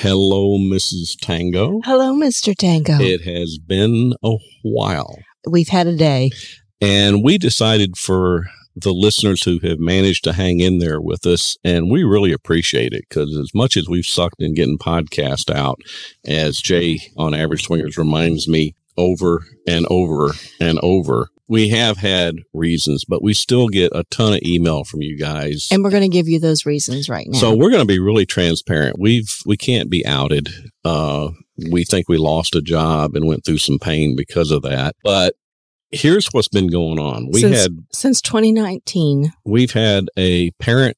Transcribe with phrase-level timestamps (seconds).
[0.00, 1.16] Hello, Mrs.
[1.20, 1.80] Tango.
[1.82, 2.54] Hello, Mr.
[2.56, 3.00] Tango.
[3.00, 5.18] It has been a while.
[5.50, 6.30] We've had a day.
[6.80, 8.44] And we decided for
[8.76, 12.92] the listeners who have managed to hang in there with us, and we really appreciate
[12.92, 15.80] it because as much as we've sucked in getting podcast out,
[16.24, 20.30] as Jay on Average Swingers reminds me over and over
[20.60, 25.00] and over, we have had reasons, but we still get a ton of email from
[25.00, 25.68] you guys.
[25.70, 27.38] And we're going to give you those reasons right now.
[27.38, 28.96] So we're going to be really transparent.
[28.98, 30.48] We've we can't be outed.
[30.84, 31.30] Uh,
[31.70, 34.94] we think we lost a job and went through some pain because of that.
[35.02, 35.34] But
[35.90, 37.28] here's what's been going on.
[37.32, 39.32] We since, had since 2019.
[39.44, 40.96] we've had a parent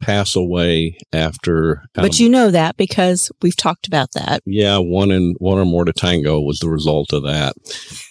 [0.00, 4.42] pass away after But um, you know that because we've talked about that.
[4.46, 7.54] yeah one and one or more to tango was the result of that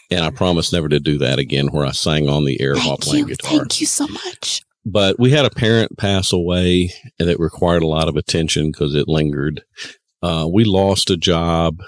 [0.10, 2.98] and i promise never to do that again where i sang on the air while
[2.98, 3.36] Thank playing you.
[3.36, 4.62] guitar Thank you so much.
[4.86, 8.96] but we had a parent pass away and it required a lot of attention because
[8.96, 9.64] it lingered.
[10.24, 11.80] Uh, we lost a job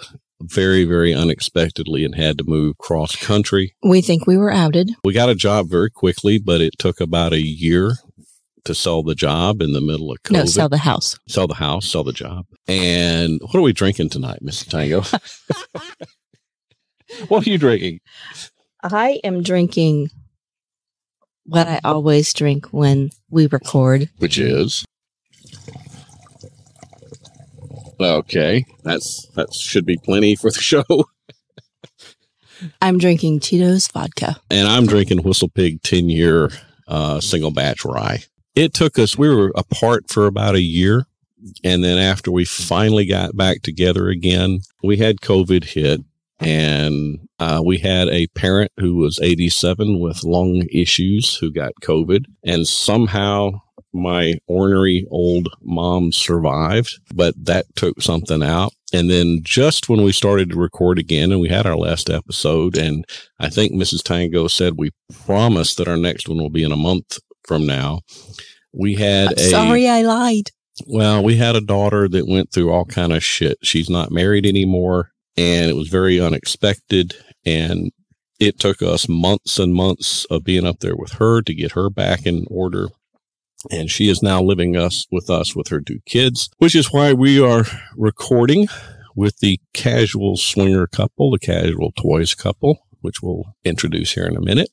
[0.41, 3.73] very, very unexpectedly and had to move cross country.
[3.83, 4.91] We think we were outed.
[5.03, 7.95] We got a job very quickly, but it took about a year
[8.65, 10.31] to sell the job in the middle of COVID.
[10.31, 11.17] No, sell the house.
[11.27, 12.45] Sell the house, sell the job.
[12.67, 14.67] And what are we drinking tonight, Mr.
[14.69, 15.01] Tango?
[17.27, 17.99] what are you drinking?
[18.83, 20.09] I am drinking
[21.45, 24.09] what I always drink when we record.
[24.19, 24.85] Which is
[27.99, 28.65] okay.
[28.83, 30.83] That's that should be plenty for the show.
[32.81, 34.37] I'm drinking Tito's vodka.
[34.49, 36.49] and I'm drinking Whistle Pig 10 year
[36.87, 38.23] uh, single batch rye.
[38.55, 41.05] It took us, we were apart for about a year.
[41.63, 46.01] And then after we finally got back together again, we had COVID hit
[46.39, 52.25] and uh, we had a parent who was 87 with lung issues who got COVID.
[52.45, 53.61] And somehow
[53.93, 58.71] my ornery old mom survived, but that took something out.
[58.93, 62.77] And then just when we started to record again and we had our last episode
[62.77, 63.05] and
[63.39, 64.01] I think Mrs.
[64.03, 64.91] Tango said we
[65.25, 68.01] promised that our next one will be in a month from now.
[68.73, 70.51] We had a Sorry, I lied.
[70.87, 73.57] well, we had a daughter that went through all kind of shit.
[73.63, 77.91] She's not married anymore and it was very unexpected and
[78.41, 81.89] it took us months and months of being up there with her to get her
[81.89, 82.87] back in order.
[83.71, 87.13] And she is now living us with us with her two kids, which is why
[87.13, 87.63] we are
[87.95, 88.67] recording
[89.15, 94.41] with the casual swinger couple, the casual toys couple, which we'll introduce here in a
[94.41, 94.69] minute,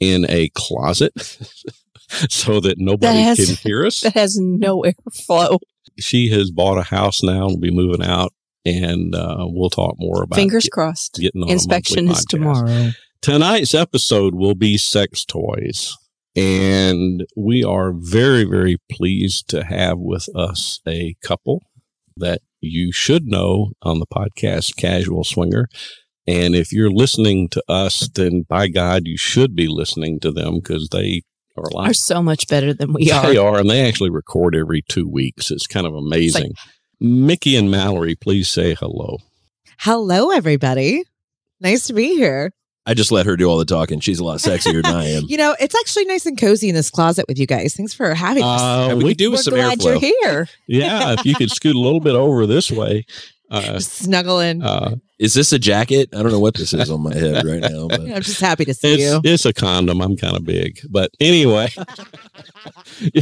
[0.00, 1.12] in a closet
[2.30, 5.58] so that nobody has- can hear us That has no airflow.
[5.98, 8.32] she has bought a house now and will be moving out
[8.66, 11.14] and uh, we'll talk more about Fingers get- crossed.
[11.20, 12.28] getting on Inspection is podcast.
[12.28, 12.90] tomorrow.
[13.22, 15.94] tonight's episode will be sex toys
[16.34, 21.62] and we are very very pleased to have with us a couple
[22.16, 25.66] that you should know on the podcast casual swinger
[26.26, 30.56] and if you're listening to us then by god you should be listening to them
[30.56, 31.22] because they
[31.56, 33.26] are like Are so much better than we are.
[33.26, 35.50] they are, and they actually record every two weeks.
[35.50, 36.52] It's kind of amazing.
[37.00, 39.18] Mickey and Mallory, please say hello.
[39.78, 41.04] Hello, everybody.
[41.60, 42.52] Nice to be here.
[42.86, 43.98] I just let her do all the talking.
[44.00, 45.24] She's a lot sexier than I am.
[45.28, 47.74] You know, it's actually nice and cozy in this closet with you guys.
[47.74, 48.60] Thanks for having us.
[48.60, 50.00] Uh, we, we, do with We're some glad airflow.
[50.00, 50.48] you're here.
[50.68, 53.04] yeah, if you could scoot a little bit over this way.
[53.50, 54.62] Uh, Just snuggling.
[54.62, 56.10] uh, Is this a jacket?
[56.14, 58.66] I don't know what this is on my head right now, but I'm just happy
[58.66, 59.16] to see you.
[59.24, 60.02] it's, it's a condom.
[60.02, 60.78] I'm kind of big.
[60.90, 61.68] But anyway,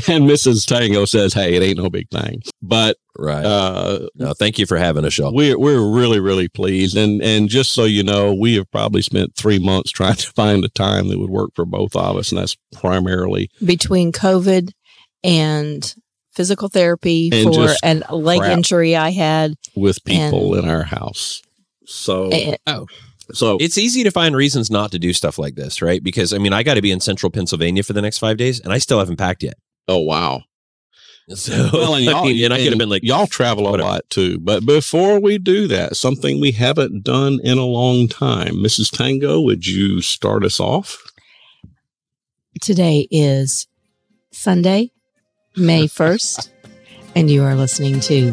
[0.09, 0.67] and Mrs.
[0.67, 2.43] Tango says, hey, it ain't no big thing.
[2.63, 3.45] But right.
[3.45, 5.33] uh, no, thank you for having us, y'all.
[5.33, 6.97] we're, we're really, really pleased.
[6.97, 10.65] And, and just so you know, we have probably spent three months trying to find
[10.65, 12.33] a time that would work for both of us.
[12.33, 14.71] And that's primarily Between COVID
[15.23, 15.95] and
[16.33, 18.53] physical therapy And for just an leg crap.
[18.53, 19.55] injury I had.
[19.77, 21.41] with people And- in our house.
[21.87, 22.57] So, Eh,
[23.33, 26.03] so It's easy to find reasons not to do stuff like this, right?
[26.03, 28.61] Because I mean, I got to be in central Pennsylvania for the next five days,
[28.61, 29.55] and I still haven't packed yet.
[29.89, 30.43] oh wow.
[31.31, 33.71] So, Well, and y'all, I mean, and I could have been like, y'all travel a
[33.71, 33.89] whatever.
[33.89, 34.39] lot too.
[34.41, 38.91] But before we do that, something we haven't done in a long time, Mrs.
[38.95, 41.03] Tango, would you start us off?
[42.61, 43.67] Today is
[44.33, 44.91] Sunday,
[45.57, 46.51] May 1st,
[47.17, 48.33] and you are listening to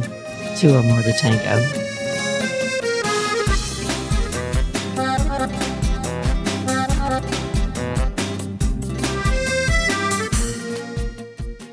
[0.57, 1.90] Two or More to Tango.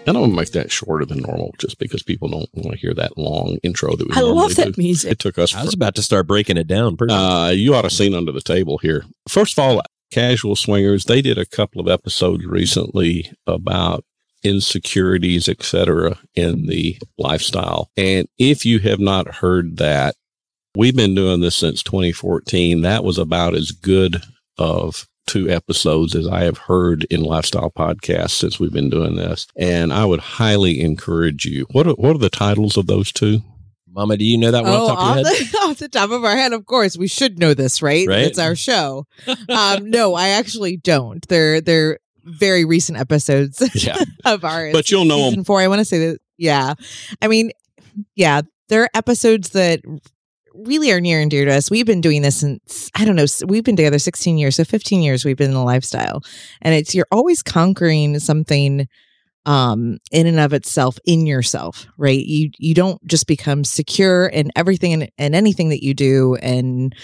[0.09, 2.95] And I'm gonna make that shorter than normal, just because people don't want to hear
[2.95, 4.83] that long intro that we I love that do.
[4.83, 5.13] music.
[5.13, 5.55] It took us.
[5.55, 6.97] I was about to start breaking it down.
[6.97, 9.05] Pretty Uh, you ought to seen under the table here.
[9.29, 14.05] First of all, Casual Swingers, they did a couple of episodes recently about
[14.43, 17.91] insecurities, etc., in the lifestyle.
[17.97, 20.15] And if you have not heard that,
[20.75, 22.83] we've been doing this since 2014.
[22.83, 24.23] That was about as good
[24.57, 29.47] of two episodes as I have heard in lifestyle podcasts since we've been doing this.
[29.57, 31.67] And I would highly encourage you.
[31.71, 33.43] What are, what are the titles of those two?
[33.91, 35.47] Mama, do you know that one oh, off the top of your head?
[35.47, 38.07] the, off the top of our head, of course, we should know this, right?
[38.07, 38.23] Right.
[38.23, 39.07] It's our show.
[39.49, 41.27] um, no, I actually don't.
[41.29, 43.97] They're they're very recent episodes Yeah.
[44.25, 44.73] of ours.
[44.73, 45.61] But you'll know season four.
[45.61, 46.19] I want to say that.
[46.37, 46.75] Yeah,
[47.21, 47.51] I mean,
[48.15, 49.81] yeah, they're episodes that
[50.65, 51.71] really are near and dear to us.
[51.71, 53.27] We've been doing this since I don't know.
[53.47, 56.23] We've been together 16 years, so 15 years we've been in the lifestyle,
[56.63, 58.89] and it's you're always conquering something
[59.47, 64.51] um in and of itself in yourself right you you don't just become secure in
[64.57, 66.95] everything and, and anything that you do and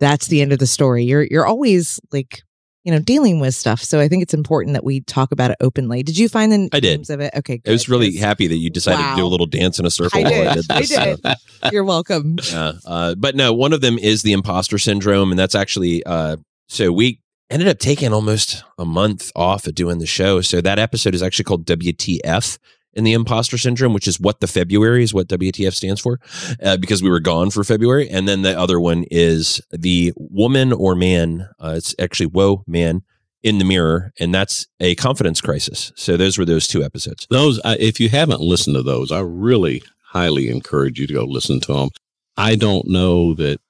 [0.00, 2.42] that's the end of the story you're you're always like
[2.86, 5.56] you know dealing with stuff so i think it's important that we talk about it
[5.60, 6.98] openly did you find the I did.
[6.98, 9.46] names of it okay I was really happy that you decided to do a little
[9.46, 10.68] dance in a circle I while I did.
[10.68, 11.20] did I did.
[11.22, 11.34] so,
[11.72, 12.72] you're welcome yeah.
[12.86, 16.36] Uh, but no, one of them is the imposter syndrome, and that's actually uh,
[16.68, 20.40] so we ended up taking almost a month off of doing the show.
[20.40, 22.58] So that episode is actually called WTF
[22.96, 26.18] in the imposter syndrome, which is what the February is what WTF stands for,
[26.62, 28.08] uh, because we were gone for February.
[28.08, 31.48] And then the other one is the woman or man.
[31.60, 33.02] Uh, it's actually whoa man
[33.42, 35.92] in the mirror, and that's a confidence crisis.
[35.94, 37.26] So those were those two episodes.
[37.30, 41.24] Those, I- if you haven't listened to those, I really highly encourage you to go
[41.24, 41.88] listen to them.
[42.36, 43.60] I don't know that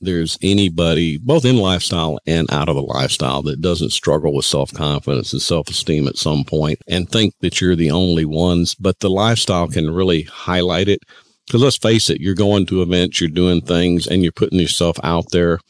[0.00, 4.72] there's anybody, both in lifestyle and out of the lifestyle, that doesn't struggle with self
[4.72, 8.74] confidence and self esteem at some point and think that you're the only ones.
[8.74, 11.00] But the lifestyle can really highlight it.
[11.46, 14.98] Because let's face it, you're going to events, you're doing things, and you're putting yourself
[15.04, 15.60] out there,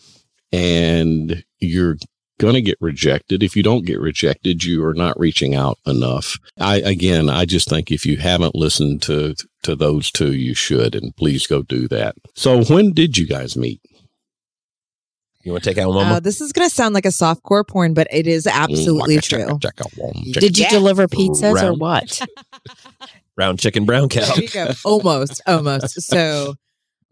[0.50, 1.96] and you're
[2.38, 3.42] going to get rejected.
[3.42, 6.38] If you don't get rejected, you are not reaching out enough.
[6.58, 10.94] I again, I just think if you haven't listened to to those two, you should,
[10.94, 12.16] and please go do that.
[12.34, 13.80] So, when did you guys meet?
[15.46, 16.14] You want to take out Mama?
[16.16, 19.44] uh, this is going to sound like a softcore porn but it is absolutely Chaka,
[19.44, 20.12] true chaka, chaka, wom.
[20.32, 20.70] Did you Yeah.
[20.70, 22.20] deliver pizzas or what?
[23.36, 24.26] Round chicken, brown cow.
[24.34, 24.72] There you go.
[24.84, 26.02] Almost, almost.
[26.02, 26.54] So,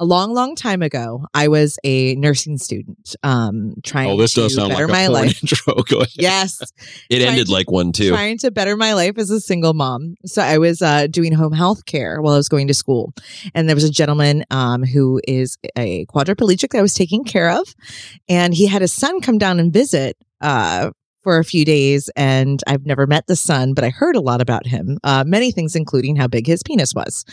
[0.00, 4.40] a long, long time ago, I was a nursing student, um, trying Oh, this to
[4.40, 5.42] does sound better like my life.
[5.42, 5.74] intro.
[5.84, 6.08] Go ahead.
[6.14, 6.60] Yes,
[7.08, 8.08] It Trying ended to- like one too.
[8.08, 10.16] trying to better my life as a single mom.
[10.26, 13.12] So I was uh, doing home health care while I was going to school,
[13.54, 17.50] and there was a gentleman um, who is a quadriplegic that I was taking care
[17.50, 17.74] of,
[18.28, 20.16] and he had his son come down and visit.
[20.40, 20.90] Uh,
[21.24, 24.40] for a few days, and I've never met the son, but I heard a lot
[24.40, 24.98] about him.
[25.02, 27.24] Uh, many things, including how big his penis was.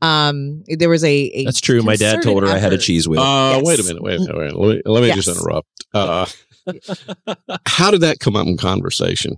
[0.00, 1.82] Um, there was a, a That's true.
[1.82, 3.20] My dad told her I had a cheese wheel.
[3.20, 3.64] Uh, Yes.
[3.64, 4.02] Wait a minute.
[4.02, 4.36] Wait a minute.
[4.36, 4.58] Wait a minute.
[4.58, 5.68] Let me, let me just interrupt.
[5.92, 6.26] Uh,
[7.66, 9.36] how did that come up in conversation?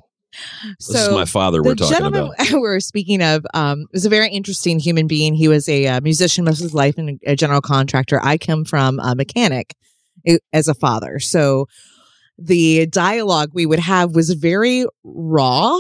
[0.81, 2.51] this is my father we're talking gentleman about.
[2.61, 5.35] we're speaking of um, was a very interesting human being.
[5.35, 8.21] He was a uh, musician most of his life and a general contractor.
[8.23, 9.75] I come from a mechanic
[10.27, 11.67] eh, as a father, so
[12.39, 15.79] the dialogue we would have was very raw.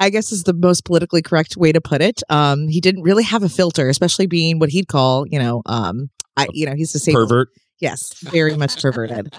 [0.00, 2.22] I guess is the most politically correct way to put it.
[2.28, 6.08] Um, he didn't really have a filter, especially being what he'd call, you know, um,
[6.36, 7.28] I, you know, he's disabled.
[7.28, 7.48] Pervert.
[7.80, 9.34] Yes, very much perverted.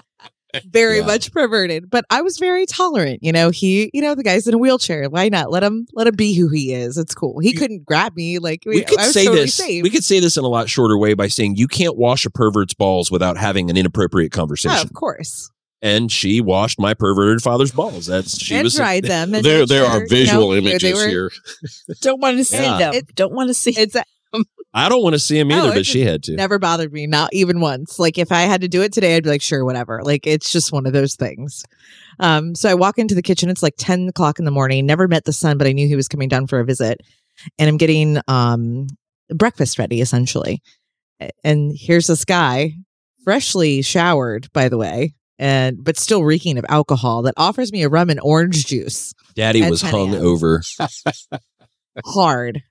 [0.66, 1.06] Very Yeah.
[1.06, 3.20] much perverted, but I was very tolerant.
[3.22, 5.08] You know, he, you know, the guy's in a wheelchair.
[5.08, 6.98] Why not let him let him be who he is?
[6.98, 7.38] It's cool.
[7.38, 9.54] He couldn't grab me like We could I was say totally this.
[9.54, 9.82] safe.
[9.82, 12.30] We could say this in a lot shorter way by saying you can't wash a
[12.30, 14.76] pervert's balls without having an inappropriate Oh, conversation.
[14.84, 15.50] of course,
[15.82, 18.06] and she washed my perverted father's balls.
[18.06, 19.34] That's she and was dried them.
[19.34, 21.30] And There, there sure, are you visual know, images were- here.
[22.00, 22.78] Don't want to see Yeah.
[22.78, 22.94] them.
[22.94, 23.72] It- Don't want to see.
[23.76, 24.04] It's a,
[24.72, 26.36] I don't want to see him either, it but she had to.
[26.36, 27.98] never bothered me, not even once.
[27.98, 30.00] Like if I had to do it today, I'd be like, sure, whatever.
[30.04, 31.64] Like it's just one of those things.
[32.20, 33.48] Um, so I walk into the kitchen.
[33.50, 34.86] It's like ten o'clock in the morning.
[34.86, 37.00] Never met the son, but I knew he was coming down for a visit,
[37.58, 38.86] and I'm getting um
[39.34, 40.62] breakfast ready essentially.
[41.42, 42.74] And here's this guy,
[43.24, 47.88] freshly showered, by the way, and but still reeking of alcohol, that offers me a
[47.88, 50.62] rum and orange juice Daddy was hung over.
[52.04, 52.62] hard.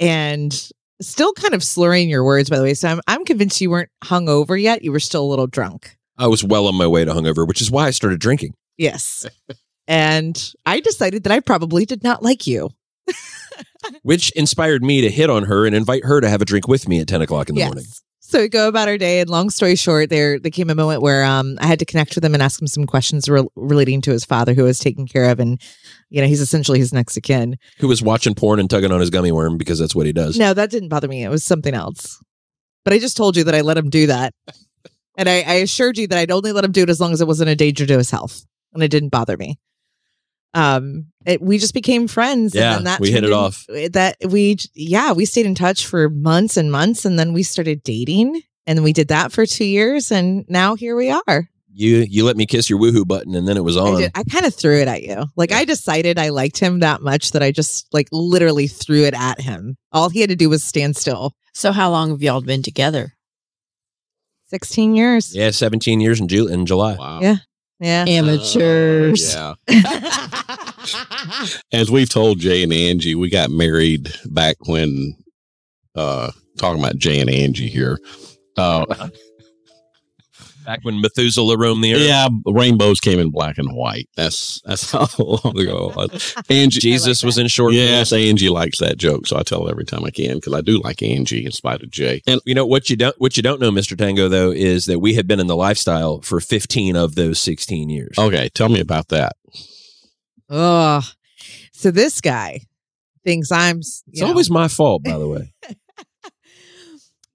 [0.00, 0.52] And
[1.00, 2.74] still kind of slurring your words by the way.
[2.74, 4.82] So i'm, I'm convinced you weren't hung over yet.
[4.82, 5.96] You were still a little drunk.
[6.18, 8.54] I was well on my way to hungover, which is why I started drinking.
[8.76, 9.26] yes.
[9.86, 12.70] And i decided that i probably did not like you.
[14.02, 16.86] Which inspired me to hit on her and invite her to have a drink with
[16.86, 17.86] me at 10 o'clock in the morning.
[18.30, 21.02] So we go about our day and long story short there there came a moment
[21.02, 24.00] where um i had to connect with him and ask him some questions re- relating
[24.00, 25.60] to his father who I was taken care of and
[26.10, 27.56] you know he's essentially his next of kin.
[27.78, 30.38] Who was watching porn and tugging on his gummy worm because that's what he does.
[30.38, 31.24] no that didn't bother me.
[31.24, 32.22] It was something else.
[32.84, 34.32] But i just told you that i let him do that.
[35.16, 37.20] And I, I assured you that i'd only let him do it as long as
[37.20, 39.58] it wasn't a danger to his health and it didn't bother me
[40.54, 42.54] um, it, we just became friends.
[42.54, 43.66] Yeah, and then that we hit it in- off.
[43.68, 47.82] That we, yeah, we stayed in touch for months and months, and then we started
[47.82, 51.48] dating, and we did that for two years, and now here we are.
[51.72, 53.98] You you let me kiss your woohoo button, and then it was on.
[54.00, 55.26] did, I kind of threw it at you.
[55.36, 59.14] Like I decided I liked him that much that I just like literally threw it
[59.14, 59.76] at him.
[59.92, 61.32] All he had to do was stand still.
[61.54, 63.12] So how long have y'all been together?
[64.48, 65.34] Sixteen years.
[65.34, 66.96] Yeah, 17 years in, Ju- in July.
[66.96, 67.20] Wow.
[67.20, 67.36] Yeah.
[67.80, 68.04] Yeah.
[68.06, 69.34] Amateurs.
[69.34, 69.84] Uh, yeah.
[71.72, 75.16] As we've told Jay and Angie, we got married back when
[75.94, 77.98] uh talking about Jay and Angie here.
[78.56, 79.08] Uh
[80.64, 82.02] Back when Methuselah roamed the earth.
[82.02, 84.08] yeah, rainbows came in black and white.
[84.16, 86.34] That's that's how long ago it was.
[86.50, 87.72] Angie Jesus like was in short.
[87.72, 90.60] Yes, Angie likes that joke, so I tell her every time I can because I
[90.60, 92.20] do like Angie in spite of Jay.
[92.26, 93.96] And You know what you don't what you don't know, Mr.
[93.96, 97.88] Tango, though, is that we had been in the lifestyle for 15 of those 16
[97.88, 98.16] years.
[98.18, 99.36] okay, tell me about that.
[100.48, 101.02] Oh,
[101.72, 102.60] so this guy
[103.24, 103.78] thinks I'm.
[103.78, 105.52] s- it's know, always my fault, by the way.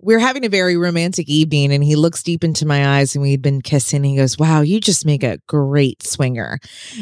[0.06, 3.42] We're having a very romantic evening, and he looks deep into my eyes, and we'd
[3.42, 4.04] been kissing.
[4.04, 6.60] He goes, "Wow, you just make a great swinger,"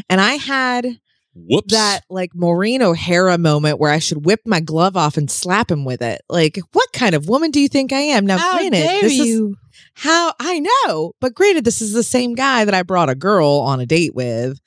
[0.09, 0.99] and I had
[1.35, 1.73] Whoops.
[1.73, 5.83] that like Maureen O'Hara moment where I should whip my glove off and slap him
[5.83, 6.21] with it.
[6.29, 8.25] Like, what kind of woman do you think I am?
[8.25, 9.53] Now, How granted, dare this is
[9.95, 13.59] how I know, but granted, this is the same guy that I brought a girl
[13.65, 14.59] on a date with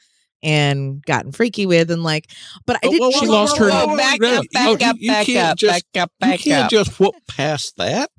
[0.42, 2.26] and gotten freaky with, and like,
[2.66, 3.00] but I Oh, didn't.
[3.00, 6.10] whoa, whoa, She lost her- whoa, whoa, back up, back up, back up, back up,
[6.20, 8.10] You can't just whoop past that.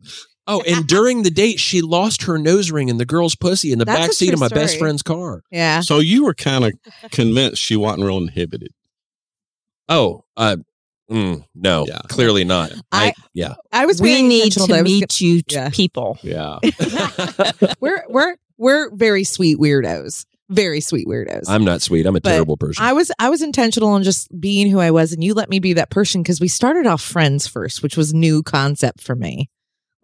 [0.47, 3.79] oh, and during the date, she lost her nose ring in the girl's pussy in
[3.79, 5.43] the That's back seat of my best friend's car.
[5.51, 5.81] Yeah.
[5.81, 6.73] So you were kind of
[7.11, 8.71] convinced she wasn't real inhibited.
[9.89, 10.57] Oh, uh,
[11.09, 11.99] mm, no, Yeah.
[12.09, 12.73] clearly not.
[12.91, 13.53] I, I- yeah.
[13.71, 15.69] I was We need to I was meet you Yeah.
[15.69, 16.17] people.
[16.23, 16.59] Yeah.
[17.79, 20.25] we're we're we're very sweet weirdos.
[20.49, 21.43] Very sweet weirdos.
[21.47, 22.05] I'm not sweet.
[22.05, 22.83] I'm a But terrible person.
[22.83, 25.59] I was I was intentional in just being who I was, and you let me
[25.59, 29.49] be that person because we started off friends first, which was new concept for me.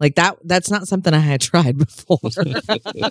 [0.00, 2.18] Like that that's not something I had tried before.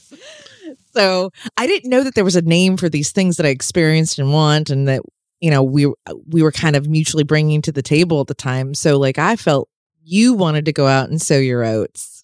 [0.95, 4.19] so I didn't know that there was a name for these things that I experienced
[4.19, 5.01] and want, and that
[5.39, 5.91] you know we
[6.27, 8.75] we were kind of mutually bringing to the table at the time.
[8.75, 9.69] So like I felt
[10.03, 12.23] you wanted to go out and sow your oats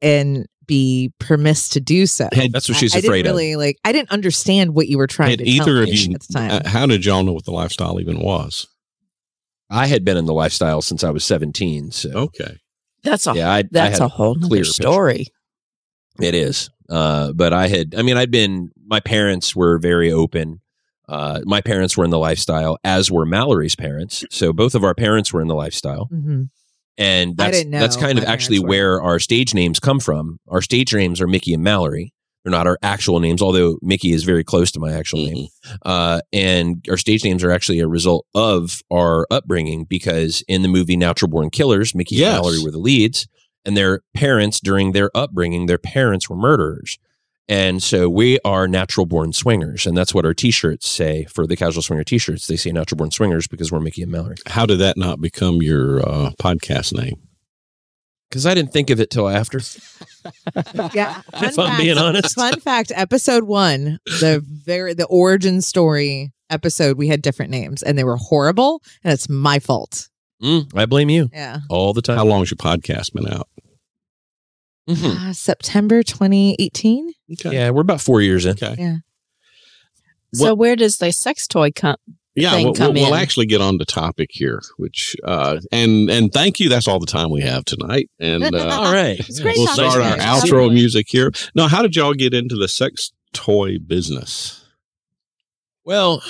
[0.00, 2.28] and be permissed to do so.
[2.32, 3.36] Had- That's what she's I, I afraid didn't of.
[3.36, 3.78] really like.
[3.84, 6.20] I didn't understand what you were trying Had to tell either of me you, at
[6.22, 6.50] the time.
[6.50, 8.66] uh, how did y'all know what the lifestyle even was?
[9.70, 11.90] I had been in the lifestyle since I was 17.
[11.90, 12.58] So, Okay.
[13.02, 14.72] That's a yeah, I, I that's had a whole clear nother picture.
[14.82, 15.26] story.
[16.20, 16.70] It is.
[16.88, 20.60] Uh, but I had, I mean, I'd been, my parents were very open.
[21.08, 24.24] Uh, my parents were in the lifestyle, as were Mallory's parents.
[24.30, 26.06] So both of our parents were in the lifestyle.
[26.06, 26.44] hmm
[26.98, 30.38] And that's, that's kind of actually parents where our stage names come from.
[30.48, 32.12] Our stage names are Mickey and Mallory.
[32.44, 35.48] They're not our actual names, although Mickey is very close to my actual name.
[35.66, 35.76] Mhm.
[35.82, 40.68] Uh, and our stage names are actually a result of our upbringing because in the
[40.68, 42.34] movie Natural Born Killers, Mickey Yes.
[42.36, 43.26] and Mallory were the leads,
[43.64, 46.98] and their parents, during their upbringing, their parents were murderers.
[47.48, 49.86] And so we are natural born swingers.
[49.86, 52.46] And that's what our t shirts say for the casual swinger t shirts.
[52.46, 54.36] They say natural born swingers because we're Mickey and Mallory.
[54.46, 57.20] How did that not become your uh, podcast name?
[58.28, 59.60] Because I didn't think of it till after.
[60.92, 61.20] Yeah.
[61.34, 62.34] If I'm being honest.
[62.34, 67.96] Fun fact: Episode one, the very the origin story episode, we had different names, and
[67.96, 70.08] they were horrible, and it's my fault.
[70.42, 71.58] Mm, I blame you Yeah.
[71.70, 72.16] all the time.
[72.16, 72.30] How time.
[72.30, 73.48] long's your podcast been out?
[74.88, 75.28] Mhm.
[75.28, 77.12] Uh, September 2018.
[77.32, 77.54] Okay.
[77.54, 78.52] Yeah, we're about four years in.
[78.52, 78.98] Okay.
[80.34, 81.96] So where does the sex toy come?
[82.34, 86.10] Yeah, thing we'll, come we'll, we'll actually get on the topic here, which uh, and
[86.10, 86.68] and thank you.
[86.68, 89.18] That's all the time we have tonight, and uh, All right.
[89.18, 90.22] It's great we'll start our you.
[90.22, 91.32] outro music here.
[91.54, 94.62] Now, how did y'all get into the sex toy business?
[95.84, 96.22] Well,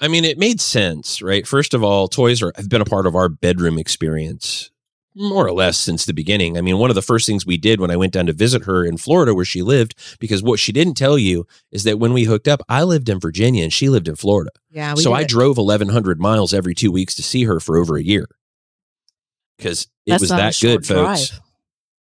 [0.00, 1.46] I mean, it made sense, right?
[1.46, 4.69] First of all, toys are have been a part of our bedroom experience
[5.14, 6.56] more or less since the beginning.
[6.56, 8.64] I mean, one of the first things we did when I went down to visit
[8.64, 12.12] her in Florida where she lived, because what she didn't tell you is that when
[12.12, 14.50] we hooked up, I lived in Virginia and she lived in Florida.
[14.70, 14.94] Yeah.
[14.94, 17.96] We so did I drove 1100 miles every 2 weeks to see her for over
[17.96, 18.28] a year.
[19.58, 21.28] Cuz it That's was that good, folks.
[21.30, 21.40] drive.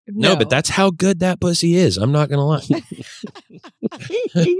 [0.07, 1.97] No, but that's how good that pussy is.
[1.97, 2.83] I'm not going to lie.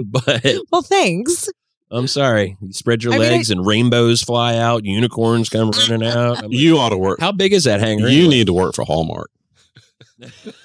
[0.04, 1.50] but well, thanks.
[1.94, 2.56] I'm sorry.
[2.60, 6.38] You spread your I mean, legs and rainbows fly out, unicorns come running out.
[6.38, 7.20] I'm like, You ought to work.
[7.20, 8.08] how big is that hanger?
[8.08, 8.34] You anyway?
[8.34, 9.30] need to work for Hallmark.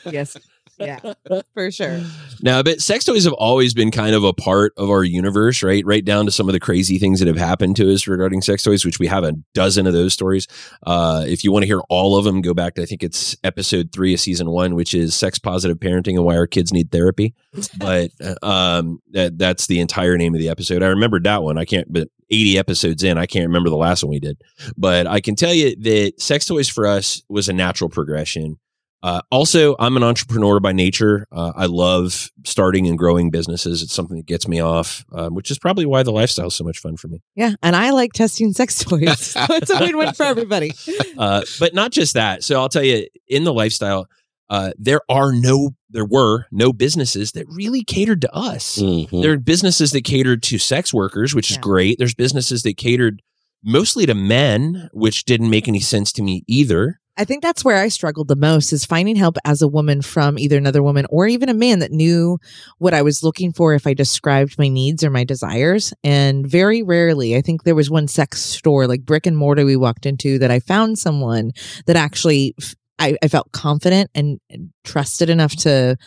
[0.06, 0.38] Yes.
[0.80, 1.00] Yeah.
[1.54, 2.02] For sure.
[2.42, 5.86] Now, but sex toys have always been kind of a part of our universe, right?
[5.86, 8.64] Right down to some of the crazy things that have happened to us regarding sex
[8.64, 10.48] toys, which we have a dozen of those stories.
[10.86, 13.36] Uh, if you want to hear all of them, go back to I think it's
[13.44, 16.92] episode three of season one, which is sex positive parenting and why our kids need
[16.92, 17.34] therapy.
[17.78, 20.84] but uh, um, that that's the entire name of the episode.
[20.84, 21.58] I remembered that one.
[21.58, 23.18] I can't, but 80 episodes in.
[23.18, 24.40] I can't remember the last one we did,
[24.78, 28.60] but I can tell you that sex toys for us was a natural progression.
[29.02, 31.26] Uh, also, I'm an entrepreneur by nature.
[31.32, 33.82] Uh, I love starting and growing businesses.
[33.82, 36.66] It's something that gets me off, um, which is probably why the lifestyle is so
[36.66, 37.22] much fun for me.
[37.36, 39.18] Yeah, and I like testing sex toys.
[39.26, 40.72] so it's a win-win for everybody.
[41.18, 42.46] Uh, but not just that.
[42.46, 44.08] So I'll tell you, in the lifestyle,
[44.50, 48.78] uh, there are no, there were no businesses that really catered to us.
[48.78, 49.22] Mhm.
[49.22, 51.98] There are businesses that catered to sex workers, which is great.
[51.98, 53.22] There's businesses that catered
[53.64, 57.02] mostly to men, which didn't make any sense to me either.
[57.20, 60.40] I think that's where I struggled the most is finding help as a woman from
[60.40, 62.40] either another woman or even a man that knew
[62.78, 65.94] what I was looking for if I described my needs or my desires.
[66.02, 69.76] And very rarely, I think there was one sex store, like brick and mortar, we
[69.76, 71.52] walked into that I found someone
[71.88, 72.56] that actually
[73.00, 74.40] I, felt confident and
[74.86, 75.98] trusted enough to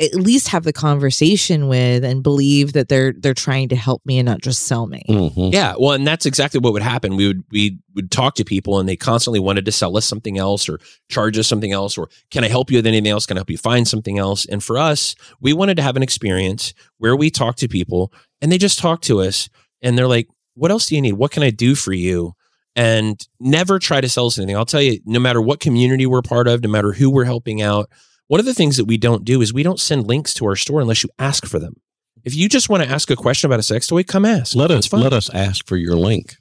[0.00, 4.18] at least have the conversation with and believe that they're they're trying to help me
[4.18, 5.02] and not just sell me.
[5.08, 5.52] Mhm.
[5.52, 7.14] Yeah, well, and that's exactly what would happen.
[7.16, 10.38] We would we would talk to people, and they constantly wanted to sell us something
[10.38, 10.80] else, or
[11.10, 13.26] charge us something else, or can I help you with anything else?
[13.26, 14.46] Can I help you find something else?
[14.46, 18.50] And for us, we wanted to have an experience where we talk to people, and
[18.50, 19.50] they just talk to us,
[19.82, 21.12] and they're like, "What else do you need?
[21.14, 22.32] What can I do for you?"
[22.74, 24.56] And never try to sell us anything.
[24.56, 27.60] I'll tell you, no matter what community we're part of, no matter who we're helping
[27.60, 27.90] out,
[28.32, 30.56] one of the things that we don't do is we don't send links to our
[30.56, 31.74] store unless you ask for them.
[32.24, 34.56] If you just want to ask a question about a sex toy, come ask.
[34.56, 36.36] Let us let us ask for your link.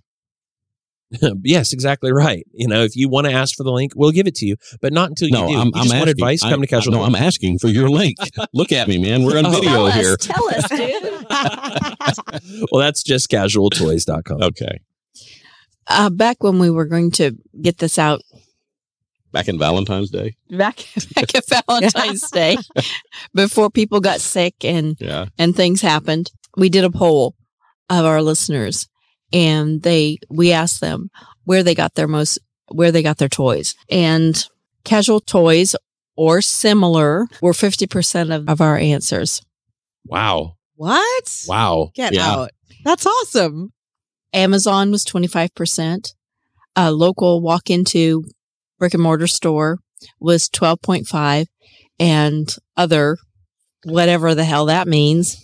[1.44, 2.48] yes, exactly right.
[2.54, 4.56] You know, if you want to ask for the link, we'll give it to you,
[4.80, 5.54] but not until you no, do.
[5.58, 6.00] I'm, you I'm just asking.
[6.00, 6.94] want advice, I- come to Casual.
[6.94, 8.16] No, I'm asking for your link.
[8.54, 9.26] Look at me, man.
[9.26, 9.52] We're on Oh.
[9.52, 10.16] video tell us, here.
[10.16, 12.68] Tell us, dude.
[12.72, 14.42] well, that's just casualtoys.com.
[14.44, 14.80] Okay.
[15.88, 18.22] uh, back when we were going to get this out
[19.32, 20.36] Back in Valentine's Day.
[20.50, 20.86] back
[21.16, 22.58] back at Valentine's Day,
[23.34, 25.26] before people got sick and Yeah.
[25.38, 27.36] and things happened, we did a poll
[27.90, 28.88] of our listeners,
[29.32, 31.10] and they we asked them
[31.46, 34.48] where they got their most where they got their toys, and
[34.84, 35.76] casual toys
[36.18, 39.42] or similar were fifty percent of, of our answers.
[40.06, 40.58] Wow.
[40.76, 41.46] What?
[41.48, 41.92] Wow.
[41.96, 42.28] Get Yeah.
[42.32, 42.52] out.
[42.84, 43.72] That's awesome.
[44.34, 46.14] Amazon was twenty five percent.
[46.76, 48.24] A local walk into
[48.82, 49.78] brick and mortar store
[50.20, 51.48] was twelve point five,
[52.00, 53.18] and other
[53.86, 55.38] whatever the hell that means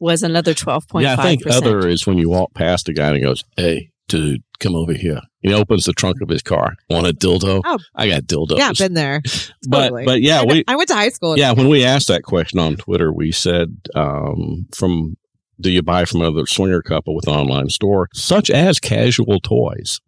[0.00, 3.08] was another twelve point Yeah, I think other is when you walk past a guy
[3.08, 6.74] and he goes, "Hey, dude, come over here." He opens the trunk of his car.
[6.90, 7.62] Want a dildo?
[7.64, 7.78] Oh.
[7.94, 8.58] I got dildos.
[8.58, 9.22] Yeah, been there.
[9.68, 10.04] but totally.
[10.04, 11.38] but yeah, I, we I went to high school.
[11.38, 15.16] yeah when we asked that question on Twitter, we said um, from
[15.58, 20.00] do you buy from another swinger couple with an online store such as casual toys?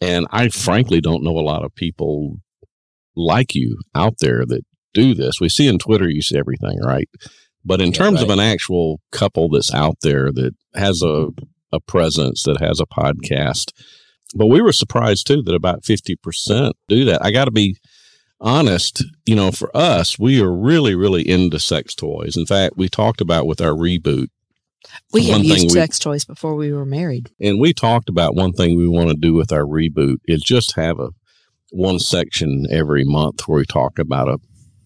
[0.00, 2.36] And I frankly don't know a lot of people
[3.16, 4.62] like you out there that
[4.94, 5.40] do this.
[5.40, 7.08] We see in Twitter, you see everything, right?
[7.64, 11.28] But in Yeah, terms of an actual couple that's out there that has a,
[11.72, 13.72] a presence, that has a podcast,
[14.34, 17.24] but we were surprised too that about 50% do that.
[17.24, 17.76] I got to be
[18.40, 22.36] honest, you know, for us, we are really, really into sex toys.
[22.36, 24.28] In fact, we talked about with our reboot,
[25.12, 27.30] We had used we- sex toys before we were married.
[27.40, 30.76] and we talked about one thing we want to do with our reboot is just
[30.76, 31.10] have a
[31.70, 34.38] one section every month where we talk about a,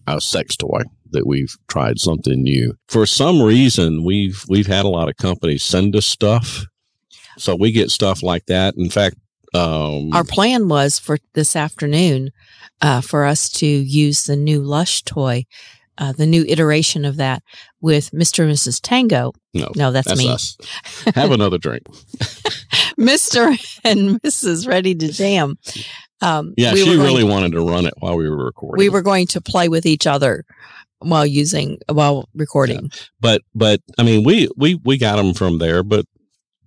[0.07, 0.81] a sex toy
[1.11, 2.75] that we've tried something new.
[2.87, 6.65] For some reason, we've we've had a lot of companies send us stuff,
[7.37, 8.75] so we get stuff like that.
[8.77, 9.15] In fact,
[9.53, 12.31] um, Our plan was for this afternoon
[12.81, 15.45] uh, for us to use the new Lush toy,
[15.97, 17.41] uh, the new iteration of that
[17.81, 18.43] with Mr.
[18.43, 18.79] and Mrs.
[18.81, 19.33] Tango.
[19.53, 20.29] no, No, that's, that's me.
[20.29, 20.57] us.
[21.15, 21.83] Have another drink.
[22.99, 23.47] Mr.
[23.83, 24.67] and Mrs.
[24.67, 25.57] Ready to Jam.
[26.21, 28.79] Um, Yeah, we she really wanted to run it while we were recording.
[28.83, 30.45] we were going to play with each other
[30.99, 32.89] while using while recording.
[33.19, 35.83] but but I mean, we we we got them from there.
[35.83, 36.05] But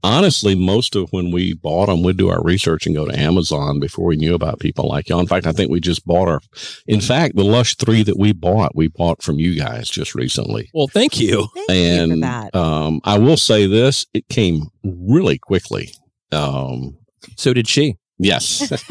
[0.03, 3.81] honestly, most of when we bought them, we'd do our research and go to Amazon
[3.81, 5.21] before we knew about people like y'all.
[5.21, 6.41] In fact, I think we just bought our.
[6.87, 10.71] In fact, the Lush three that we bought, we bought from you guys just recently.
[10.75, 11.49] Well, thank you.
[11.55, 12.55] Thank you for And that.
[12.57, 15.93] um, I will say this: it came really quickly.
[16.33, 16.97] Um,
[17.37, 17.97] So did she.
[18.19, 18.71] yes,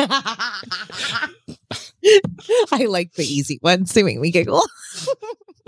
[2.72, 3.93] I like the easy ones.
[3.93, 4.62] They make me giggle.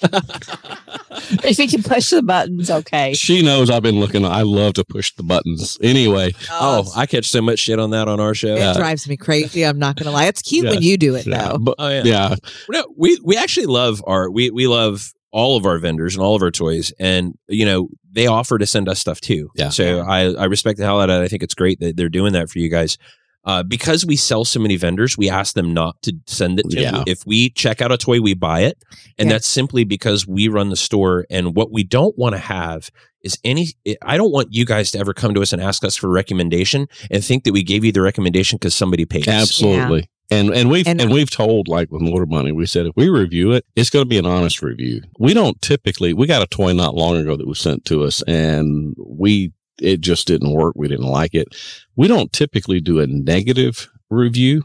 [0.00, 3.14] but if you can push the buttons, okay.
[3.14, 4.24] she knows I've been looking.
[4.24, 5.78] I love to push the buttons.
[5.82, 8.54] Anyway, oh, oh, I catch so much shit on that on our show.
[8.54, 8.74] it yeah.
[8.74, 9.64] drives me crazy.
[9.64, 10.26] I'm not gonna lie.
[10.26, 10.70] It's cute Yeah.
[10.72, 11.58] when you do it yeah, though.
[11.58, 12.02] but Oh yeah.
[12.04, 12.34] yeah,
[12.68, 16.34] No, we we actually love our we we love all of our vendors and all
[16.34, 19.50] of our toys, and you know they offer to send us stuff too.
[19.54, 19.68] Yeah.
[19.70, 21.24] So I I respect the hell out of it.
[21.24, 22.98] I think it's great that they're doing that for you guys.
[23.44, 26.78] Uh, because we sell so many vendors, we ask them not to send it to.
[26.80, 27.04] Yeah.
[27.06, 28.76] If we check out a toy, we buy it,
[29.18, 29.34] and Yeah.
[29.36, 31.24] that's simply because we run the store.
[31.30, 32.90] And what we don't want to have
[33.22, 33.68] is any.
[34.02, 36.10] I don't want you guys to ever come to us and ask us for a
[36.10, 39.42] recommendation and think that we gave you the recommendation because somebody paid us.
[39.42, 40.10] Absolutely.
[40.30, 43.52] And and we've And- and, we've told like with Motorbunny, we said if we review
[43.52, 45.00] it, it's going to be an honest review.
[45.18, 46.12] We don't typically.
[46.14, 50.00] We got a toy not long ago that was sent to us, and we it
[50.00, 50.74] just didn't work.
[50.76, 51.48] We didn't like it.
[51.96, 54.64] We don't typically do a negative review,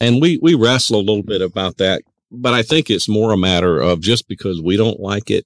[0.00, 2.02] and we we wrestle a little bit about that.
[2.34, 5.44] But I think it's more a matter of just because we don't like it,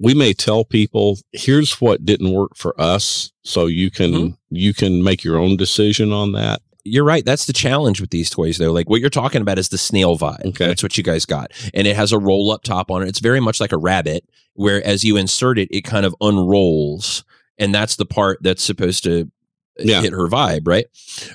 [0.00, 3.30] we may tell people, here's what didn't work for us.
[3.44, 4.36] So you can, Mhm.
[4.50, 6.60] you can make your own decision on that.
[6.82, 7.24] You're right.
[7.24, 8.72] That's the challenge with these toys, though.
[8.72, 10.44] Like what you're talking about is the snail vibe.
[10.44, 10.66] Okay.
[10.66, 11.52] That's what you guys got.
[11.72, 13.08] And it has a roll up top on it.
[13.08, 14.24] It's very much like a rabbit,
[14.54, 17.22] where as you insert it, it kind of unrolls.
[17.58, 19.30] And that's the part that's supposed to
[19.78, 20.00] Yeah.
[20.02, 20.86] hit her vibe, right?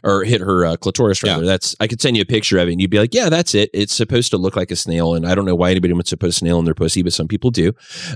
[0.03, 1.45] Or hit her uh, clitoris, rather.
[1.45, 3.53] That's, I could send you a picture of it and you'd be like, yeah, that's
[3.55, 3.69] it.
[3.73, 5.13] It's supposed to look like a snail.
[5.15, 7.13] And I don't know why anybody wants to put a snail in their pussy, but
[7.13, 7.73] some people do.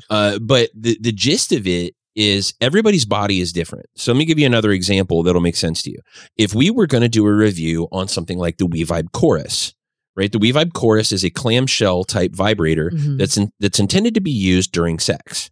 [0.10, 3.88] Uh, but the, the gist of it is everybody's body is different.
[3.96, 5.98] So let me give you another example that'll make sense to you
[6.38, 9.74] if we were going to do a review on something like the WeVibe Chorus,
[10.16, 10.32] right?
[10.32, 13.18] The WeVibe Chorus is a clamshell type vibrator Mhm.
[13.18, 15.50] that's in, that's intended to be used during sex,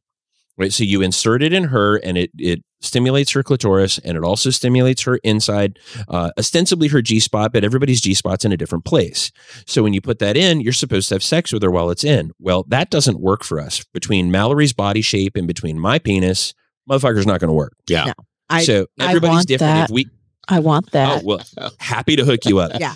[0.62, 0.72] right?
[0.74, 4.50] So you insert it in her, and it it stimulates her clitoris, and it also
[4.50, 8.86] stimulates her inside, uh, ostensibly her G spot, but everybody's G spot's in a different
[8.86, 9.32] place.
[9.68, 12.04] So when you put that in, you're supposed to have sex with her while it's
[12.04, 12.32] in.
[12.40, 13.84] Well, that doesn't work for us.
[13.94, 16.54] Between Mallory's body shape and between my penis,
[16.90, 17.74] motherfucker's not going to work.
[17.88, 18.06] Yeah.
[18.06, 18.14] No.
[18.50, 19.74] I- so I everybody's want different.
[19.74, 19.90] that.
[19.90, 20.08] If we
[20.48, 21.22] I want that.
[21.22, 22.72] Oh well, happy to hook you up.
[22.80, 22.96] yeah.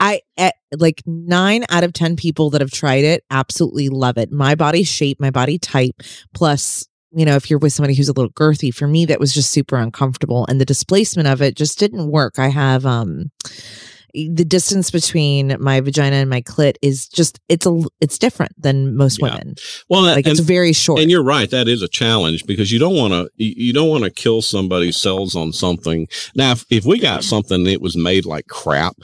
[0.00, 4.30] I, I like nine out of 10 people that have tried it absolutely love it.
[4.32, 5.94] My body shape, my body type,
[6.34, 9.32] plus, you know, if you're with somebody who's a little girthy, for me, that was
[9.32, 10.46] just super uncomfortable.
[10.48, 12.38] And the displacement of it just didn't work.
[12.38, 13.30] I have, um,
[14.14, 18.96] the distance between my vagina and my clit is just it's a it's different than
[18.96, 19.30] most Yeah.
[19.30, 19.56] women
[19.88, 21.50] Well, that, like and, it's very short and you're right.
[21.50, 24.40] That is a challenge because you don't want to, you you don't want to kill
[24.40, 26.06] somebody's cells on something.
[26.36, 28.94] Now, if, if we got something that was made like crap,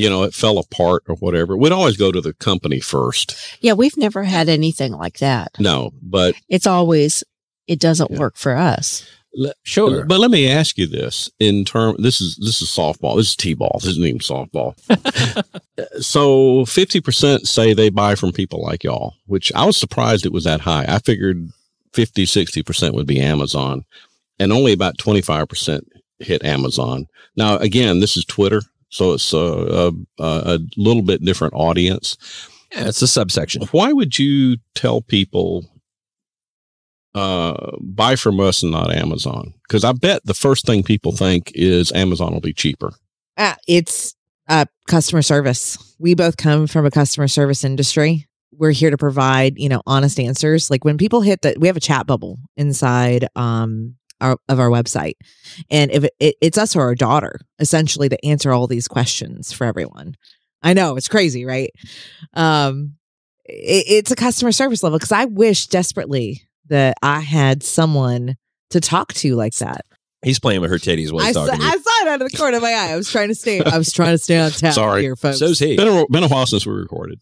[0.00, 3.36] you know, it fell apart or whatever, we'd always go to the company first.
[3.60, 5.52] Yeah, we've never had anything like that.
[5.58, 7.22] No, but It's always
[7.66, 8.18] it doesn't Yeah.
[8.18, 9.04] work for us.
[9.62, 10.04] Sure.
[10.04, 13.16] But let me ask you this in term this is this is softball.
[13.16, 13.78] This is T-ball.
[13.80, 14.74] This isn't even softball.
[16.00, 20.44] so 50% say they buy from people like y'all, which I was surprised it was
[20.44, 20.84] that high.
[20.88, 21.48] I figured
[21.92, 23.84] 50 60% would be Amazon
[24.40, 25.82] and only about 25%
[26.18, 27.06] hit Amazon.
[27.36, 32.16] Now again, this is Twitter, so it's a, a, a little bit different audience.
[32.72, 33.62] Yeah, it's a subsection.
[33.72, 35.66] Why would you tell people
[37.12, 39.54] uh buy from us and not Amazon?
[39.66, 42.92] Because I bet the first thing people think is Amazon will be cheaper.
[43.36, 44.14] Uh, it's
[44.48, 45.78] uh, customer service.
[45.98, 48.26] We both come from a customer service industry.
[48.52, 50.70] We're here to provide, you know, honest answers.
[50.70, 54.68] Like when people hit that, we have a chat bubble inside um, our, of our
[54.68, 55.14] website,
[55.70, 59.52] and if it, it, it's us or our daughter, essentially, to answer all these questions
[59.52, 60.14] for everyone.
[60.62, 61.70] I know it's crazy, right?
[62.34, 62.96] Um,
[63.46, 68.36] it, it's a customer service level because I wish desperately that I had someone
[68.70, 69.84] to talk to like that.
[70.22, 71.72] He's playing with her titties while I he's saw, talking to you.
[71.72, 72.92] I saw it out of the corner of my eye.
[72.92, 73.62] I was trying to stay.
[73.62, 75.02] I was trying to stay on tap Sorry.
[75.02, 75.38] here, folks.
[75.38, 75.76] So's he.
[75.76, 77.18] Been a, been a while since we recorded,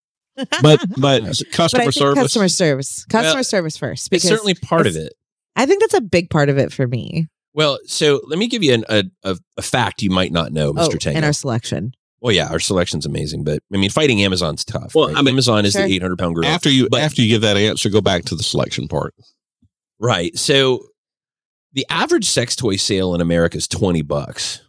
[0.36, 2.22] but but but I customer think service.
[2.22, 4.08] customer service, customer Well, service first.
[4.10, 5.12] It's certainly part of it.
[5.60, 7.28] I think that's a big part of it for me.
[7.52, 10.72] Well, so let me give you an, a, a a fact you might not know,
[10.72, 10.94] Mr.
[10.94, 11.16] Oh, Tango.
[11.16, 11.92] and our selection.
[12.20, 14.94] well, yeah, our selection's amazing, but I mean, fighting Amazon's tough.
[14.94, 15.16] Well, right?
[15.16, 15.86] I mean- Amazon is Sure.
[15.86, 16.52] the 800 pound gorilla.
[16.52, 19.14] after you But- after you give that answer, go back to the selection part.
[19.98, 20.36] Right.
[20.38, 20.86] So
[21.72, 24.60] the average sex toy sale in America is 20 bucks.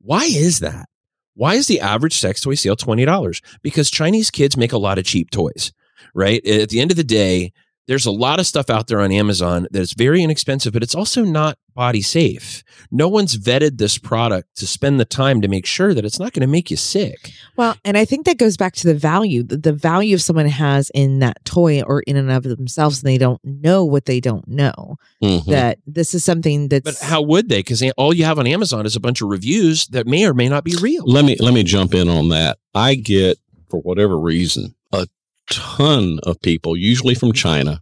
[0.00, 0.86] Why is that?
[1.34, 3.40] Why is the average sex toy sale $20?
[3.62, 5.72] Because Chinese kids make a lot of cheap toys,
[6.14, 6.44] right?
[6.46, 7.52] At the end of the day,
[7.86, 10.94] there's a lot of stuff out there on Amazon that is very inexpensive, but it's
[10.94, 12.62] also not body safe.
[12.90, 16.32] No one's vetted this product to spend the time to make sure that it's not
[16.32, 17.32] going to make you sick.
[17.56, 20.90] Well, and I think that goes back to the value, the, the value someone has
[20.94, 24.46] in that toy or in and of themselves, and they don't know what they don't
[24.48, 24.96] know.
[25.22, 25.46] Mhm.
[25.46, 27.58] That this is something that's But how would they?
[27.58, 30.48] Because all you have on Amazon is a bunch of reviews that may or may
[30.48, 31.04] not be real.
[31.06, 32.58] Let me let me jump in on that.
[32.74, 35.06] I get for whatever reason a
[35.50, 37.80] ton of people, usually from China,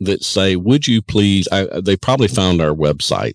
[0.00, 3.34] that say, "Would you please?" I, they probably found our website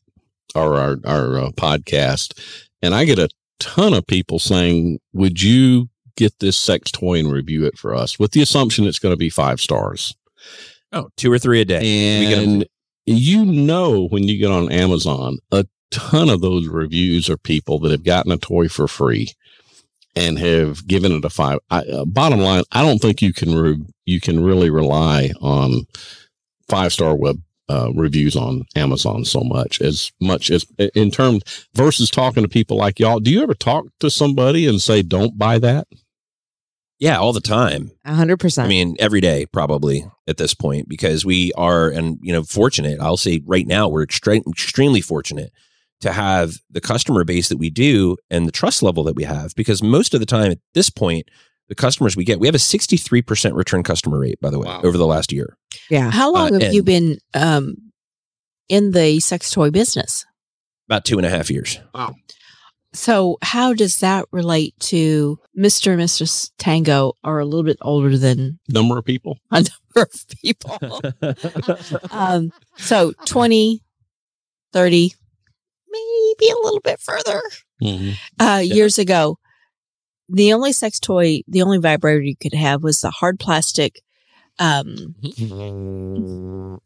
[0.56, 2.38] or our our uh, podcast,
[2.82, 7.32] and I get a ton of people saying, "Would you get this sex toy and
[7.32, 10.16] review it for us?" With the assumption it's going to be five stars,
[10.92, 11.80] Oh, two or three a day.
[12.22, 12.66] We get 'em and
[13.06, 17.92] you know when you get on Amazon, a ton of those reviews are people that
[17.92, 19.30] have gotten a toy for free
[20.16, 21.60] and have given it a five.
[21.70, 25.86] I, uh, bottom line, I don't think you can re- you can really rely on
[26.68, 32.10] five star web uh, reviews on Amazon so much as much as in terms versus
[32.10, 33.20] talking to people like y'all.
[33.20, 35.88] Do you ever talk to somebody and say, "Don't buy that"?
[36.98, 37.92] Yeah, all the time.
[38.04, 38.66] A hundred percent.
[38.66, 43.00] I mean, every day probably at this point because we are, and you know, fortunate.
[43.00, 45.54] I'll say right now we're extre- extremely fortunate
[46.02, 49.54] to have the customer base that we do and the trust level that we have
[49.56, 51.28] because most of the time at this point
[51.68, 54.82] the customers we get we have a 63% return customer rate by the way Wow.
[54.84, 55.56] over the last year
[55.90, 56.10] yeah.
[56.12, 57.76] How long Uh, have you been um,
[58.70, 60.26] in the sex toy business?
[60.88, 62.16] about two and a half years Wow.
[62.92, 65.92] So, how does that relate to Mr.
[65.94, 66.50] and Mrs.
[66.58, 69.38] Tango are a little bit older than Number of people.
[69.52, 70.80] a number of people?
[72.12, 73.84] um, so 20,
[74.74, 75.14] 30,
[75.92, 77.42] maybe a little bit further.
[77.82, 78.16] Mhm.
[78.40, 79.38] Uh, Years ago,
[80.28, 84.02] the only sex toy, the only vibrator you could have was the hard plastic
[84.60, 85.16] um,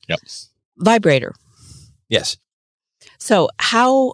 [0.07, 0.19] Yep.
[0.77, 1.33] vibrator.
[2.09, 2.37] yes
[3.19, 4.13] So how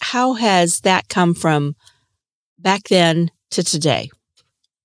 [0.00, 1.76] how has that come from
[2.58, 4.10] back then to today?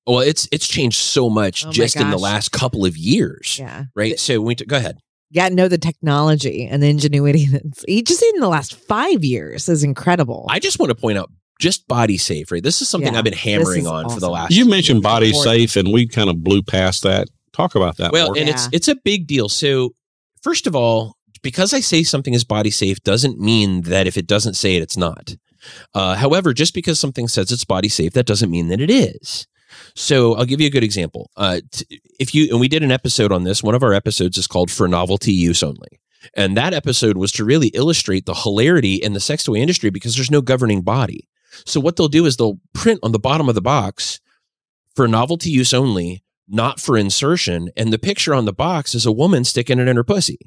[0.05, 3.85] well it's it's changed so much Oh just in the last couple of years Yeah.
[3.95, 4.97] right so we t- go ahead
[5.31, 9.83] Yeah, know the technology and the ingenuity that's just in the last five years is
[9.83, 10.45] incredible.
[10.49, 13.25] i just want to point out just body safe right this is something Yeah, i've
[13.25, 15.53] been hammering is on for the last You mentioned body Important.
[15.71, 17.27] safe, and we kind of blew past that.
[17.53, 18.11] Talk about that.
[18.13, 18.37] well more.
[18.37, 18.53] and Yeah.
[18.53, 19.91] it's it's a big deal so
[20.41, 24.25] first of all because i say something is body safe doesn't mean that if it
[24.27, 25.35] doesn't say it it's not
[25.93, 29.45] uh, however just because something says it's body safe that doesn't mean that it is
[29.95, 32.91] so i'll give you a good example uh, t- if you and we did an
[32.91, 35.99] episode on this one of our episodes is called for novelty use only
[36.35, 40.15] and that episode was to really illustrate the hilarity in the sex toy industry because
[40.15, 41.27] there's no governing body
[41.65, 44.19] so what they'll do is they'll print on the bottom of the box
[44.95, 47.69] for novelty use only not for insertion.
[47.77, 50.39] And the picture on the box is a woman sticking it in her pussy.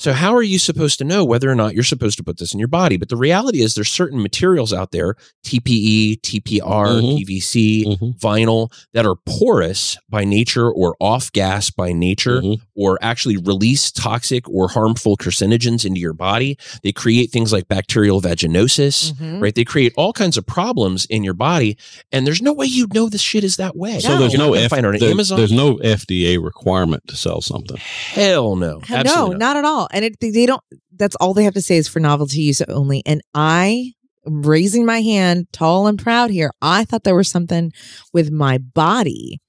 [0.00, 2.54] So how are you supposed to know whether or not you're supposed to put this
[2.54, 2.96] in your body?
[2.96, 7.18] But the reality is there's certain materials out there, TPE, TPR, Mhm.
[7.18, 8.18] PVC, Mhm.
[8.18, 12.60] vinyl that are porous by nature or off gas by nature Mhm.
[12.74, 16.56] or actually release toxic or harmful carcinogens into your body.
[16.82, 19.42] They create things like bacterial vaginosis, Mhm.
[19.42, 19.54] right?
[19.54, 21.76] They create all kinds of problems in your body,
[22.10, 24.00] and there's no way you'd know this shit is that way.
[24.00, 25.36] So there's You're no F- find it on there- Amazon.
[25.36, 27.76] There's no FDA requirement to sell something.
[27.76, 29.88] Hell no, no, Absolutely not at all.
[29.92, 30.62] And it, they don't.
[30.96, 33.02] That's all they have to say is for novelty use only.
[33.06, 33.92] And I
[34.24, 36.50] raising my hand, tall and proud here.
[36.60, 37.72] I thought there was something
[38.12, 39.40] with my body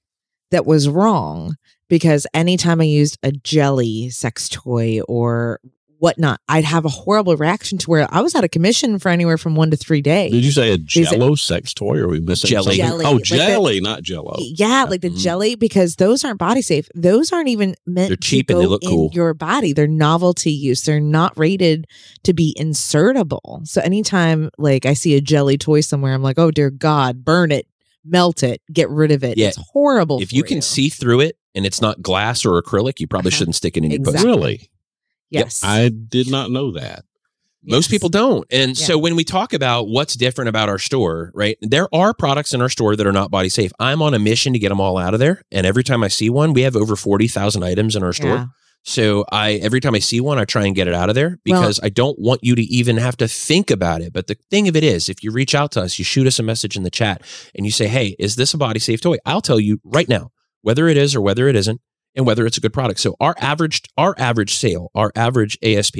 [0.50, 1.56] that was wrong
[1.88, 5.60] because anytime I used a jelly sex toy or
[6.02, 9.38] whatnot, I'd have a horrible reaction to where I was out of commission for anywhere
[9.38, 10.32] from one to three days.
[10.32, 12.76] Did you say a it- Jello sex toy, or are we missing Jelly.
[12.76, 14.36] Jelly, Oh, like the- jelly, not Jello.
[14.40, 15.18] Yeah, like the Mhm.
[15.18, 16.88] jelly because those aren't body safe.
[16.96, 19.10] Those aren't even meant They're to cheap and they look in cool.
[19.14, 20.82] Your body, they're novelty use.
[20.82, 21.86] They're not rated
[22.24, 23.66] to be insertable.
[23.68, 27.52] So anytime like I see a jelly toy somewhere, I'm like, oh dear God, burn
[27.52, 27.66] it,
[28.04, 29.38] melt it, get rid of it.
[29.38, 29.48] Yeah.
[29.48, 30.20] It's horrible.
[30.20, 33.28] if for you can see through it and it's not glass or acrylic, you probably
[33.30, 33.38] Uh-huh.
[33.38, 34.24] shouldn't stick it in your pussy.
[34.26, 34.68] Really?
[35.32, 37.04] Yes, I did not know that.
[37.64, 38.44] Most people don't.
[38.50, 38.86] And Yeah.
[38.86, 41.56] so when we talk about what's different about our store, right?
[41.60, 43.70] There are products in our store that are not body safe.
[43.78, 45.42] I'm on a mission to get them all out of there.
[45.52, 48.34] And every time I see one, we have over 40,000 items in our store.
[48.34, 48.46] Yeah.
[48.84, 51.38] So I every time I see one, I try and get it out of there
[51.44, 54.12] because I don't want you to even have to think about it.
[54.12, 56.40] But the thing of it is, if you reach out to us, you shoot us
[56.40, 57.22] a message in the chat
[57.54, 60.32] and you say, "Hey, is this a body safe toy?" I'll tell you right now
[60.62, 61.80] whether it is or whether it isn't,
[62.14, 63.00] and whether it's a good product.
[63.00, 65.98] So our average our average sale, our average ASP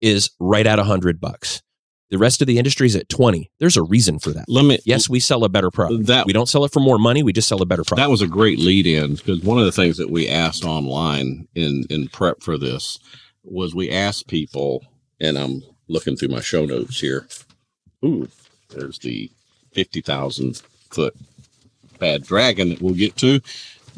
[0.00, 1.62] is right at a hundred bucks.
[2.10, 3.50] The rest of the industry is at twenty.
[3.60, 4.46] There's a reason for that.
[4.48, 4.78] Let me.
[4.86, 6.06] Yes, we sell a better product.
[6.06, 7.22] that We don't sell it for more money.
[7.22, 8.02] We just sell a better product.
[8.06, 11.48] that was a great lead in because one of the things that we asked online
[11.54, 12.98] in in prep for this
[13.44, 14.84] was we asked people,
[15.20, 17.26] and I'm looking through my show notes here.
[18.04, 18.28] Ooh,
[18.70, 19.30] there's the
[19.72, 21.14] fifty thousand foot
[21.98, 23.40] bad dragon that we'll get to.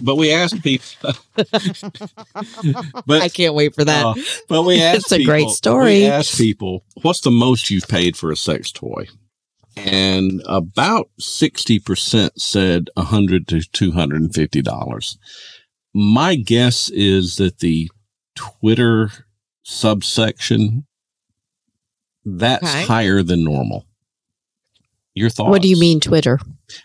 [0.02, 1.12] But we asked people.
[1.34, 4.04] but I can't wait for that.
[4.04, 4.14] uh,
[4.48, 5.84] but we asked It's a great people- story.
[6.00, 9.06] We asked people, what's the most you've paid for a sex toy?
[9.76, 15.16] And about 60% said a 100 to $250.
[15.94, 17.90] My guess is that the
[18.34, 19.10] Twitter
[19.62, 20.86] subsection,
[22.24, 22.82] that's Okay.
[22.84, 23.86] higher than normal.
[25.14, 25.50] Your thoughts?
[25.50, 26.38] What do you mean Twitter?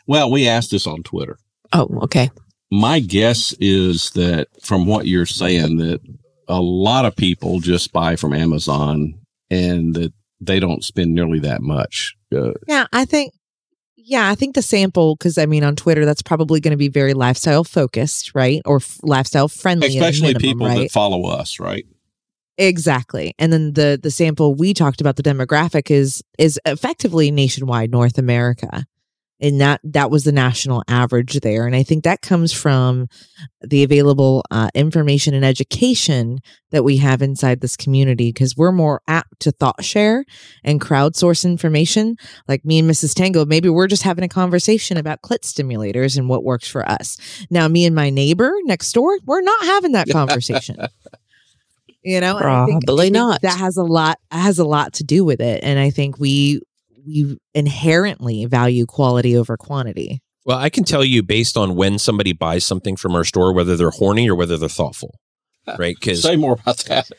[0.08, 1.38] Well, we asked this on Twitter
[1.74, 2.30] Oh, okay.
[2.76, 6.02] My guess is that from what you're saying that
[6.48, 11.62] a lot of people just buy from Amazon and that they don't spend nearly that
[11.62, 12.16] much.
[12.34, 13.34] Uh, Yeah, I think.
[13.98, 16.90] Yeah, I think the sample because I mean on Twitter that's probably going to be
[16.90, 20.80] very lifestyle focused, right, or f- lifestyle friendly, especially minimum, people right?
[20.82, 21.88] that follow us, right?
[22.60, 23.34] Exactly.
[23.40, 28.20] And then the the sample we talked about the demographic is is effectively nationwide North
[28.20, 28.86] America.
[29.42, 31.68] And that that was the national average there.
[31.68, 33.08] And I think that comes from
[33.62, 36.40] the available uh, information and education
[36.72, 40.24] that we have inside this community because we're more apt to thought share
[40.64, 42.16] and crowdsource information.
[42.48, 43.14] Like me and Mrs.
[43.14, 47.18] Tango, maybe we're just having a conversation about clit stimulators and what works for us.
[47.50, 50.78] Now, me and my neighbor next door, we're not having that conversation.
[52.04, 53.42] You know, and I think- I Probably think not.
[53.42, 56.62] That has a lot has a lot to do with it, and I think we
[57.06, 60.22] we inherently value quality over quantity.
[60.46, 63.76] Well, I can tell you based on when somebody buys something from our store, whether
[63.76, 65.16] they're horny or whether they're thoughtful,
[65.78, 65.96] right?
[66.00, 67.10] Because Say more about that.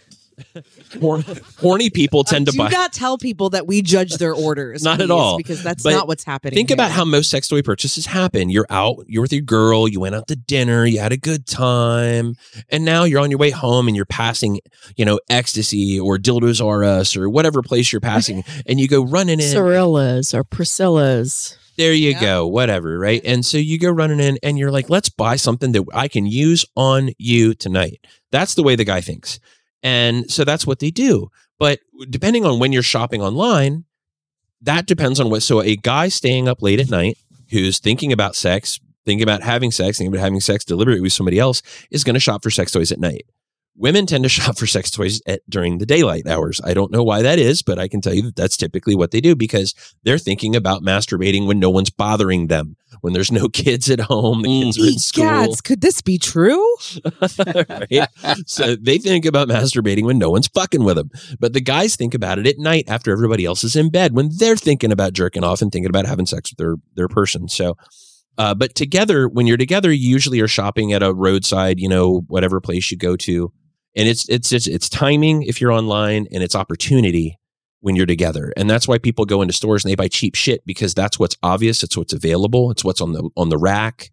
[1.61, 2.71] Horny people tend Uh, to do buy.
[2.71, 4.83] not tell people that we judge their orders.
[4.83, 5.37] Not at all.
[5.39, 6.55] because that's But not what's happening.
[6.55, 6.75] Think here.
[6.75, 8.51] about how most sex toy purchases happen.
[8.51, 11.47] You're out, you're with your girl, you went out to dinner, you had a good
[11.47, 12.37] time,
[12.71, 14.61] and now you're on your way home and you're passing,
[14.97, 19.05] you know, ecstasy or dildos R us or whatever place you're passing, and you go
[19.05, 19.47] running in.
[19.55, 21.57] Cirilla's or Priscilla's.
[21.77, 22.21] There you Yeah.
[22.23, 23.21] go, whatever, right?
[23.23, 26.25] And so you go running in and you're like, let's buy something that I can
[26.25, 28.01] use on you tonight.
[28.33, 29.39] That's the way the guy thinks.
[29.87, 31.31] And so that's what they do.
[31.61, 31.79] But
[32.11, 33.85] depending on when you're shopping online,
[34.61, 35.45] that depends on what.
[35.45, 37.19] So a guy staying up late at night
[37.51, 41.39] who's thinking about sex, thinking about having sex, thinking about having sex deliberately with somebody
[41.39, 43.27] else is going to shop for sex toys at night.
[43.79, 46.61] Women tend to shop for sex toys at, during the daylight hours.
[46.65, 49.11] I don't know why that is, but I can tell you that that's typically what
[49.11, 53.49] they do because they're thinking about masturbating when no one's bothering them, when there's no
[53.53, 55.25] kids at home, the kids are in school.
[55.25, 56.77] Gads, could this be true?
[57.39, 58.09] right?
[58.47, 61.11] So they think about masturbating when no one's fucking with them.
[61.39, 64.31] But the guys think about it at night after everybody else is in bed when
[64.37, 67.49] they're thinking about jerking off and thinking about having sex with their their person.
[67.49, 67.77] So
[68.39, 72.25] uh, but together, when you're together, you usually are shopping at a roadside, you know,
[72.29, 73.53] whatever place you go to,
[73.97, 77.39] and it's it's it's, it's timing if you're online, and it's opportunity
[77.81, 80.65] when you're together, and that's why people go into stores and they buy cheap shit
[80.67, 84.11] because that's what's obvious, it's what's available, it's what's on the on the rack,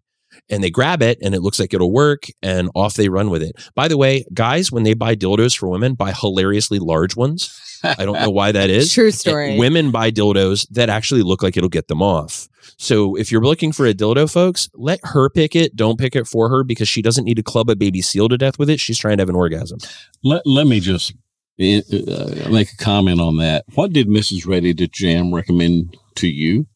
[0.48, 3.42] and they grab it and it looks like it'll work, and off they run with
[3.42, 3.52] it.
[3.74, 7.73] By the way, guys, when they buy dildos for women, buy hilariously large ones.
[7.84, 8.92] I don't know why that is.
[8.94, 9.58] True story.
[9.58, 12.48] Women buy dildos that actually look like it'll get them off.
[12.76, 15.76] So if you're looking for a dildo, folks, let her pick it.
[15.76, 18.38] Don't pick it for her because she doesn't need to club a baby seal to
[18.38, 18.80] death with it.
[18.80, 19.78] She's trying to have an orgasm.
[20.22, 23.64] Let, let me just uh, make a comment on that.
[23.74, 24.46] What did Mrs.
[24.46, 26.66] Ready to Jam recommend to you?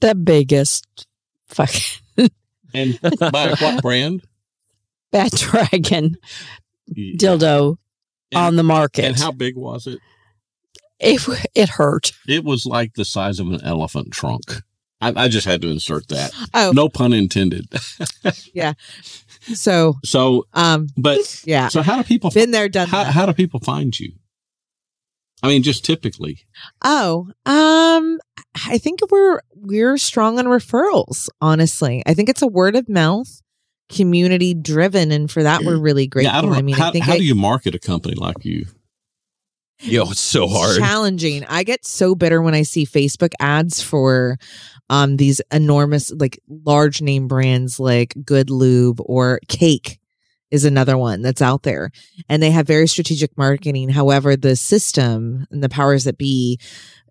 [0.00, 1.06] The biggest
[1.48, 2.00] fucking
[2.74, 4.22] And by what brand?
[5.10, 6.16] Bad Dragon
[6.96, 7.76] dildo
[8.32, 9.04] And- on the market.
[9.04, 9.98] And how big was it?
[11.00, 11.20] it,
[11.54, 12.12] it hurt.
[12.28, 14.62] It was like the size of an elephant trunk.
[15.00, 16.30] I, I just had to insert that.
[16.52, 17.66] Oh, No pun intended.
[18.54, 18.74] Yeah.
[19.54, 23.12] So So, um, but yeah, so how do people been there, done how, that.
[23.14, 24.12] how do people find you?
[25.42, 26.40] I mean, just typically.
[26.84, 28.18] Oh, um,
[28.66, 31.30] I think we're we're strong on referrals.
[31.40, 33.40] Honestly, I think it's a word of mouth,
[33.90, 36.32] community driven, and for that we're really grateful.
[36.32, 36.62] Yeah, I don't know.
[36.62, 38.66] mean, how I think how it- do you market a company like you?
[39.82, 40.76] Yo, it's so hard.
[40.78, 41.42] challenging.
[41.48, 44.36] I get so bitter when I see Facebook ads for
[44.90, 49.98] um these enormous, like large name brands like Good Lube or Cake
[50.50, 51.92] is another one that's out there.
[52.28, 53.88] And they have very strategic marketing.
[53.88, 56.58] However, the system and the powers that be,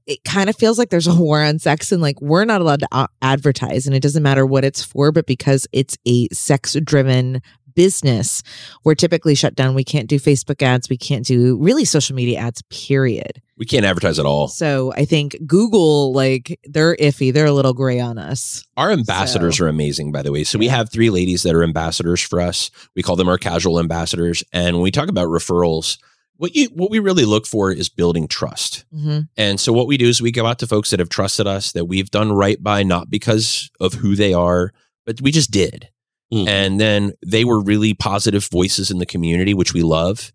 [0.09, 2.79] it kind of feels like there's a war on sex and like we're not allowed
[2.81, 6.75] to a- advertise and it doesn't matter what it's for, but because it's a sex
[6.83, 7.41] driven
[7.75, 8.43] business,
[8.83, 9.75] we're typically shut down.
[9.75, 10.89] We can't do Facebook ads.
[10.89, 13.41] We can't do really social media ads, period.
[13.57, 14.47] We can't advertise at all.
[14.47, 17.31] So I think Google, like, they're iffy.
[17.31, 18.65] They're a little gray on us.
[18.75, 20.43] Our ambassadors So- are amazing, by the way.
[20.43, 22.71] So we have three ladies that are ambassadors for us.
[22.95, 24.43] We call them our casual ambassadors.
[24.51, 25.99] And when we talk about referrals,
[26.39, 28.85] what you what we really look for is building trust.
[28.95, 29.19] Mm-hmm.
[29.35, 31.73] And so what we do is we go out to folks that have trusted us,
[31.73, 34.71] that we've done right by, not because of who they are,
[35.05, 35.89] but we just did.
[36.33, 36.47] Mm.
[36.47, 40.31] And then they were really positive voices in the community, which we love.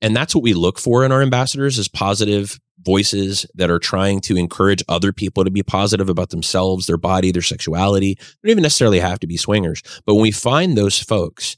[0.00, 4.20] And that's what we look for in our ambassadors is positive voices that are trying
[4.20, 8.14] to encourage other people to be positive about themselves, their body, their sexuality.
[8.14, 9.82] They don't even necessarily have to be swingers.
[10.06, 11.56] But when we find those folks,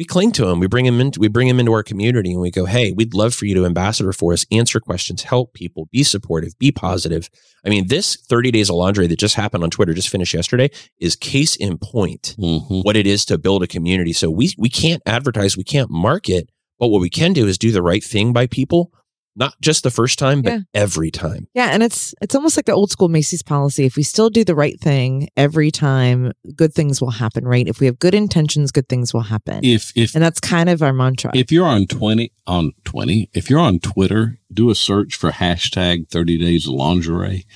[0.00, 0.60] we cling to them.
[0.60, 3.12] We bring them into we bring them into our community and we go, hey, we'd
[3.12, 7.28] love for you to ambassador for us, answer questions, help people, be supportive, be positive.
[7.66, 10.70] I mean, this 30 days of laundry that just happened on Twitter, just finished yesterday,
[11.00, 12.80] is case in point Mm-hmm.
[12.80, 14.14] what it is to build a community.
[14.14, 16.48] So we we can't advertise, we can't market,
[16.78, 18.94] but what we can do is do the right thing by people,
[19.40, 20.58] Not just the first time, but Yeah.
[20.74, 21.48] every time.
[21.54, 23.86] Yeah, and it's it's almost like the old school Macy's policy.
[23.86, 27.66] If we still do the right thing every time, good things will happen, right?
[27.66, 29.64] If we have good intentions, good things will happen.
[29.64, 31.30] If if And that's kind of our mantra.
[31.34, 36.08] if you're on twenty on twenty, if you're on Twitter, do a search for hashtag
[36.10, 37.46] thirty days lingerie,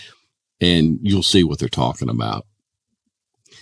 [0.61, 2.47] and you'll see what they're talking about.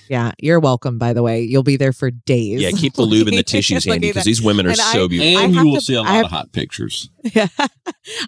[0.09, 0.99] Yeah, you're welcome.
[0.99, 2.61] By the way, you'll be there for days.
[2.61, 5.09] Yeah, keep the lube and the tissues handy because these women are And I- so
[5.09, 5.45] beautiful.
[5.45, 7.09] And you will to- see a lot have- of hot pictures.
[7.35, 7.47] Yeah.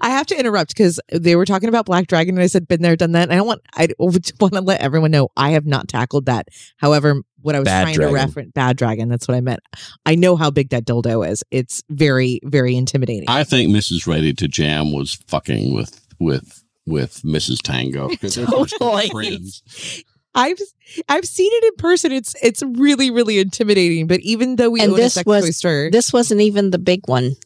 [0.01, 2.81] I have to interrupt because they were talking about Black Dragon and I said, been
[2.81, 3.29] there, done that.
[3.29, 4.23] And I want, I want
[4.55, 6.47] to let everyone know I have not tackled that.
[6.77, 8.15] However, what I was Bad trying Dragon.
[8.15, 9.61] to reference, Bad Dragon, that's what I meant.
[10.07, 11.43] I know how big that dildo is.
[11.51, 13.25] It's very, very intimidating.
[13.29, 14.07] I think Mrs.
[14.07, 17.61] Ready to Jam was fucking with with with Mrs.
[17.63, 18.09] Tango.
[18.17, 19.09] 'cause they're such good Totally.
[19.11, 19.63] friends.
[20.35, 20.59] I've
[21.09, 22.13] I've seen it in person.
[22.13, 24.07] It's it's really really intimidating.
[24.07, 26.71] But even though we And own a this sex was- toy store, This wasn't even
[26.71, 27.37] the big one.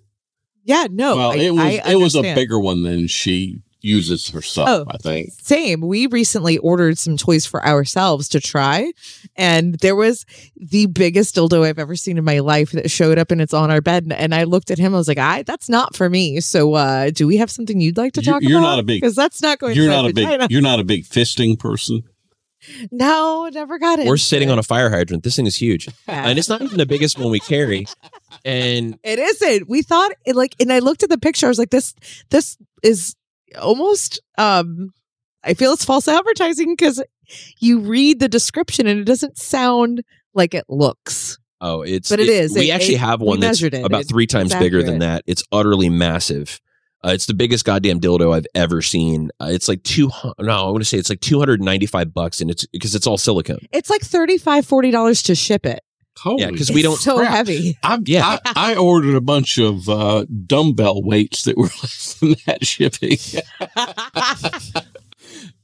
[0.65, 4.31] yeah, no, well, I- it was I it was a bigger one than she uses
[4.31, 4.69] herself.
[4.69, 4.85] Oh.
[4.91, 5.31] I think.
[5.41, 5.81] Same.
[5.83, 8.91] We recently ordered some toys for ourselves to try,
[9.37, 10.27] and there was
[10.57, 13.71] the biggest dildo I've ever seen in my life that showed up, and it's on
[13.71, 14.03] our bed.
[14.03, 14.95] And, and I looked at him.
[14.95, 17.97] I was like, "I that's not for me." So, uh, do we have something you'd
[17.97, 18.67] like to You're- talk you're about?
[18.71, 19.77] not a big- because that's not going.
[19.77, 20.47] You're to not my a big vagina.
[20.51, 22.03] you're not a big fisting person.
[22.91, 24.07] No, never got it.
[24.07, 25.23] We're sitting on a fire hydrant.
[25.23, 25.89] This thing is huge.
[26.07, 27.87] And it's not even the biggest one we carry.
[28.45, 29.69] And It isn't.
[29.69, 31.47] We thought it like, and I looked at the picture.
[31.47, 31.95] I was like, this,
[32.31, 33.15] this is
[33.61, 34.21] almost.
[34.37, 34.93] um
[35.45, 37.03] I feel it's false advertising because
[37.61, 40.03] you read the description and it doesn't sound
[40.35, 41.39] like it looks.
[41.61, 42.55] oh, it's But it is.
[42.55, 43.73] We It- actually it- have one that's it.
[43.75, 45.23] about It- three times bigger than that.
[45.27, 46.61] It's utterly massive.
[47.05, 49.31] Uh, it's the biggest goddamn dildo I've ever seen.
[49.41, 50.11] Uh, it's like two.
[50.41, 52.95] No, I want to say it's like two hundred ninety five bucks, and it's because
[52.95, 53.61] it's all silicone.
[53.73, 55.81] It's like 35 40 dollars to ship it.
[56.19, 57.31] Holy Yeah, 'cause we don't- so crap.
[57.31, 57.79] heavy.
[57.85, 58.39] I, Yeah.
[58.45, 63.19] I, I ordered a bunch of uh, dumbbell weights that were less than that shipping.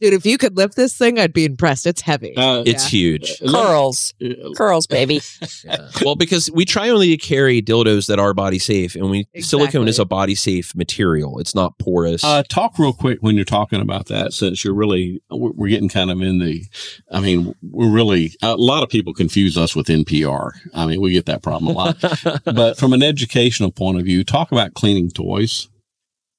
[0.05, 1.87] Dude, if you could lift this thing, I'd be impressed.
[1.87, 2.37] It's heavy.
[2.37, 3.41] Uh, It's huge.
[3.41, 4.13] Curls.
[4.23, 5.23] uh, Curls, baby.
[5.65, 5.89] Yeah.
[6.05, 9.89] well, because we try only to carry dildos that are body safe, and we silicone
[9.89, 11.39] is a body safe material.
[11.39, 12.23] It's not porous.
[12.23, 15.89] Uh, talk real quick when you're talking about that, since you're really, we're we're getting
[15.89, 16.67] kind of in the,
[17.11, 20.51] I mean, we're really, a lot of people confuse us with NPR.
[20.75, 21.97] I mean, we get that problem a lot.
[22.45, 25.69] but from an educational point of view, talk about cleaning toys.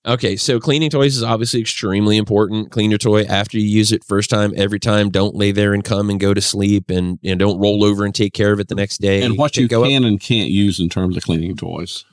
[0.08, 2.70] Okay, so cleaning toys is obviously extremely important.
[2.72, 5.10] Clean your toy after you use it first time, every time.
[5.10, 8.06] Don't lay there and come and go to sleep, and you know, don't roll over
[8.06, 9.24] and take care of it the next day.
[9.24, 12.06] and what you go up- can and can't use in terms of cleaning toys.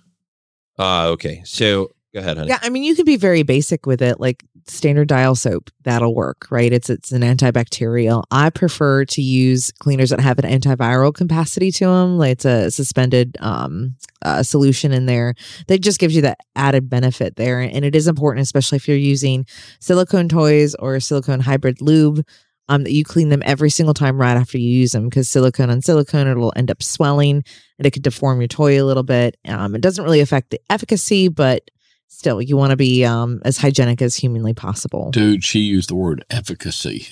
[0.79, 1.43] Ah, okay.
[1.45, 2.49] So go ahead, honey.
[2.49, 5.71] Yeah, I mean, you can be very basic with it, like standard dial soap.
[5.85, 6.73] That'll work, right?
[6.73, 8.25] It's it's an antibacterial.
[8.31, 12.19] I prefer to use cleaners that have an antiviral capacity to them.
[12.19, 15.35] Like it's a suspended um, uh, solution in there
[15.69, 17.61] that just gives you that added benefit there.
[17.61, 19.47] And it is important, especially if you're using
[19.81, 22.25] silicone toys or silicone hybrid lube.
[22.69, 25.69] Um, that you clean them every single time right after you use them because silicone
[25.69, 27.43] on silicone it'll end up swelling
[27.77, 29.37] and it could deform your toy a little bit.
[29.47, 31.69] Um, it doesn't really affect the efficacy, but
[32.13, 35.95] still you want to be um, as hygienic as humanly possible Dude, she used the
[35.97, 37.09] word efficacy.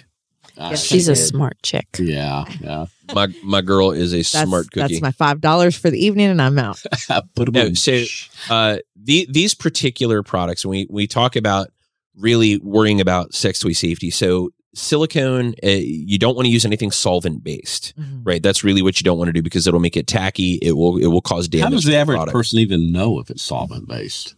[0.57, 1.86] Yes, She's a smart chick.
[1.98, 2.86] yeah, yeah.
[3.14, 4.80] My my girl is a that's, smart cookie.
[4.80, 6.82] that's my five dollars for the evening and i'm out
[7.34, 8.05] Put 'em No, so-
[8.51, 11.68] uh, the, these particular products, we, we talk about
[12.14, 14.11] really worrying about sex toy safety.
[14.11, 18.42] So silicone, uh, you don't want to use anything solvent based, right?
[18.42, 20.59] That's really what you don't want to do because it'll make it tacky.
[20.61, 21.64] It will it will cause damage.
[21.64, 22.34] How does the average product.
[22.34, 24.34] person even know if it's solvent based?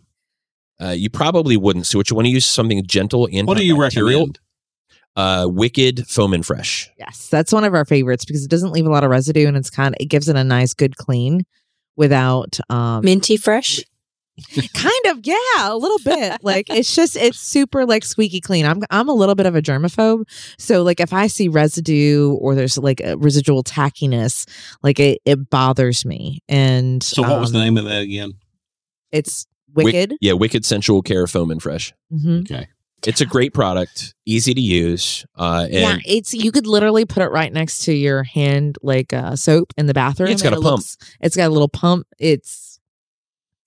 [0.82, 1.86] Uh, you probably wouldn't.
[1.86, 4.38] So what you want to use something gentle and What do you recommend?
[5.14, 6.90] Uh, Wicked Foam and Fresh.
[6.98, 9.58] yes that's one of our favorites because it doesn't leave a lot of residue and
[9.58, 11.42] it's kind of it gives it a nice good clean
[11.96, 13.82] without um Minty fresh.
[14.74, 18.80] kind of yeah a little bit like it's just it's super like squeaky clean i'm
[18.90, 20.24] i'm a little bit of a germaphobe
[20.58, 24.48] so like if i see residue or there's like a residual tackiness
[24.82, 28.32] like it, it bothers me and So, what was um, the name of that again?
[29.12, 31.92] it's Wick- wicked yeah, Wicked Sensual Care Foam and Fresh.
[32.12, 32.42] Mhm.
[32.50, 32.68] Okay.
[33.04, 35.26] It's a great product, easy to use.
[35.36, 39.12] Uh, and yeah it's you could literally put it right next to your hand like
[39.12, 40.76] uh soap in the bathroom Yeah, it's got a it pump.
[40.78, 42.78] looks- it's got a little pump it's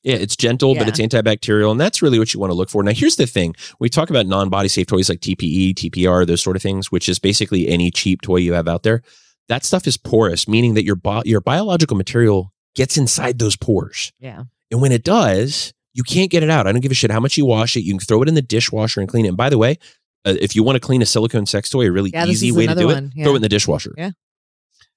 [0.04, 2.84] Yeah, it's gentle, but it's antibacterial, and that's really what you want to look for.
[2.84, 6.56] Now, here's the thing: we talk about non-body safe toys like TPE, TPR, those sort
[6.56, 9.02] of things, which is basically any cheap toy you have out there.
[9.50, 14.12] That stuff is porous, meaning that your bi- your biological material gets inside those pores,
[14.20, 16.68] yeah and when it does, you can't get it out.
[16.68, 17.82] I don't give a shit how much you wash it.
[17.82, 19.30] You can throw it in the dishwasher and clean it.
[19.30, 19.80] And by the way,
[20.26, 22.68] uh, if you want to clean a silicone sex toy, a really Yeah, easy way
[22.68, 23.06] to do one.
[23.06, 23.24] it: Yeah.
[23.24, 23.94] throw it in the dishwasher.
[23.98, 24.12] Yeah.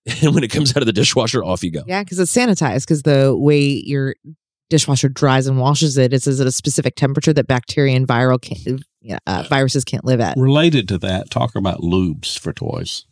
[0.22, 1.82] And when it comes out of the dishwasher, off you go.
[1.86, 4.14] yeah because it's sanitized because the way you're
[4.70, 8.80] dishwasher dries and washes it, it's at a specific temperature that bacteria and viral can,
[9.00, 10.36] yeah, uh, viruses can't live at.
[10.36, 13.04] Related to that, talk about lubes for toys.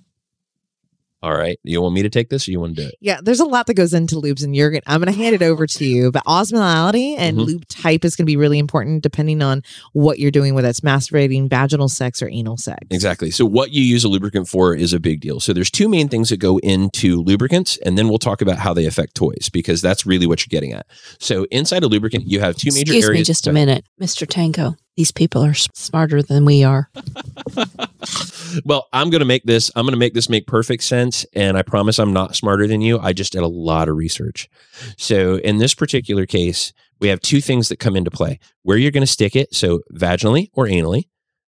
[1.27, 1.59] All right.
[1.65, 2.95] You want me to take this or you want to do it?
[3.01, 5.35] Yeah, there's a lot that goes into lubes, and you're gonna, I'm going to hand
[5.35, 6.13] it over to you.
[6.13, 7.47] But osmolality and Mhm.
[7.47, 9.63] lube type is going to be really important depending on
[9.93, 12.79] what you're doing, whether it's masturbating, vaginal sex, or anal sex.
[12.93, 13.33] Exactly.
[13.33, 15.41] So what you use a lubricant for is a big deal.
[15.41, 18.73] So there's two main things that go into lubricants, and then we'll talk about how
[18.73, 20.87] they affect toys because that's really what you're getting at.
[21.19, 23.05] So inside a lubricant, you have two major areas.
[23.09, 24.29] Excuse me just a minute, Mr.
[24.29, 24.77] Tango.
[24.97, 26.89] These people are smarter than we are.
[28.65, 29.71] Well, I'm going to make this.
[29.77, 32.81] I'm going to make this make perfect sense, and I promise I'm not smarter than
[32.81, 32.99] you.
[32.99, 34.49] I just did a lot of research.
[34.97, 38.93] So in this particular case, we have two things that come into play: where you're
[38.93, 41.05] going to stick it, so vaginally or anally,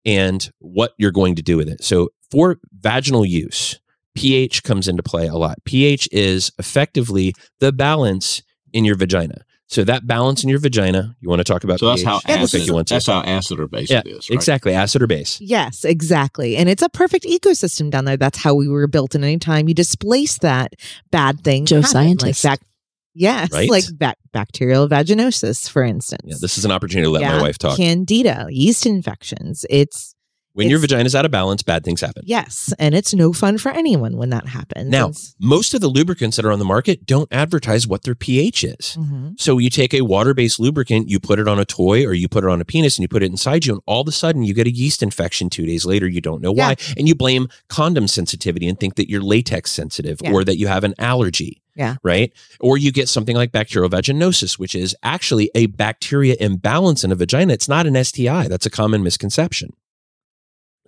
[0.04, 1.84] and what you're going to do with it.
[1.84, 3.78] So for vaginal use,
[4.16, 5.58] pH comes into play a lot.
[5.64, 8.42] pH is effectively the balance
[8.72, 9.44] in your vagina.
[9.70, 12.06] So that balance in your vagina, you want to talk about So that's pH?
[12.08, 12.50] how acid.
[12.50, 12.94] think you want to.
[12.94, 14.30] That's how acid or base Yeah, it is.
[14.30, 14.34] Right?
[14.34, 15.38] Exactly, acid or base.
[15.42, 16.56] Yes, exactly.
[16.56, 18.16] And it's a perfect ecosystem down there.
[18.16, 19.14] That's how we were built.
[19.14, 20.72] And anytime you displace that
[21.10, 22.44] bad thing, Joe happen, scientist.
[22.44, 22.66] Like bac-
[23.14, 23.68] yes, Right?
[23.68, 26.22] like bac- bacterial vaginosis, for instance.
[26.24, 27.76] Yeah, this is an opportunity to let my wife talk.
[27.76, 29.66] Candida, yeast infections.
[29.68, 30.14] It's
[30.54, 32.24] When your It's- vagina's out of balance, bad things happen.
[32.26, 34.90] yes, and it's no fun for anyone when that happens.
[34.90, 38.16] Now, It's- most of the lubricants that are on the market don't advertise what their
[38.16, 38.96] pH is.
[38.98, 39.34] Mhm.
[39.40, 42.42] So you take a water-based lubricant, you put it on a toy or you put
[42.42, 44.42] it on a penis and you put it inside you and all of a sudden
[44.42, 47.46] you get a yeast infection 2 days later, you don't know why, and you blame
[47.68, 50.32] condom sensitivity and think that you're latex sensitive Yeah.
[50.32, 51.62] or that you have an allergy.
[51.76, 51.96] Yeah.
[52.02, 52.32] Right?
[52.58, 57.14] Or you get something like bacterial vaginosis, which is actually a bacteria imbalance in a
[57.14, 57.52] vagina.
[57.52, 58.48] It's not an STI.
[58.48, 59.74] That's a common misconception.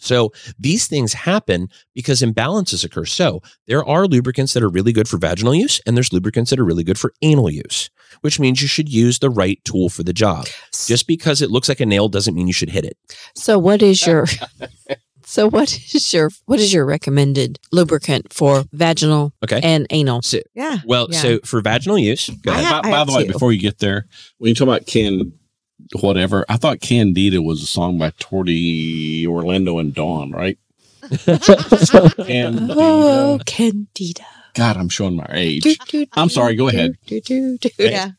[0.01, 3.05] So these things happen because imbalances occur.
[3.05, 6.59] So there are lubricants that are really good for vaginal use, and there's lubricants that
[6.59, 7.91] are really good for anal use,
[8.23, 10.47] which means you should use the right tool for the job.
[10.87, 12.97] Just because it looks like a nail doesn't mean you should hit it.
[13.35, 14.27] So what is your
[15.23, 19.61] So what is your what is your recommended lubricant for vaginal Okay.
[19.63, 20.23] and anal?
[20.23, 20.79] So, yeah.
[20.85, 21.21] well, Yeah.
[21.21, 22.65] so for vaginal use, go ahead.
[22.65, 23.33] ha- by, by the way, two.
[23.35, 24.07] before you get there,
[24.39, 25.33] when you talk about Can,
[26.01, 30.59] whatever, I thought Candida was a song by Tony Orlando and Dawn, right?
[31.27, 32.75] Candida.
[32.77, 34.25] Oh, Candida.
[34.55, 35.63] God, I'm showing my age.
[35.63, 36.93] Do, do, I'm sorry, go do, ahead.
[37.07, 37.69] do, do, do.
[37.79, 38.11] yeah.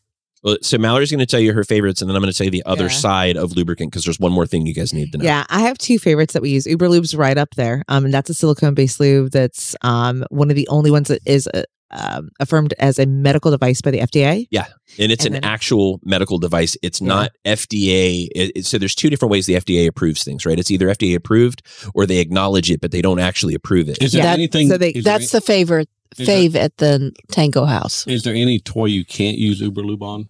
[0.44, 2.46] Well, so Mallory's going to tell you her favorites, and then I'm going to tell
[2.46, 2.90] you the other Yeah.
[2.90, 5.24] side of lubricant because there's one more thing you guys need to know.
[5.26, 6.66] Yeah, I have two favorites that we use.
[6.66, 7.84] Uber Lube's right up there.
[7.90, 9.32] Um, and that's a silicone based lube.
[9.32, 13.52] That's um one of the only ones that is uh, um, affirmed as a medical
[13.52, 14.48] device by the FDA.
[14.52, 14.66] Yeah,
[15.00, 16.78] and it's And an then- actual medical device.
[16.82, 17.08] It's Yeah.
[17.08, 18.28] not FDA.
[18.36, 20.58] It, it- so there's two different ways the FDA approves things, right?
[20.60, 21.62] It's either FDA approved
[21.94, 24.02] or they acknowledge it, but they don't actually approve it.
[24.02, 24.70] Is there That- anything?
[24.70, 28.06] so they- is there That's the favorite Is there- fave at the Tango House.
[28.08, 30.28] Is there any toy you can't use Uber Lube on?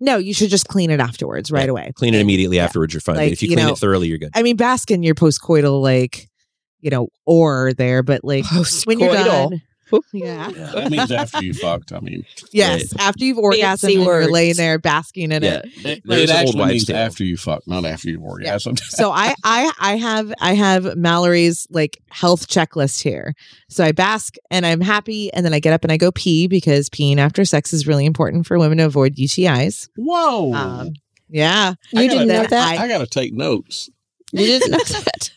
[0.00, 1.92] No, you should just clean it afterwards, right Yeah, away.
[1.94, 2.64] Clean it immediately Yeah.
[2.64, 3.16] afterwards, you're fine.
[3.16, 4.30] Like, if you you clean know- it thoroughly, you're good.
[4.34, 6.28] I mean, bask in your postcoital like,
[6.80, 8.44] you know, or there, but like
[8.86, 9.50] when you're Postcoital.
[9.50, 9.62] done.
[10.12, 10.50] Yeah.
[10.74, 11.92] That means after you fucked.
[11.92, 12.94] I mean, Yes.
[12.98, 15.86] After you've orgasmed Fancy and you're laying there basking in yeah, it.
[15.86, 16.96] it, there's it actually means tale.
[16.96, 18.76] after you fuck, not after you've orgasm.
[18.76, 23.34] so I, I I have I have Mallory's like health checklist here.
[23.68, 26.46] So I bask and I'm happy, and then I get up and I go pee
[26.48, 29.88] because peeing after sex is really important for women to avoid UTIs.
[29.96, 30.52] Whoa!
[30.54, 30.90] Um,
[31.28, 32.78] yeah, You I didn't gotta- know that?
[32.78, 33.90] I got to take notes.
[34.32, 35.30] You didn't know that?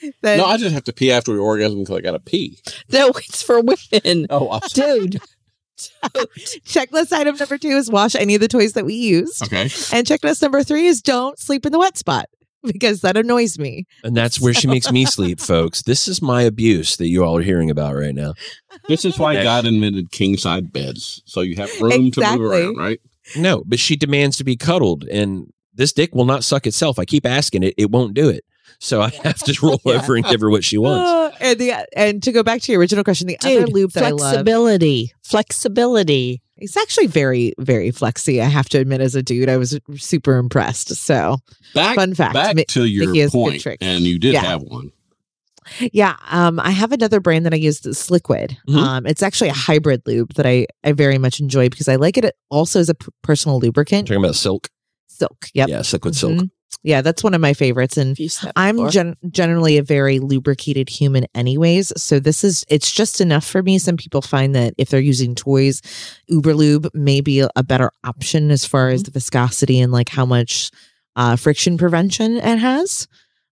[0.22, 2.58] Then- No, I just have to pee after we orgasm because I got to pee.
[2.92, 4.26] No, it's for women.
[4.30, 5.20] Oh, I Dude.
[6.66, 9.62] checklist item number two is wash any of the toys that we use, okay.
[9.62, 12.26] and checklist number three is don't sleep in the wet spot
[12.64, 13.86] because that annoys me.
[14.02, 15.82] and that's where she makes me sleep, folks.
[15.82, 18.34] This is my abuse that you all are hearing about right now.
[18.88, 22.76] This is why God invented king side beds, so you have room to move around,
[22.76, 23.00] right?
[23.36, 26.98] No, but she demands to be cuddled, and this dick will not suck itself.
[26.98, 28.44] I keep asking it; it won't do it.
[28.80, 29.94] So I have to roll Yeah.
[29.94, 31.10] over and give her what she wants.
[31.10, 33.92] Uh, and the and to go back to your original question, the other Dude, loop
[33.92, 34.20] that I love.
[34.20, 35.12] flexibility.
[35.24, 36.42] Flexibility.
[36.56, 38.40] It's actually very, very flexy.
[38.40, 40.94] I have to admit, as a dude, I was super impressed.
[40.96, 41.38] So,
[41.74, 43.78] Back, Fun fact, Back Mi- to your Mickey has good point, tricks.
[43.84, 44.42] and you did Yeah.
[44.42, 44.90] have one.
[45.92, 48.56] yeah, um, I have another brand that I use that's Sliquid.
[48.68, 48.76] Mhm.
[48.76, 52.16] Um, it's actually a hybrid lube that I I very much enjoy because I like
[52.16, 54.08] it also as a p- personal lubricant.
[54.08, 54.68] Talking about silk,
[55.08, 55.48] Silk.
[55.54, 55.68] Yep.
[55.68, 56.48] yeah, Sliquid silk.
[56.84, 60.20] Yeah, that's one of my favorites, and If you said I'm gen- generally a very
[60.20, 61.92] lubricated human, anyways.
[62.00, 63.78] So this is it's just enough for me.
[63.78, 65.82] Some people find that if they're using toys,
[66.28, 68.94] Uber Lube may be a, a better option as far Mm-hmm.
[68.94, 70.70] as the viscosity and like how much
[71.16, 73.08] uh, friction prevention it has.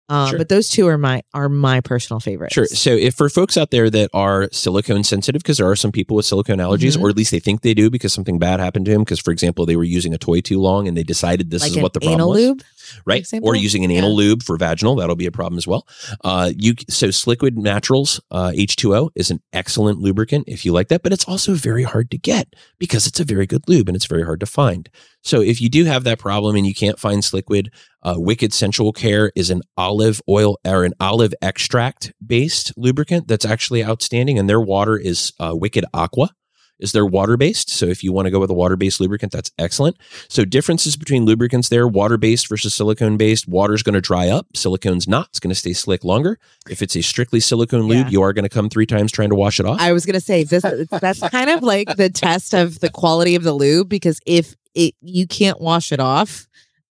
[0.09, 0.39] Uh, Sure.
[0.39, 2.55] But those two are my are my personal favorites.
[2.55, 2.67] Sure.
[2.67, 6.15] So, if for folks out there that are silicone sensitive, because there are some people
[6.15, 7.03] with silicone allergies, Mhm.
[7.03, 9.01] or at least they think they do because something bad happened to them.
[9.03, 11.71] because for example, they were using a toy too long and they decided this like
[11.73, 12.63] is an what the problem anal was.
[13.05, 13.21] Right?
[13.21, 13.49] example?
[13.51, 14.17] Or using an anal Yeah.
[14.29, 15.87] lube for vaginal, that'll be a problem as well.
[16.25, 21.03] Uh, you so Sliquid Naturals uh, H2O is an excellent lubricant if you like that,
[21.03, 24.07] but it's also very hard to get because it's a very good lube and it's
[24.07, 24.89] very hard to find.
[25.23, 27.69] So if you do have that problem and you can't find Sliquid,
[28.03, 33.45] uh, Wicked Sensual Care is an olive oil or an olive extract based lubricant that's
[33.45, 36.31] actually outstanding, and their water is uh, Wicked Aqua.
[36.79, 37.71] Is their water based?
[37.71, 39.97] So if you want to go with a water based lubricant, that's excellent.
[40.29, 43.49] So differences between lubricants there, water based versus silicone based.
[43.49, 44.47] Water's going to dry up.
[44.55, 45.29] Silicone's not.
[45.29, 46.39] It's going to stay slick longer.
[46.69, 48.11] If it's a strictly silicone lube, Yeah.
[48.11, 49.81] you are going to come three times trying to wash it off.
[49.81, 50.63] I was gonna say this.
[50.91, 54.95] That's kind of like the test of the quality of the lube because if it
[55.01, 56.47] you can't wash it off,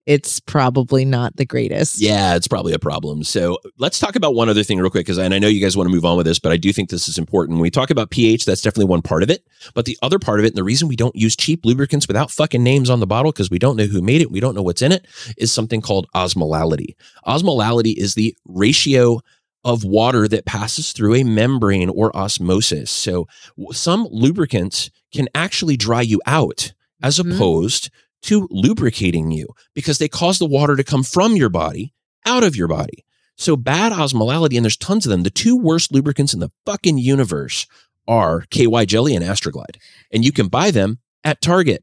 [0.07, 2.01] it's probably not the greatest.
[2.01, 3.25] Yeah, it's probably a problem.
[3.25, 5.77] So let's talk about one other thing real quick, because and I know you guys
[5.77, 7.57] want to move on with this, but I do think this is important.
[7.57, 9.45] When we talk about pH, that's definitely one part of it.
[9.75, 12.31] But the other part of it, and the reason we don't use cheap lubricants without
[12.31, 14.63] fucking names on the bottle, because we don't know who made it, we don't know
[14.63, 15.07] what's in it,
[15.39, 16.95] is something called osmolality.
[17.27, 19.21] Osmolality is the ratio
[19.65, 22.91] of water that passes through a membrane or osmosis.
[22.91, 23.27] So
[23.73, 27.35] some lubricants can actually dry you out as Mhm.
[27.35, 27.91] opposed
[28.25, 31.93] to lubricating you because they cause the water to come from your body
[32.27, 33.05] out of your body.
[33.37, 35.23] So bad osmolality, and there's tons of them.
[35.25, 37.67] The two worst lubricants in the fucking universe
[38.07, 39.77] are KY Jelly and Astroglide.
[40.13, 41.83] And you can buy them at Target.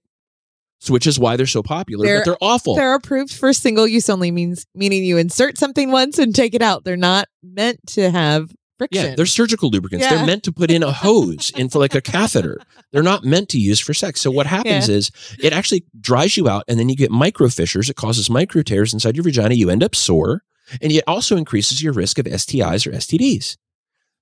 [0.80, 2.76] So which is why they're so popular, They're- but they're awful.
[2.76, 6.62] They're approved for single use only means meaning you insert something once and take it
[6.64, 6.84] out.
[6.86, 8.52] They're not meant to have
[8.82, 9.06] friction.
[9.10, 10.06] Yeah, they're surgical lubricants.
[10.06, 10.16] Yeah.
[10.18, 12.60] They're meant to put in a hose in for like a catheter.
[12.92, 14.22] They're not meant to use for sex.
[14.22, 14.96] So what happens Yeah.
[14.96, 15.12] is
[15.42, 17.90] it actually dries you out and then you get micro fissures.
[17.90, 19.56] It causes micro tears inside your vagina.
[19.56, 20.44] You end up sore
[20.82, 23.58] and it also increases your risk of STIs or STDs.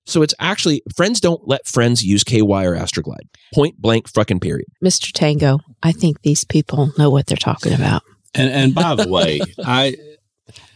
[0.06, 3.28] So it's actually friends don't let friends use KY or Astroglide.
[3.54, 4.66] Point blank fucking period.
[4.82, 5.12] Mr.
[5.12, 8.02] Tango, I think these people know what they're talking about.
[8.34, 9.96] And and by the way, I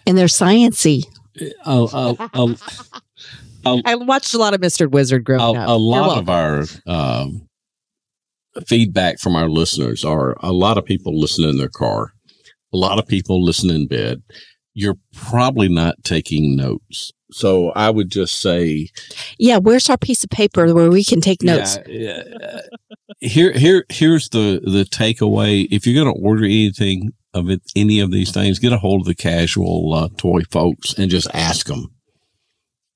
[0.07, 1.05] And they're sciency.
[1.64, 2.55] a, a,
[3.66, 4.90] a, I watched a lot of Mr.
[4.90, 5.68] Wizard growing up.
[5.68, 7.48] a, a lot of our um,
[8.66, 12.12] feedback from our listeners are a lot of people listen in their car,
[12.72, 14.22] a lot of people listen in bed.
[14.76, 17.12] You're probably not taking notes.
[17.30, 18.88] So I would just say,
[19.38, 21.78] Yeah, where's our piece of paper where we can take notes?
[21.86, 22.60] Yeah, yeah.
[23.20, 25.66] here, here, here's the the takeaway.
[25.70, 29.02] If you're going to order anything of it, any of these things, get a hold
[29.02, 31.93] of the casual uh, toy folks and just ask them.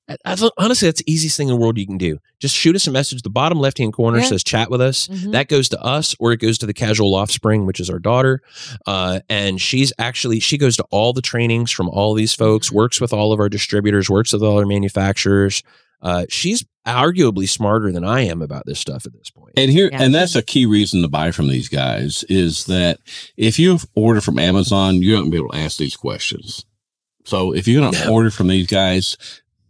[0.09, 2.17] I- I honestly, that's the easiest thing in the world you can do.
[2.39, 3.21] Just shoot us a message.
[3.21, 4.25] The bottom left hand corner Yeah.
[4.25, 5.07] says chat with us.
[5.07, 5.31] Mhm.
[5.33, 8.41] That goes to us or it goes to the casual offspring, which is our daughter.
[8.87, 12.73] Uh, and she's actually, she goes to all the trainings from all these folks, Mhm.
[12.73, 15.61] works with all of our distributors, works with all our manufacturers.
[16.01, 19.53] Uh, she's arguably smarter than I am about this stuff at this point.
[19.57, 20.01] And here, Yeah.
[20.01, 22.99] and that's a key reason to buy from these guys is that
[23.37, 26.65] if you order from Amazon, you're not gonna be able to ask these questions.
[27.25, 28.11] So if you're going to No.
[28.13, 29.17] order from these guys,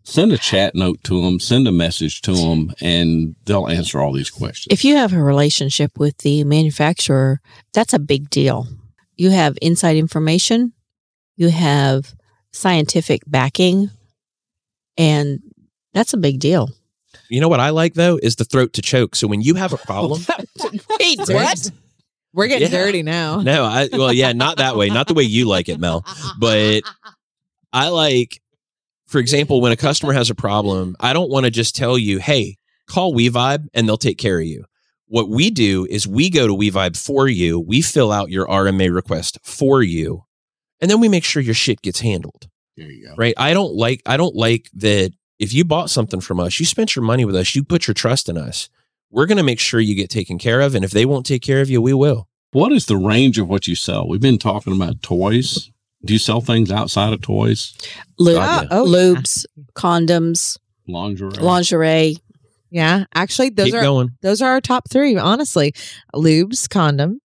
[0.04, 4.12] send a chat note to them, send a message to them, and they'll answer all
[4.14, 4.72] these questions.
[4.72, 7.42] If you have a relationship with the manufacturer,
[7.74, 8.68] that's a big deal.
[9.16, 10.74] You have inside information,
[11.36, 12.14] you have
[12.52, 13.90] scientific backing,
[14.98, 15.40] and
[15.94, 16.70] that's a big deal.
[17.30, 19.16] You know what I like though is the throat to choke.
[19.16, 20.22] So when you have a problem,
[21.00, 21.72] Wait, what?
[22.34, 22.78] We're getting Yeah.
[22.86, 23.42] dirty now.
[23.42, 26.06] no, I, well, yeah, not that way, not the way you like it, Mel.
[26.38, 26.82] But
[27.74, 28.42] I like,
[29.10, 32.20] for example, when a customer has a problem, I don't want to just tell you,
[32.20, 32.58] hey,
[32.88, 34.66] call WeVibe and they'll take care of you.
[35.08, 38.94] What we do is we go to WeVibe for you, we fill out your RMA
[38.94, 40.26] request for you,
[40.80, 42.48] and then we make sure your shit gets handled.
[42.78, 43.16] There you go.
[43.18, 43.34] Right?
[43.36, 46.96] I don't like I don't like that if you bought something from us, you spent
[46.96, 48.70] your money with us, you put your trust in us.
[49.10, 51.42] We're going to make sure you get taken care of and if they won't take
[51.42, 52.28] care of you, we will.
[52.52, 54.08] What is the range of what you sell?
[54.08, 55.72] We've been talking about toys.
[56.06, 57.74] Do you sell things outside of toys?
[58.18, 58.98] Lube, God, Oh, yeah.
[59.16, 59.46] lubes,
[59.76, 61.38] condoms, Lingerie?
[61.42, 62.18] lingerie.
[62.72, 64.10] Yeah, actually, those Keep are going.
[64.22, 65.18] those are our top three.
[65.18, 65.74] Honestly,
[66.16, 67.20] lubes, condom,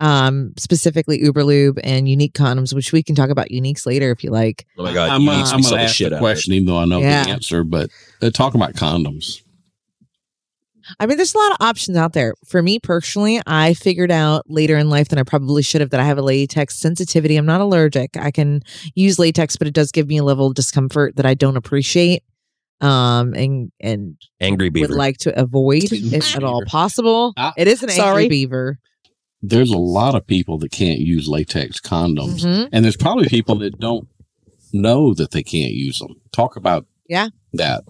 [0.00, 4.22] um, specifically Uber Lube and unique condoms, which we can talk about uniques later if
[4.22, 4.66] you like.
[4.78, 6.18] Oh my god, I'm, you uh, I'm sell going to ask shit the out of
[6.18, 6.20] it.
[6.22, 7.24] question, even though I know Yeah.
[7.24, 7.64] the answer.
[7.64, 9.40] But uh, talk about condoms.
[11.00, 12.34] I mean, there's a lot of options out there.
[12.46, 16.00] For me personally, I figured out later in life than I probably should have that
[16.00, 17.36] I have a latex sensitivity.
[17.36, 18.16] I'm not allergic.
[18.16, 18.62] I can
[18.94, 22.22] use latex, but it does give me a level of discomfort that I don't appreciate.
[22.80, 27.32] Um, and and Angry beaver would like to avoid if at all possible.
[27.36, 28.24] Ah, it is an sorry.
[28.24, 28.78] angry beaver.
[29.40, 32.44] There's a lot of people that can't use latex condoms.
[32.44, 32.68] Mhm.
[32.72, 34.08] And there's probably people that don't
[34.72, 36.14] know that they can't use them.
[36.32, 37.28] Talk about Yeah.
[37.52, 37.84] that.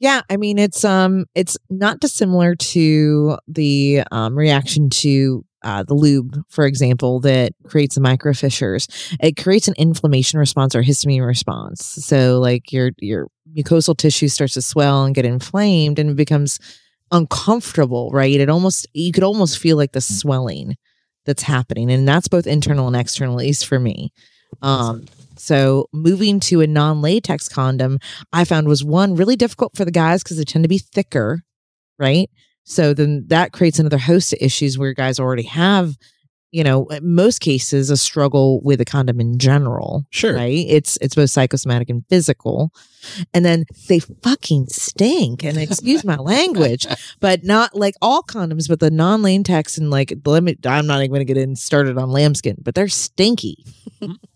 [0.00, 5.92] Yeah, I mean it's um it's not dissimilar to the um reaction to uh, the
[5.92, 8.88] lube, for example, that creates the microfissures.
[9.20, 11.84] It creates an inflammation response or histamine response.
[11.84, 16.58] So like your your mucosal tissue starts to swell and get inflamed and it becomes
[17.12, 18.40] uncomfortable, right?
[18.40, 20.76] It almost you could almost feel like the swelling
[21.26, 21.90] that's happening.
[21.92, 24.12] And that's both internal and external, at least for me.
[24.62, 25.04] Um
[25.40, 27.98] so moving to a non-latex condom
[28.32, 31.42] I found was one really difficult for the guys because they tend to be thicker,
[31.98, 32.30] right?
[32.64, 35.96] So then that creates another host of issues where guys already have,
[36.52, 40.04] you know, most cases a struggle with a condom in general.
[40.10, 40.34] Sure.
[40.34, 40.66] Right?
[40.68, 42.72] It's it's both psychosomatic and physical.
[43.32, 45.42] And then they fucking stink.
[45.44, 46.86] And excuse my language,
[47.20, 51.12] but not like all condoms, but the non-latex and like the limit I'm not even
[51.12, 53.64] gonna get in started on lambskin, but they're stinky.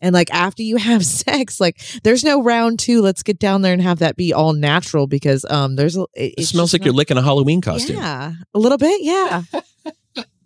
[0.00, 3.02] and like after you have sex, like there's no round two.
[3.02, 6.34] Let's get down there and have that be all natural because um there's a it,
[6.38, 7.96] It smells like you're licking a Halloween costume.
[7.96, 9.02] Yeah, a little bit.
[9.02, 9.42] Yeah,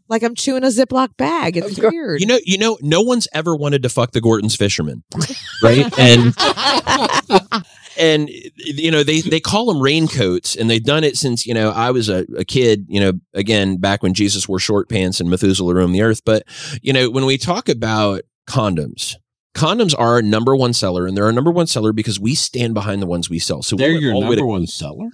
[0.09, 1.57] like I'm chewing a Ziploc bag.
[1.57, 2.21] It's weird.
[2.21, 5.03] You know, you know, no one's ever wanted to fuck the Gorton's fisherman,
[5.63, 5.87] right?
[5.99, 6.35] And
[7.99, 11.71] and you know they they call them raincoats, and they've done it since you know
[11.71, 12.87] I was a, a kid.
[12.89, 16.23] You know, again back when Jesus wore short pants and Methuselah roamed the earth.
[16.25, 16.45] But
[16.83, 19.15] you know, when we talk about condoms.
[19.55, 22.75] Condoms are our number one seller, and they're our number one seller because we stand
[22.75, 23.63] behind the ones we sell.
[23.63, 25.09] So we They're went your all to number one seller.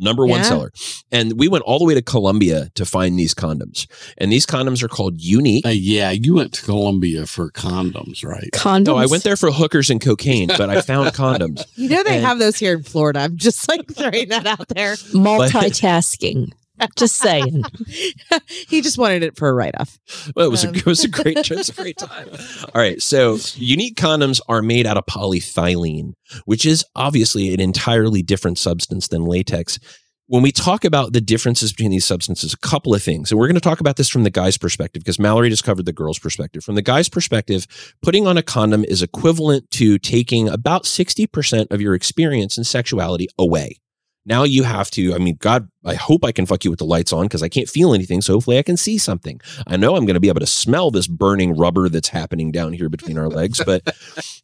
[0.00, 0.44] Number one Yeah.
[0.48, 0.72] seller.
[1.12, 3.86] And we went all the way to Colombia to find these condoms.
[4.18, 5.64] And these condoms are called Unique.
[5.66, 8.50] Uh, yeah, you went to Colombia for condoms, right?
[8.52, 8.86] Condoms.
[8.86, 11.64] No, I went there for hookers and cocaine, but I found condoms.
[11.76, 13.20] You know they And- have those here in Florida.
[13.20, 14.94] I'm just like throwing that out there.
[14.96, 16.52] multitasking.
[16.96, 17.62] Just saying.
[18.68, 19.98] he just wanted it for a write off.
[20.34, 20.74] Well, it was a, Um.
[20.74, 22.28] it was a great it was a great time.
[22.74, 26.12] All right, so unique condoms are made out of polyethylene,
[26.44, 29.78] which is obviously an entirely different substance than latex.
[30.26, 33.48] When we talk about the differences between these substances, a couple of things, and we're
[33.48, 36.20] going to talk about this from the guy's perspective because Mallory just covered the girl's
[36.20, 36.62] perspective.
[36.62, 37.66] From the guy's perspective,
[38.00, 43.26] putting on a condom is equivalent to taking about 60% of your experience in sexuality
[43.40, 43.80] away.
[44.26, 46.84] Now you have to, I mean, God, I hope I can fuck you with the
[46.84, 48.20] lights on because I can't feel anything.
[48.20, 49.40] So hopefully I can see something.
[49.66, 52.74] I know I'm going to be able to smell this burning rubber that's happening down
[52.74, 53.60] here between our legs.
[53.70, 53.82] But,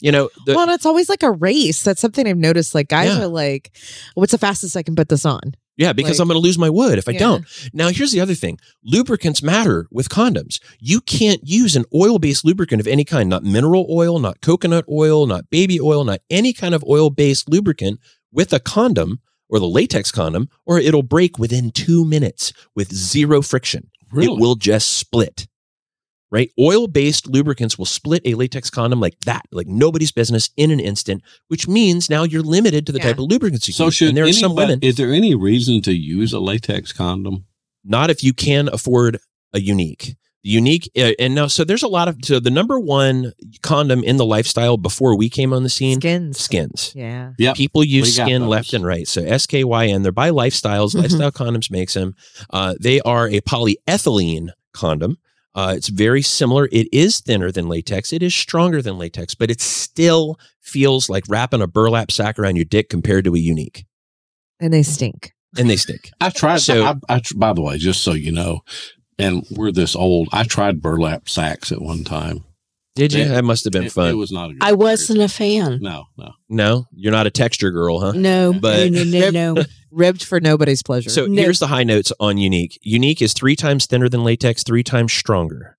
[0.00, 1.82] you know, the, well, it's always like a race.
[1.82, 2.74] That's something I've noticed.
[2.74, 3.24] Like guys Yeah.
[3.24, 3.72] are like,
[4.14, 5.40] "What's the fastest I can put this on?"
[5.76, 7.18] yeah, because like- I'm going to lose my wood if I Yeah.
[7.18, 7.44] don't.
[7.74, 10.58] Now, here's the other thing lubricants matter with condoms.
[10.80, 14.84] You can't use an oil based lubricant of any kind, not mineral oil, not coconut
[14.90, 17.98] oil, not baby oil, not any kind of oil based lubricant
[18.32, 23.42] with a condom or the latex condom, or it'll break within two minutes with zero
[23.42, 23.90] friction.
[24.12, 24.32] Really?
[24.34, 25.46] It will just split.
[26.30, 26.50] Right?
[26.58, 30.80] Oil based lubricants will split a latex condom like that, like nobody's business in an
[30.80, 33.04] instant, which means now you're limited to the Yeah.
[33.04, 33.94] type of lubricants you can so use.
[33.94, 37.44] should And there are some women, Is there any reason to use a latex condom?
[37.84, 39.18] not if you can afford
[39.52, 40.16] a unique.
[40.46, 43.32] The unique, uh, and now, so there's a lot of, so the number one
[43.62, 46.38] condom in the lifestyle before we came on the scene, Skins.
[46.38, 46.92] skins.
[46.94, 47.32] Yeah.
[47.36, 47.56] Yep.
[47.56, 48.48] People use We got skin those.
[48.50, 49.08] left and right.
[49.08, 50.94] So SKYN, they're by Lifestyles.
[50.94, 51.02] Mhm.
[51.02, 52.14] Lifestyle Condoms makes them.
[52.50, 55.18] Uh, they are a polyethylene condom.
[55.54, 56.68] Uh, it's very similar.
[56.70, 58.12] It is thinner than latex.
[58.12, 62.54] It is stronger than latex, but it still feels like wrapping a burlap sack around
[62.54, 63.84] your dick compared to a unique.
[64.60, 65.32] And they stink.
[65.58, 66.10] And they stink.
[66.20, 66.58] I tried.
[66.58, 68.60] So- I, I, by the way, just so you know,
[69.18, 70.28] and we're this old.
[70.32, 72.44] I tried burlap sacks at one time.
[72.94, 73.24] Did you?
[73.24, 73.28] Yeah.
[73.34, 74.08] That must have been It, fun.
[74.08, 74.50] it was not.
[74.52, 75.80] A I wasn't a fan.
[75.82, 76.32] No, no.
[76.48, 78.12] no, you're not a texture girl, huh?
[78.12, 79.64] No, But- no, no, no, no.
[79.90, 81.10] Ribbed for nobody's pleasure.
[81.10, 81.42] So No.
[81.42, 82.78] here's the high notes on Unique.
[82.82, 85.76] Unique is three times thinner than latex, three times stronger.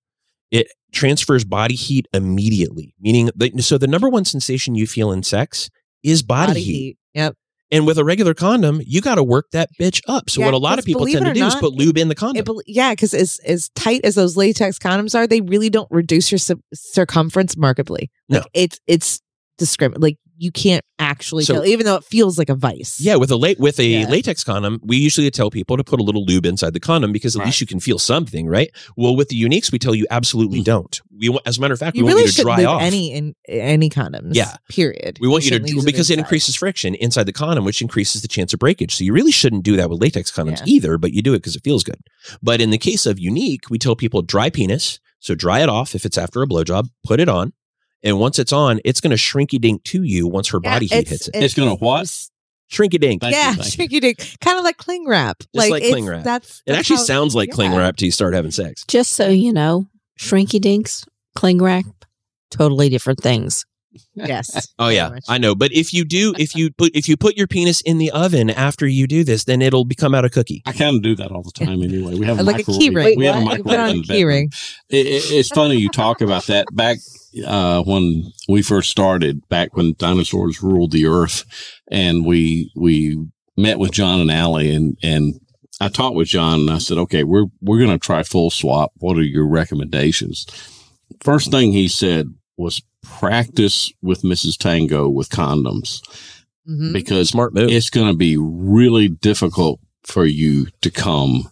[0.50, 5.22] It transfers body heat immediately, meaning that, so the number one sensation you feel in
[5.22, 5.70] sex
[6.02, 6.98] is body, heat.
[7.14, 7.34] Yep.
[7.70, 10.30] And with a regular condom, you got to work that bitch up.
[10.30, 12.14] So Yeah, what a lot of people tend to do is put lube in the
[12.14, 12.44] condom.
[12.46, 16.32] It yeah, because as as tight as those latex condoms are, they really don't reduce
[16.32, 18.10] your cir- circumference markedly.
[18.28, 18.42] No.
[18.54, 19.20] It's it's
[19.58, 20.00] discriminate.
[20.00, 22.98] Like you can't actually So- tell, even though it feels like a vice.
[23.00, 24.08] yeah, with a late with a Yeah.
[24.08, 27.34] latex condom, we usually tell people to put a little lube inside the condom because
[27.36, 27.46] at Right.
[27.46, 28.70] least you can feel something, right?
[28.96, 30.64] Well, with the uniques, we tell you absolutely mm.
[30.64, 31.00] don't.
[31.20, 32.82] We want, as a matter of fact, you we really want you to dry off.
[32.82, 34.34] any in any condoms.
[34.34, 34.56] Yeah.
[34.68, 35.18] Period.
[35.20, 36.22] We want you, shouldn't to use because it inside.
[36.24, 38.94] increases friction inside the condom, which increases the chance of breakage.
[38.94, 40.72] So you really shouldn't do that with latex condoms Yeah.
[40.74, 41.98] either, but you do it because it feels good.
[42.42, 45.00] But in the case of unique, we tell people dry penis.
[45.20, 47.52] So dry it off if it's after a blowjob, put it on.
[48.02, 50.86] And once it's on, it's going to shrinky dink to you once her Yeah, body
[50.86, 51.34] heat hits it.
[51.36, 52.06] It's gonna what?
[52.70, 53.22] Shrinky dink.
[53.24, 55.42] Yeah, shrinky dink, kind of like cling wrap.
[55.54, 56.22] like it's- cling wrap.
[56.22, 58.84] That's, It actually how- sounds like cling wrap till you start having sex.
[58.86, 59.86] Just so you know,
[60.20, 61.84] shrinky dinks, cling wrap,
[62.50, 63.64] totally different things.
[64.14, 64.68] Yes.
[64.80, 65.56] Oh yeah, I know.
[65.56, 68.48] But if you do, if you put if you put your penis in the oven
[68.48, 70.62] after you do this, then it'll become out a cookie.
[70.66, 72.14] I kind of do that all the time anyway.
[72.14, 73.18] We have a like a key ring.
[73.18, 74.50] We have a You microwave put on a key ring.
[74.88, 76.66] It, it, it's funny you talk about that.
[76.72, 76.98] Back
[77.44, 81.44] uh, when we first started, back when dinosaurs ruled the earth,
[81.90, 83.18] and we we
[83.56, 85.40] met with John and Allie, and and
[85.80, 88.92] I talked with John, and I said, okay, we're we're going to try full swap.
[88.96, 90.46] What are your recommendations?
[91.20, 94.58] First thing he said was practice with Mrs.
[94.58, 96.00] Tango with condoms
[96.68, 96.92] Mhm.
[96.92, 97.70] because Smart move.
[97.70, 101.50] it's going to be really difficult for you to come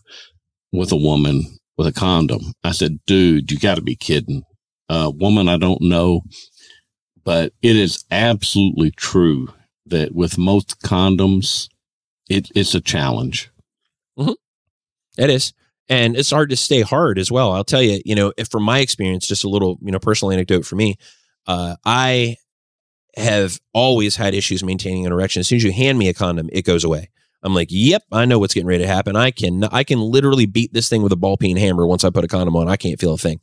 [0.72, 2.52] with a woman with a condom.
[2.64, 4.42] I said, dude, you got to be kidding.
[4.88, 6.22] Uh, woman, I don't know,
[7.24, 9.52] but it is absolutely true
[9.86, 11.68] that with most condoms,
[12.28, 13.50] it, it's a challenge.
[15.18, 15.52] It is.
[15.88, 17.52] And it's hard to stay hard as well.
[17.52, 20.32] I'll tell you, you know, if from my experience, just a little, you know, personal
[20.32, 20.96] anecdote for me,
[21.46, 22.36] uh, I
[23.16, 25.40] have always had issues maintaining an erection.
[25.40, 27.10] As soon as you hand me a condom, it goes away.
[27.42, 29.14] I'm like, yep, I know what's getting ready to happen.
[29.14, 31.86] I can, I can literally beat this thing with a ball peen hammer.
[31.86, 33.38] Once I put a condom on, I can't feel a thing.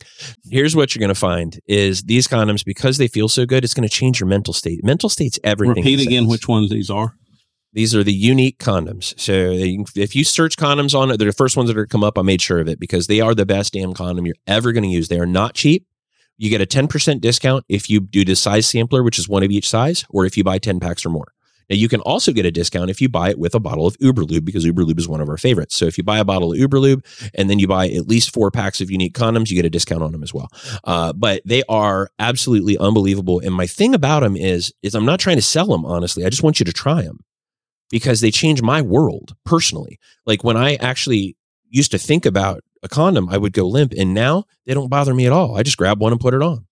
[0.50, 3.74] Here's what you're going to find is these condoms, because they feel so good, it's
[3.74, 4.84] going to change your mental state.
[4.84, 5.76] Mental state's everything.
[5.76, 7.16] Repeat again which ones these are.
[7.74, 9.19] These are the unique condoms.
[9.19, 9.34] So
[9.95, 12.19] if you search condoms on it, they're the first ones that are come up.
[12.19, 14.84] I made sure of it because they are the best damn condom you're ever going
[14.84, 15.07] to use.
[15.07, 15.88] They are not cheap.
[16.38, 19.51] You get a 10% discount if you do the size sampler, which is one of
[19.51, 21.34] each size, or if you buy 10 packs or more.
[21.69, 23.97] Now you can also get a discount if you buy it with a bottle of
[23.97, 25.76] Uberlube because Uberlube is one of our favorites.
[25.76, 27.03] So if you buy a bottle of Uberlube
[27.34, 30.03] and then you buy at least four packs of unique condoms, you get a discount
[30.03, 30.49] on them as well.
[30.84, 33.39] Uh, but they are absolutely unbelievable.
[33.39, 35.86] And my thing about them is, is I'm not trying to sell them.
[35.86, 37.24] Honestly, I just want you to try them
[37.94, 40.00] because they change my world personally.
[40.26, 41.38] Like when I actually
[41.70, 45.14] used to think about a condom, I would go limp, and now they don't bother
[45.14, 45.56] me at all.
[45.56, 46.66] I just grab one and put it on.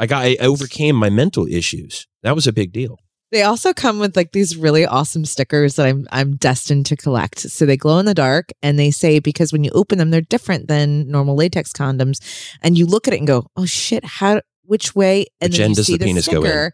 [0.00, 2.06] I got I overcame my mental issues.
[2.22, 2.98] That was a big deal.
[3.30, 7.40] They also come with like these really awesome stickers that I'm I'm destined to collect.
[7.40, 10.22] So they glow in the dark and they say because when you open them they're
[10.22, 12.22] different than normal latex condoms
[12.62, 15.64] and you look at it and go, "Oh shit, how which way?" And Which then
[15.66, 16.72] end you does see the the, penis go in?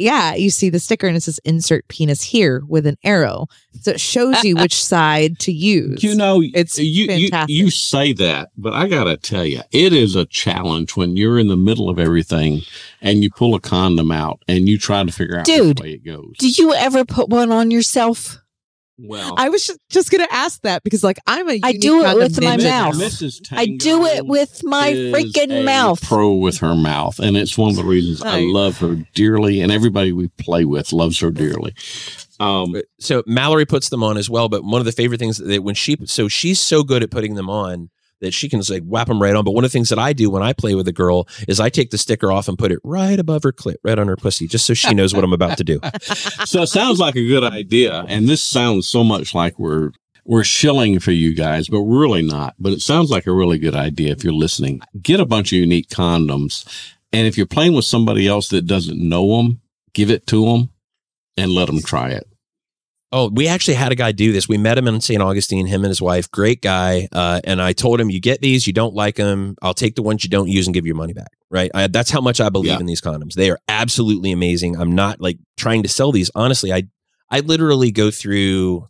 [0.00, 0.14] Sticker.
[0.14, 3.46] Yeah, you see the sticker and it says insert penis here with an arrow.
[3.80, 6.02] So it shows you which side to use.
[6.02, 10.16] You know, It's you, you you say that, but I gotta tell you, it is
[10.16, 12.62] a challenge when you're in the middle of everything
[13.00, 15.78] and you pull a condom out and you try to figure out Dude.
[15.78, 16.34] which way it goes.
[16.38, 18.38] Do you ever put one on yourself?
[19.02, 22.00] Well, I was just, just going to ask that because like I'm a I do
[22.00, 22.62] it condom with my mouth.
[22.62, 22.90] now.
[22.92, 23.48] Mrs.
[23.52, 26.02] I do it with my is freaking a mouth.
[26.02, 29.70] Pro with her mouth, and it's one of the reasons I love her dearly, and
[29.72, 31.74] everybody we play with loves her dearly.
[32.38, 34.48] Um, So Mallory puts them on as well.
[34.48, 37.34] But one of the favorite things that when she so she's so good at putting
[37.34, 37.90] them on
[38.20, 39.44] that she can just like whap them right on.
[39.44, 41.60] But one of the things that I do when I play with a girl is
[41.60, 44.16] I take the sticker off and put it right above her clit, right on her
[44.16, 45.80] pussy, just so she knows what I'm about to do.
[46.44, 49.90] so it sounds like a good idea, and this sounds so much like we're
[50.24, 52.54] we're shilling for you guys, but we're really not.
[52.58, 54.80] But it sounds like a really good idea if you're listening.
[55.00, 56.64] Get a bunch of unique condoms,
[57.12, 59.60] and if you're playing with somebody else that doesn't know them,
[59.92, 60.70] give it to them
[61.36, 62.29] and let them try it.
[63.12, 64.48] Oh, we actually had a guy do this.
[64.48, 65.20] We met him in St.
[65.20, 66.30] Augustine, him and his wife.
[66.30, 67.08] Great guy.
[67.10, 69.56] Uh, and I told him, you get these, you don't like them.
[69.62, 71.32] I'll take the ones you don't use and give your money back.
[71.50, 71.72] Right.
[71.74, 72.78] I, that's how much I believe Yeah.
[72.78, 73.34] in these condoms.
[73.34, 74.76] They are absolutely amazing.
[74.80, 76.30] I'm not like trying to sell these.
[76.36, 76.84] Honestly, I,
[77.30, 78.86] I literally go through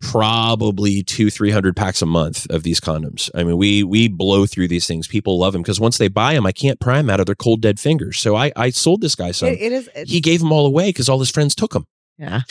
[0.00, 3.30] probably two, 300 packs a month of these condoms.
[3.34, 5.06] I mean, we, we blow through these things.
[5.06, 7.34] People love them because once they buy them, I can't pry them out of their
[7.34, 8.18] cold, dead fingers.
[8.18, 9.48] So I, I sold this guy some.
[9.48, 9.88] It- it is.
[9.88, 11.86] it's- he gave them all away because all his friends took them.
[12.18, 12.42] yeah.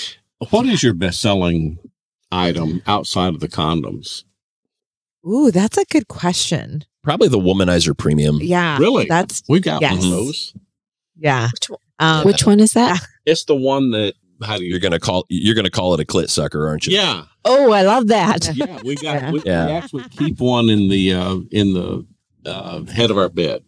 [0.50, 1.78] What is your best selling
[2.32, 4.24] item outside of the condoms?
[5.28, 6.84] Ooh, that's a good question.
[7.04, 8.40] Probably the womanizer premium.
[8.42, 8.78] Yeah.
[8.78, 9.06] Really?
[9.06, 10.54] That's We got one of those.
[11.18, 11.50] yeah.
[11.54, 11.80] Which one?
[12.00, 13.00] Um, Which one is that?
[13.26, 16.06] It's the one that how do you You're gonna call you're gonna call it a
[16.06, 16.96] clit sucker, aren't you?
[16.98, 17.26] Yeah.
[17.46, 18.56] Oh, I love that.
[18.56, 19.32] Yeah, we got Yeah.
[19.32, 19.66] We, Yeah.
[19.68, 22.06] we actually keep one in the uh in the
[22.48, 23.64] uh head of our bed.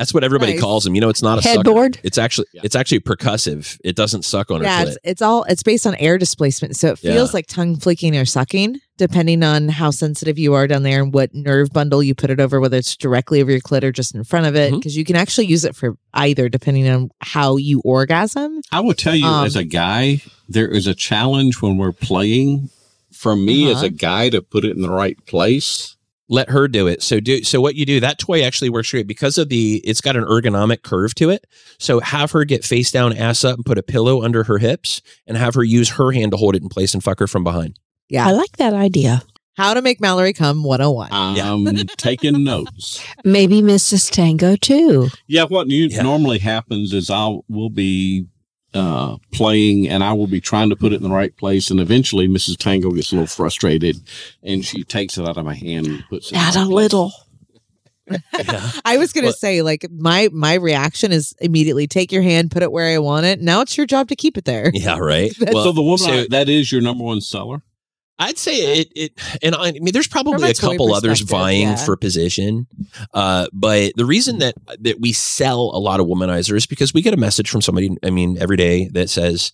[0.00, 0.60] That's what everybody Nice.
[0.62, 0.94] calls them.
[0.94, 1.58] You know, it's not a sucker.
[1.58, 2.00] Headboard.
[2.02, 2.62] It's actually Yeah.
[2.64, 3.78] it's actually percussive.
[3.84, 4.88] It doesn't suck on yeah, her clit.
[4.88, 7.34] it's, it's all it's based on air displacement, so it feels Yeah.
[7.34, 11.34] like tongue flicking or sucking, depending on how sensitive you are down there and what
[11.34, 14.24] nerve bundle you put it over, whether it's directly over your clit or just in
[14.24, 17.80] front of it, because you can actually use it for either, depending on how you
[17.84, 18.62] orgasm.
[18.72, 22.70] I will tell you Um, as a guy, there is a challenge when we're playing
[23.12, 23.86] for me as Uh-huh.
[23.86, 25.96] a guy to put it in the right place.
[26.32, 27.02] Let her do it.
[27.02, 30.00] So do so what you do, that toy actually works great because of the it's
[30.00, 31.44] got an ergonomic curve to it.
[31.78, 35.02] So have her get face down, ass up, and put a pillow under her hips
[35.26, 37.42] and have her use her hand to hold it in place and fuck her from
[37.44, 37.78] behind.
[38.08, 39.22] Yeah, I like that idea.
[39.56, 41.08] How to make Mallory come 101.
[41.12, 41.64] I'm
[41.98, 43.04] taking notes.
[43.24, 44.10] Maybe Mrs.
[44.10, 45.08] Tango too.
[45.26, 46.02] Yeah, what you, Yeah.
[46.02, 48.26] normally happens is I will be
[48.74, 51.80] uh, playing and I will be trying to put it in the right place, and
[51.80, 52.56] eventually Mrs.
[52.56, 53.96] Tango gets a little frustrated,
[54.42, 56.34] and she takes it out of my hand and puts it.
[56.36, 56.74] in Not the a place.
[56.74, 57.12] little.
[58.10, 58.70] Yeah.
[58.84, 62.50] I was going to Well- say, like, my my reaction is immediately take your hand,
[62.50, 63.40] put it where I want it.
[63.40, 64.70] Now it's your job to keep it there.
[64.74, 65.32] Yeah, right.
[65.52, 67.62] so the woman so- that is your number one seller.
[68.20, 68.92] I'd say it.
[68.94, 69.12] It
[69.42, 71.76] and I, I mean, there's probably a couple others vying yeah.
[71.76, 72.66] for position,
[73.14, 77.00] uh, but the reason that that we sell a lot of womanizers is because we
[77.00, 77.96] get a message from somebody.
[78.04, 79.52] I mean, every day that says,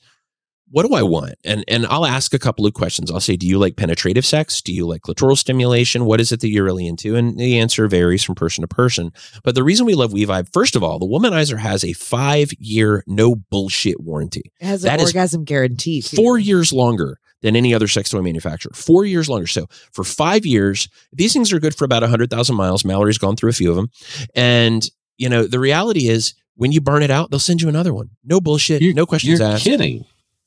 [0.68, 3.08] "What do I want?" And and I'll ask a couple of questions.
[3.08, 4.60] I'll say, "Do you like penetrative sex?
[4.60, 6.04] Do you like clitoral stimulation?
[6.04, 9.12] What is it that you're really into?" And the answer varies from person to person.
[9.44, 13.04] But the reason we love WeVibe, first of all, the womanizer has a five year
[13.06, 16.02] no bullshit warranty It has That an is orgasm guarantee.
[16.02, 16.16] too.
[16.16, 18.72] four years longer than any other sex toy manufacturer.
[18.74, 19.46] Four years longer.
[19.46, 22.84] So for five years, these things are good for about 100,000 miles.
[22.84, 23.88] Mallory's gone through a few of them.
[24.34, 27.94] And, you know, the reality is when you burn it out, they'll send you another
[27.94, 28.10] one.
[28.24, 28.82] No bullshit.
[28.82, 29.64] You- no questions You're asked.
[29.64, 30.04] kidding.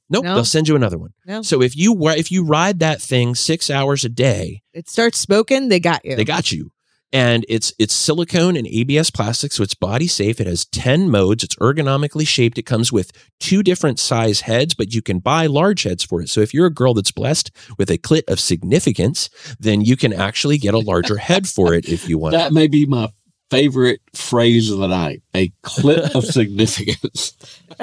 [0.09, 0.25] Nope.
[0.25, 0.35] No.
[0.35, 1.11] They'll send you another one.
[1.25, 1.41] No.
[1.43, 5.19] So if you wa- if you ride that thing six hours a day, It starts
[5.19, 6.15] smoking, they got you.
[6.15, 6.71] they got you.
[7.11, 10.39] And it's it's silicone and ABS plastic, so it's body safe.
[10.39, 11.43] It has 10 modes.
[11.43, 12.59] It's ergonomically shaped.
[12.59, 16.29] It comes with two different size heads, but you can buy large heads for it.
[16.29, 17.49] So if you're a girl that's blessed
[17.79, 19.29] with a clit of significance,
[19.59, 22.33] then you can actually get a larger head for it if you want.
[22.39, 23.09] That may be my
[23.49, 25.23] favorite phrase of the night.
[25.35, 27.33] A clit of significance.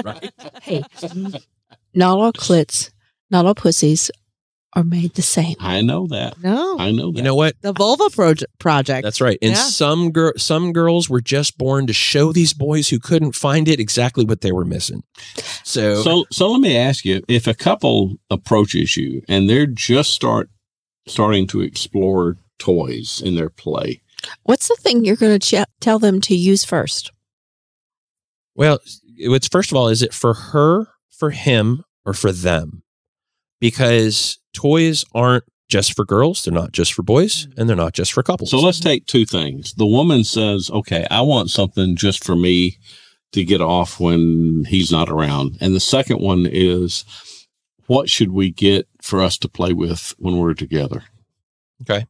[0.04, 0.32] right?
[0.62, 0.82] Hey,
[1.94, 2.90] not all clits,
[3.30, 4.10] not all pussies
[4.76, 5.56] are made the same.
[5.58, 6.38] I know that.
[6.40, 6.78] no.
[6.78, 7.16] I know that.
[7.18, 7.54] You know what?
[7.62, 9.02] the Vulva Proje- Project.
[9.02, 9.38] That's right.
[9.42, 9.56] And Yeah.
[9.56, 13.80] some girl, some girls were just born to show these boys who couldn't find it
[13.80, 15.02] exactly what they were missing.
[15.64, 20.10] So, So, so let me ask you: if a couple approaches you and they're just
[20.10, 20.50] start
[21.08, 24.02] starting to explore toys in their play,
[24.42, 27.12] What's the thing you're going to ch- tell them to use first?
[28.54, 28.78] Well,
[29.16, 32.82] it's first of all, is it for her, for him, or for them?
[33.60, 37.60] Because toys aren't just for girls, they're not just for boys, mm-hmm.
[37.60, 38.50] and they're not just for couples.
[38.50, 39.74] so let's take two things.
[39.74, 42.78] The woman says, "Okay, I want something just for me
[43.32, 47.04] to get off when he's not around," and the second one is,
[47.86, 51.04] "What should we get for us to play with when we're together?"
[51.82, 52.06] Okay.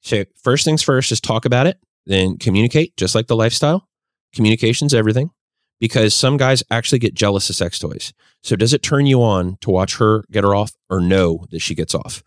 [0.00, 3.88] So first things first is talk about it, then communicate, just like the lifestyle.
[4.34, 5.30] Communication's everything.
[5.80, 8.12] Because some guys actually get jealous of sex toys.
[8.42, 11.60] So does it turn you on to watch her get her off or know that
[11.60, 12.22] she gets off?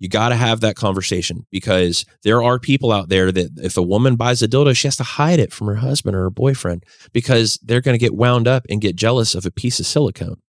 [0.00, 3.82] You got to have that conversation because there are people out there that if a
[3.82, 6.84] woman buys a dildo, she has to hide it from her husband or her boyfriend
[7.12, 10.40] because they're going to get wound up and get jealous of a piece of silicone.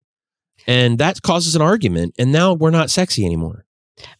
[0.68, 2.14] And that causes an argument.
[2.20, 3.66] And now we're not sexy anymore.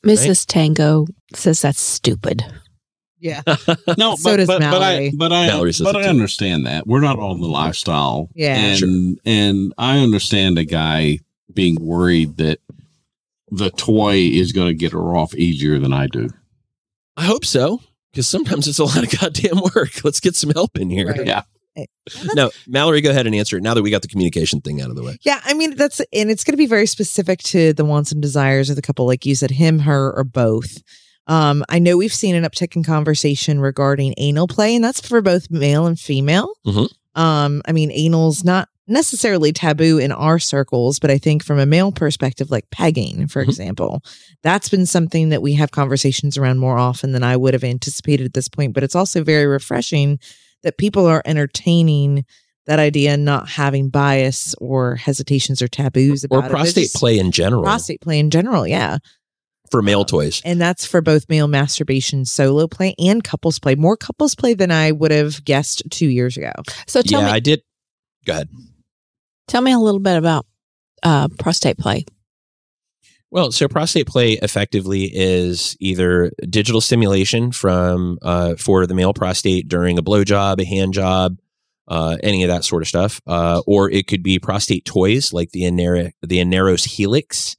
[0.04, 0.46] Mrs.
[0.48, 2.44] Tango says that's stupid.
[3.20, 3.42] Yeah.
[3.98, 5.08] No, So but, does but, but Mallory.
[5.08, 8.30] I but I Mallory says but I understand that we're not on the lifestyle.
[8.36, 8.56] Yeah.
[8.56, 8.90] and Sure.
[9.26, 11.20] and I understand a guy
[11.54, 12.60] being worried that
[13.52, 16.30] the toy is going to get her off easier than I do.
[17.18, 20.04] I hope so, because sometimes it's a lot of goddamn work.
[20.04, 21.08] Let's get some help in here.
[21.08, 21.26] Right.
[21.26, 21.42] Yeah.
[22.34, 24.90] No, Mallory, go ahead and answer it now that we got the communication thing out
[24.90, 25.18] of the way.
[25.22, 28.22] Yeah, I mean that's and it's going to be very specific to the wants and
[28.22, 30.82] desires of the couple, like you said, him, her, or both.
[31.30, 35.22] Um, I know we've seen an uptick in conversation regarding anal play, and that's for
[35.22, 36.50] both male and female.
[36.66, 36.90] Mhm.
[37.16, 41.66] Um, I mean, anal's not necessarily taboo in our circles, but I think from a
[41.68, 43.50] male perspective, like pegging, for Mhm.
[43.50, 44.02] example,
[44.42, 48.26] that's been something that we have conversations around more often than I would have anticipated
[48.26, 48.74] at this point.
[48.74, 50.18] But it's also very refreshing
[50.64, 52.26] that people are entertaining
[52.66, 56.48] that idea, and not having bias or hesitations or taboos about it.
[56.48, 58.98] Or prostate just play in general prostate play in general, yeah.
[59.72, 60.42] For male toys.
[60.46, 63.76] And that's for both male masturbation solo play and couples play.
[63.76, 66.52] More couples play than I would have guessed two years ago.
[66.88, 67.62] So tell yeah, me, I did.
[68.26, 68.50] Go ahead.
[69.48, 70.46] tell me a little bit about
[71.04, 72.06] uh, prostate play.
[73.32, 79.68] Well, so prostate play effectively is either digital stimulation from uh, for the male prostate
[79.68, 81.38] during a blowjob, a hand job,
[81.88, 85.52] uh, any of that sort of stuff, uh, or it could be prostate toys like
[85.52, 87.56] the Anera, the Aneros Helix,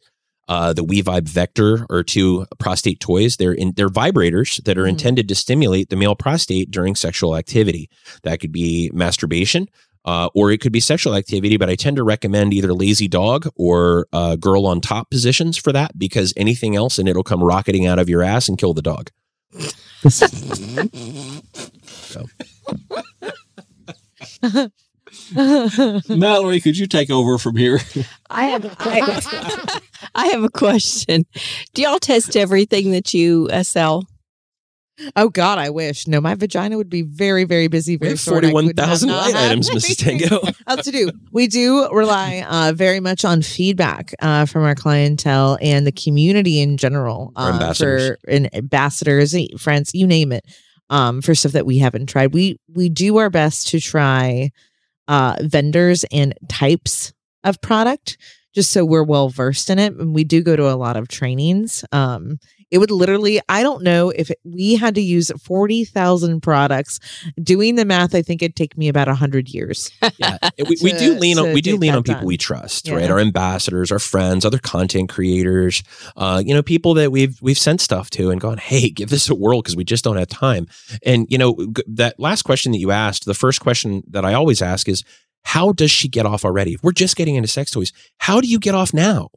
[0.51, 3.37] uh, the WeVibe Vector, or two prostate toys.
[3.37, 4.89] They're in, they're vibrators that are Mhm.
[4.91, 7.89] intended to stimulate the male prostate during sexual activity.
[8.25, 9.69] That could be masturbation,
[10.05, 13.49] uh, or it could be sexual activity, but I tend to recommend either lazy dog
[13.55, 17.87] or uh, girl on top positions for that because anything else and it'll come rocketing
[17.87, 19.11] out of your ass and kill the dog.
[26.09, 27.81] Mallory, could you take over from here?
[28.29, 29.81] I have I,
[30.15, 31.25] I have a question.
[31.75, 34.07] Do y'all test everything that you uh, sell?
[35.17, 36.07] Oh God, I wish.
[36.07, 37.95] No, my vagina would be very, very busy.
[37.95, 38.45] We Very have short.
[38.45, 39.97] I could not 41,000 line items, Mrs.
[39.97, 40.41] Tango.
[40.67, 41.11] else to do.
[41.33, 46.61] We do rely uh, very much on feedback uh, from our clientele and the community
[46.61, 47.33] in general.
[47.37, 48.09] Our uh, ambassadors.
[48.09, 50.45] for and ambassadors, friends, you name it.
[50.91, 54.51] Um, for stuff that we haven't tried, we we do our best to try
[55.07, 57.13] uh, vendors and types
[57.45, 58.19] of product,
[58.55, 59.95] just so we're well versed in it.
[59.95, 61.85] And we do go to a lot of trainings.
[61.93, 62.39] Um,
[62.71, 67.01] it would literally, I don't know if it, we had to use 40,000 products.
[67.43, 69.91] Doing the math, I think it'd take me about 100 years.
[70.19, 70.39] yeah,
[70.69, 72.27] we, we do lean on, we do lean on people done.
[72.27, 72.95] we trust, Yeah.
[72.95, 73.11] right?
[73.11, 75.83] Our ambassadors, our friends, other content creators,
[76.17, 79.29] uh, you know, people that we've we've sent stuff to and gone, hey, give this
[79.29, 80.69] a whirl because we just don't have time.
[81.05, 81.57] And you know,
[81.89, 85.03] that last question that you asked, the first question that I always ask is,
[85.45, 86.77] how does she get off already?
[86.83, 89.29] We're just getting into sex toys, how do you get off now?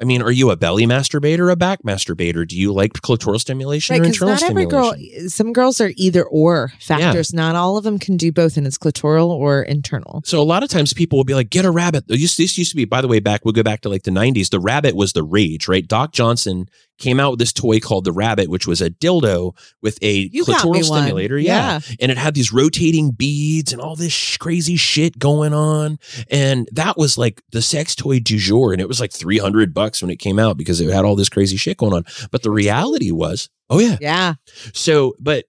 [0.00, 2.46] I mean, are you a belly masturbator or a back masturbator?
[2.46, 5.20] Do you like clitoral stimulation Right, or because internal not every stimulation?
[5.20, 7.32] girl, some girls are either or factors.
[7.32, 10.22] Not all of them can do both, and it's clitoral or internal.
[10.24, 12.08] So a lot of times people will be like, get a rabbit.
[12.08, 14.02] This used, this used to be, by the way, back, we'll go back to like
[14.02, 14.50] the 90s.
[14.50, 15.86] The rabbit was the rage, right?
[15.86, 16.68] Doc Johnson
[16.98, 20.44] came out with this toy called the rabbit, which was a dildo with a You
[20.44, 21.38] clitoral stimulator.
[21.38, 21.80] Yeah.
[22.00, 25.98] And it had these rotating beads and all this sh- crazy shit going on.
[26.30, 28.72] And that was like the sex toy du jour.
[28.72, 31.28] And it was like 300 bucks when it came out because it had all this
[31.28, 32.04] crazy shit going on.
[32.30, 34.34] But the reality was, oh yeah, yeah.
[34.72, 35.44] so, but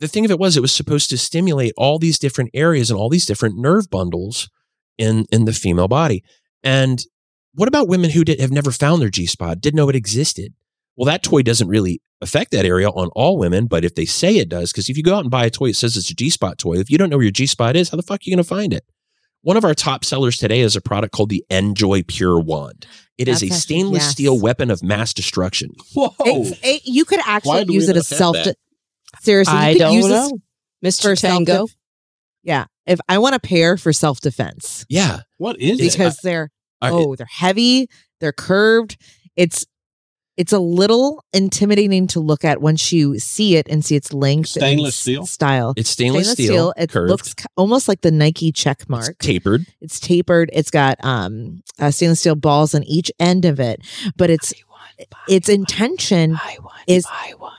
[0.00, 2.98] the thing of it was, it was supposed to stimulate all these different areas and
[2.98, 4.48] all these different nerve bundles
[4.96, 6.22] in in the female body.
[6.62, 7.02] And
[7.54, 10.54] what about women who did, have never found their G spot, didn't know it existed?
[10.96, 14.36] Well, that toy doesn't really affect that area on all women, but if they say
[14.36, 16.14] it does, because if you go out and buy a toy, it says it's a
[16.14, 16.74] G spot toy.
[16.74, 18.42] If you don't know where your G spot is, how the fuck are you going
[18.42, 18.84] to find it?
[19.42, 22.86] One of our top sellers today is a product called the Njoy Pure Wand.
[23.16, 24.12] It is That's a actually- stainless yes.
[24.12, 25.70] steel weapon of mass destruction.
[25.94, 26.10] Whoa.
[26.20, 28.34] It- you could actually use it as self.
[28.36, 28.56] that?
[29.22, 30.38] Seriously, you I could don't use this know.
[30.84, 31.02] Mr.
[31.02, 31.52] for Tango.
[31.52, 31.70] self.
[32.44, 35.20] Yeah, if I want a pair for self defense Yeah.
[35.38, 35.92] what is it?
[35.92, 37.88] because they're I- oh they're heavy,
[38.20, 38.96] they're curved.
[39.36, 39.64] It's
[40.38, 44.48] it's a little intimidating to look at once you see it and see its length,
[44.48, 45.26] Stainless s- steel?
[45.26, 45.74] style.
[45.76, 49.18] It's stainless, steel, It curved, looks almost like the Nike check it's mark.
[49.18, 49.66] tapered.
[49.82, 50.48] It's tapered.
[50.54, 53.80] It's got um uh, stainless steel balls on each end of it,
[54.16, 54.54] but it's
[55.28, 56.74] its intention Buy one.
[56.86, 57.52] is- buy one.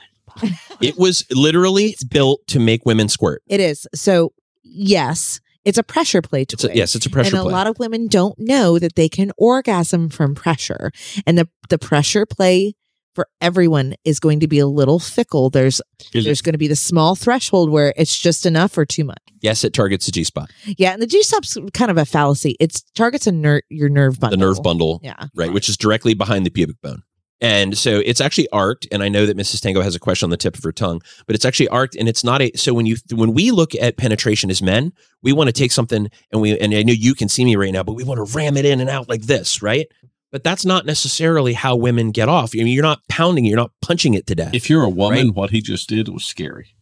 [0.80, 3.42] It was literally built to make women squirt.
[3.46, 3.86] it is.
[3.94, 7.40] So yes, it's a pressure plate It's a, yes, it's a pressure play.
[7.40, 10.90] and a lot of women don't know that they can orgasm from pressure.
[11.26, 12.74] And the, the pressure play
[13.14, 15.50] for everyone is going to be a little fickle.
[15.50, 15.80] There's
[16.14, 19.02] Is there's it going to be the small threshold where it's just enough or too
[19.04, 19.18] much.
[19.42, 22.56] yes, it targets the G spot, Yeah, and the G spot's kind of a fallacy.
[22.60, 24.38] It targets a ner- your nerve bundle.
[24.38, 25.26] the nerve bundle, Yeah.
[25.34, 27.02] right, which is directly behind the pubic bone.
[27.42, 29.60] And so it's actually arced, and I know that Mrs.
[29.62, 32.06] Tango has a question on the tip of her tongue, but it's actually arced, and
[32.08, 32.52] it's not a.
[32.54, 36.08] So when you when we look at penetration as men, we want to take something,
[36.32, 38.36] and we and I know you can see me right now, but we want to
[38.36, 39.86] ram it in and out like this, right?
[40.32, 42.50] But that's not necessarily how women get off.
[42.54, 44.54] I mean, you're not pounding, you're not punching it to death.
[44.54, 45.34] if you're a woman, Right.
[45.34, 46.74] what he just did was scary,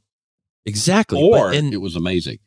[0.66, 1.20] exactly.
[1.22, 2.38] or But- and- it was amazing.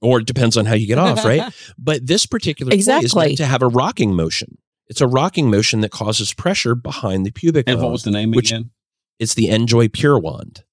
[0.00, 1.52] or it depends on how you get off, right?
[1.78, 3.26] But this particular toy is Exactly.
[3.28, 4.58] meant to have a rocking motion.
[4.92, 7.84] It's a rocking motion that causes pressure behind the pubic And bone.
[7.86, 8.70] what was the name which- again?
[9.18, 10.64] it's the Njoy Pure Wand.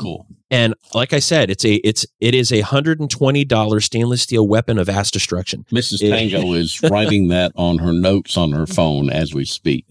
[0.00, 0.26] Cool.
[0.50, 4.22] And like I said, it's a it's it is a hundred and twenty dollar stainless
[4.22, 5.66] steel weapon of ass destruction.
[5.70, 6.00] Mrs.
[6.00, 9.84] Tango is writing that on her notes on her phone as we speak.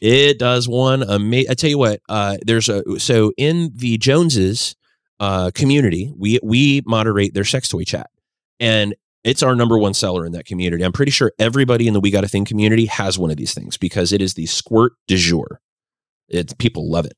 [0.00, 1.50] It does one amazing.
[1.50, 4.76] I tell you what, uh, there's a so in the Joneses
[5.18, 8.10] uh, community, we we moderate their sex toy chat,
[8.60, 8.94] and
[9.24, 10.84] it's our number one seller in that community.
[10.84, 13.54] I'm pretty sure everybody in the We Got a Thing community has one of these
[13.54, 15.60] things because it is the squirt du jour.
[16.28, 17.14] It's people love it.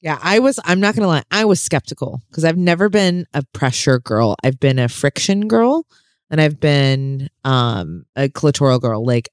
[0.00, 3.42] Yeah, I was, I'm not to lie, I was skeptical because I've never been a
[3.52, 4.36] pressure girl.
[4.44, 5.86] I've been a friction girl
[6.30, 9.28] and I've been um, a clitoral girl like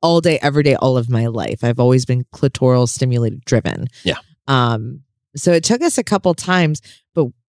[0.00, 1.64] all day, every day, all of my life.
[1.64, 3.86] I've always been clitoral stimulated driven.
[4.04, 4.18] Yeah.
[4.48, 5.02] Um,
[5.34, 6.82] so it took us a couple times,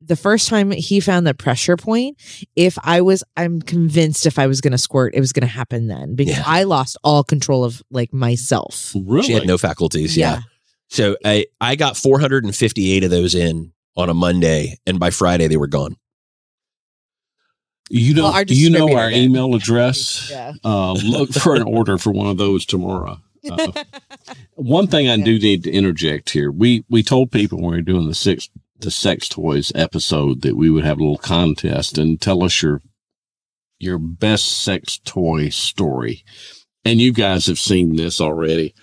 [0.00, 2.16] the first time he found the pressure point,
[2.54, 5.52] if I was, I'm convinced if I was going to squirt, it was going to
[5.52, 6.44] happen then because Yeah.
[6.46, 8.94] I lost all control of like myself.
[8.94, 9.22] Really?
[9.26, 10.16] She had no faculties.
[10.16, 10.40] yeah.
[10.88, 15.56] So I I got 458 of those in on a Monday, and by Friday they
[15.56, 15.96] were gone.
[17.90, 20.30] You know, Well, our you know our distributor email address.
[20.30, 20.52] Yeah.
[20.62, 23.18] Uh, look for an order for one of those tomorrow.
[23.50, 23.72] Uh,
[24.54, 25.24] one thing I Yeah.
[25.24, 26.50] do need to interject here.
[26.52, 30.56] We we told people when we were doing the six the sex toys episode that
[30.56, 32.80] we would have a little contest and tell us your
[33.78, 36.24] your best sex toy story.
[36.84, 38.74] And you guys have seen this already.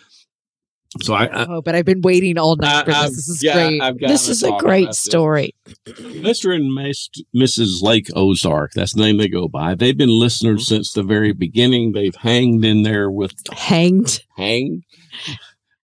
[1.02, 3.16] So I, I Oh, but I've been waiting all night for I- this.
[3.18, 4.00] This is yeah, great.
[4.08, 5.00] This is a great about this.
[5.00, 5.56] story.
[5.86, 6.56] Mr.
[6.56, 7.82] and Miss, Mrs.
[7.82, 9.76] Lake Ozark, that's the name they go by.
[9.76, 10.76] They've been listeners mm-hmm.
[10.76, 11.92] since the very beginning.
[11.92, 14.22] They've hanged in there with Hanged.
[14.38, 14.84] hang.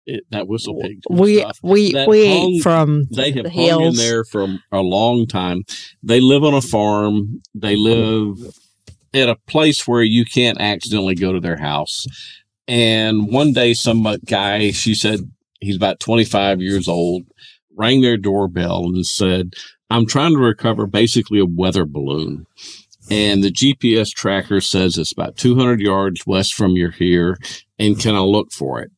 [0.06, 1.58] It, that whistle pig We stuff.
[1.62, 5.64] we we hung- from They have the hung in there for a long time.
[6.02, 7.40] They live on a farm.
[7.54, 8.54] They live
[9.14, 12.06] at a place where you can't accidentally go to their house.
[12.66, 15.20] And one day, some guy, she said
[15.60, 17.24] he's about 25 years old,
[17.76, 19.54] rang their doorbell and said,
[19.90, 22.46] I'm trying to recover basically a weather balloon.
[23.10, 27.38] And the GPS tracker says it's about 200 yards west from your here.
[27.78, 28.90] And can I look for it?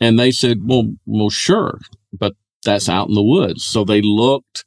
[0.00, 1.78] And they said, well, well, sure.
[2.12, 3.64] But that's out in the woods.
[3.64, 4.64] So they looked.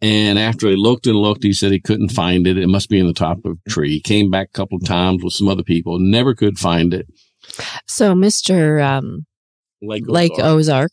[0.00, 2.58] And after they looked and looked, he said he couldn't find it.
[2.58, 3.90] It must be in the top of a tree.
[3.90, 7.06] He came back a couple of times with some other people, never could find it.
[7.86, 8.84] so Mr.
[8.84, 9.26] Um,
[9.80, 10.46] Lake, Lake Ozark.
[10.46, 10.92] Ozark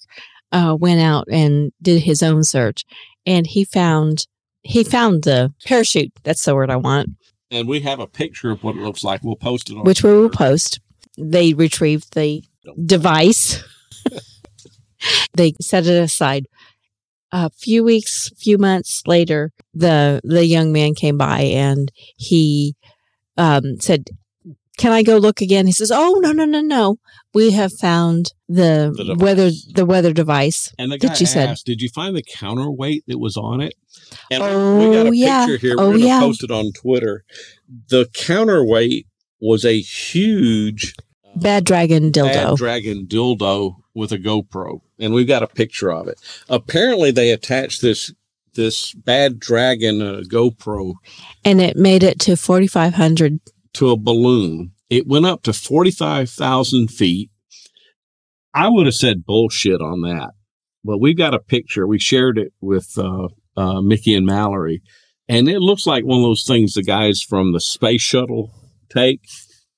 [0.51, 2.83] uh, went out and did his own search,
[3.25, 4.27] and he found
[4.63, 6.11] he found the parachute.
[6.23, 7.09] That's the word I want,
[7.49, 9.21] And we have a picture of what it looks like.
[9.23, 10.79] We'll post it on which we will post.
[11.17, 12.43] They retrieved the
[12.85, 13.63] device.
[15.33, 16.47] they set it aside.
[17.31, 22.75] A few weeks, few months later, the the young man came by and he
[23.37, 24.09] um, said,
[24.77, 26.97] "Can I go look again?" He says, "Oh no, no, no, no!
[27.33, 31.57] We have found the, The weather the weather device." And the that guy you said.
[31.65, 33.75] "Did you find the counterweight that was on it?"
[34.29, 35.45] And Oh, we got a yeah.
[35.45, 35.75] picture here.
[35.77, 36.19] Oh, We're going to yeah.
[36.19, 37.23] post it on Twitter.
[37.89, 39.07] The counterweight
[39.39, 40.95] was a huge
[41.35, 42.33] Bad dragon dildo.
[42.33, 46.19] Bad dragon dildo with a GoPro, and we've got a picture of it.
[46.49, 48.13] Apparently, they attached this
[48.53, 50.95] this bad dragon uh, GoPro
[51.45, 53.39] and it made it to 4,500.
[53.73, 54.73] to a balloon.
[54.89, 57.29] It went up to forty five thousand feet.
[58.53, 60.31] I would have said bullshit on that,
[60.83, 61.87] but we've got a picture.
[61.87, 64.81] We shared it with uh, uh, Mickey and Mallory,
[65.29, 68.51] and it looks like one of those things the guys from the space shuttle
[68.89, 69.21] take.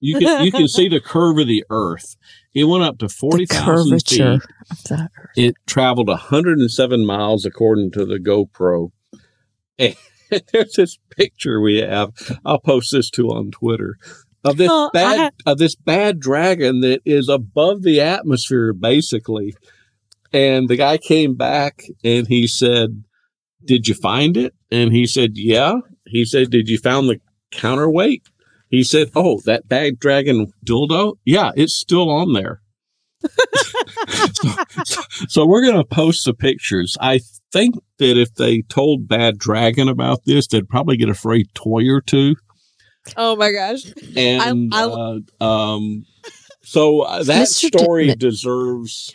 [0.05, 2.17] You can you can see the curve of the Earth.
[2.53, 4.19] It went up to forty thousand feet.
[4.19, 4.41] of
[4.91, 5.09] earth.
[5.37, 8.91] It traveled 107 miles according to the GoPro.
[9.79, 9.95] And
[10.51, 12.11] there's this picture we have.
[12.45, 13.95] I'll post this too on Twitter
[14.43, 19.55] of this Oh, bad ha- of this bad dragon that is above the atmosphere basically.
[20.33, 23.05] And the guy came back and he said,
[23.63, 25.75] "Did you find it?" And he said, "Yeah."
[26.05, 27.21] He said, "Did you found the
[27.51, 28.27] counterweight?"
[28.73, 31.17] He said, "Oh, that bad dragon dildo?
[31.25, 32.59] Yeah, it's still on there."
[34.33, 36.97] so, so we're going to post the pictures.
[36.99, 37.19] I
[37.51, 41.87] think that if they told Bad Dragon about this, they'd probably get a free toy
[41.87, 42.35] or two.
[43.15, 43.83] oh my gosh.
[44.17, 46.05] And I- uh, um,
[46.63, 47.77] so uh, that Mr.
[47.77, 48.17] story Dittman.
[48.19, 49.13] deserves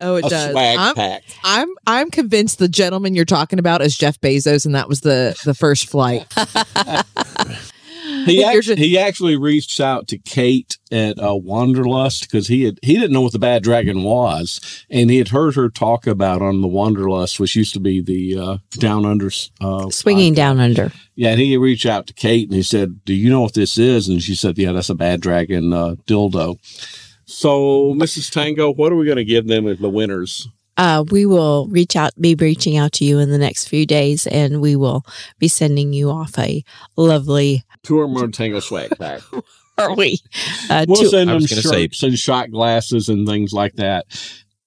[0.00, 0.50] Oh, it a does.
[0.50, 1.22] swag I'm, pack.
[1.44, 5.34] I'm I'm convinced the gentleman you're talking about is Jeff Bezos, and that was the
[5.44, 6.26] the first flight.
[8.26, 12.94] He just- he actually reached out to Kate at uh, Wanderlust because he had he
[12.94, 16.60] didn't know what the Bad Dragon was, and he had heard her talk about on
[16.60, 19.30] the Wanderlust, which used to be the uh, Down Under
[19.60, 20.92] uh, Swinging down under.
[21.16, 23.78] Yeah, and he reached out to Kate and he said, "Do you know what this
[23.78, 26.58] is?" And she said, "Yeah, that's a bad dragon uh, dildo."
[27.26, 28.30] So, Mrs.
[28.30, 30.48] Tango, what are we going to give them as the winners?
[30.76, 34.26] Uh, we will reach out, be reaching out to you in the next few days,
[34.26, 35.06] and we will
[35.38, 36.64] be sending you off a
[36.96, 37.62] lovely.
[37.84, 39.20] Two or more Tango swag pack.
[39.78, 40.18] Are we?
[40.70, 43.74] Uh, We'll to- send I them was gonna say- and shot glasses and things like
[43.74, 44.06] that.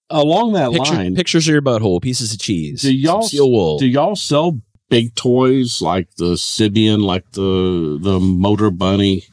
[0.10, 3.52] Along that Picture, line, pictures of your butthole, pieces of cheese, Do y'all- some steel
[3.52, 3.77] wool.
[3.80, 9.23] do y'all sell big toys like the Sybian, like the the Motorbunny?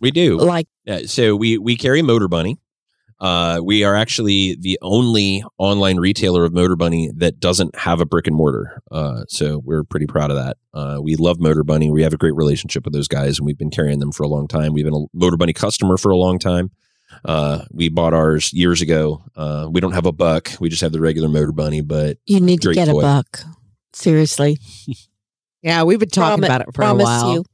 [0.00, 0.36] we do.
[0.38, 2.56] like Yeah, so we we carry Motorbunny.
[3.20, 8.26] Uh, we are actually the only online retailer of Motorbunny that doesn't have a brick
[8.26, 8.80] and mortar.
[8.90, 10.56] Uh, so we're pretty proud of that.
[10.72, 11.92] Uh, we love Motorbunny.
[11.92, 14.28] We have a great relationship with those guys, and we've been carrying them for a
[14.28, 14.72] long time.
[14.72, 16.70] We've been a Motorbunny customer for a long time.
[17.24, 19.22] Uh, we bought ours years ago.
[19.36, 20.50] Uh, we don't have a buck.
[20.60, 23.40] We just have the regular Motorbunny, but you need to Great get a buck.
[23.92, 24.58] Seriously,
[25.62, 27.34] Yeah, we've been talking Promi- about it for a promise while.
[27.34, 27.44] you.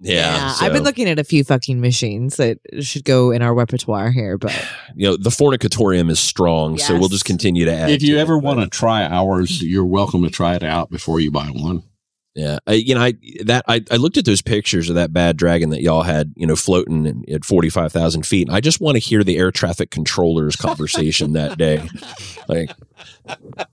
[0.00, 4.10] Yeah, I've been looking at a few fucking machines that should go in our repertoire
[4.10, 4.52] here, but
[4.94, 7.90] you know the fornicatorium is strong, so we'll just continue to add.
[7.90, 11.20] If you to ever want to try ours, you're welcome to try it out before
[11.20, 11.84] you buy one.
[12.34, 13.14] Yeah, I, you know, I
[13.44, 16.48] that I, I looked at those pictures of that bad dragon that y'all had, you
[16.48, 18.48] know, floating at forty five thousand feet.
[18.48, 21.88] And I just want to hear the air traffic controllers conversation that day.
[22.46, 22.72] Like,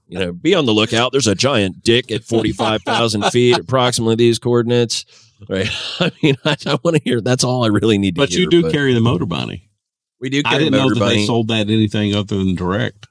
[0.07, 1.11] you know, be on the lookout.
[1.11, 5.03] There's a giant dick at forty five thousand feet, approximately these coordinates.
[5.49, 5.69] Right.
[5.99, 7.22] I mean, I, I want to hear.
[7.22, 8.41] That's all I really need to But hear.
[8.41, 9.63] you do carry the Motorbunny.
[10.19, 11.15] We do I didn't know that Bunny.
[11.18, 13.07] they sold that anything other than direct.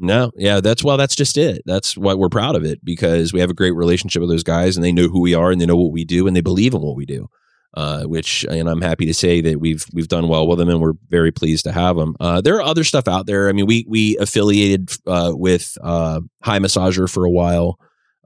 [0.00, 1.62] No, yeah, that's well, that's just it.
[1.66, 4.76] That's why we're proud of it because we have a great relationship with those guys,
[4.76, 6.72] and they know who we are, and they know what we do, and they believe
[6.74, 7.28] in what we do.
[7.74, 10.80] Uh, which, and I'm happy to say that we've we've done well with them, and
[10.80, 12.14] we're very pleased to have them.
[12.20, 13.48] Uh, there are other stuff out there.
[13.48, 17.78] I mean, we we affiliated uh, with uh, High Massager for a while,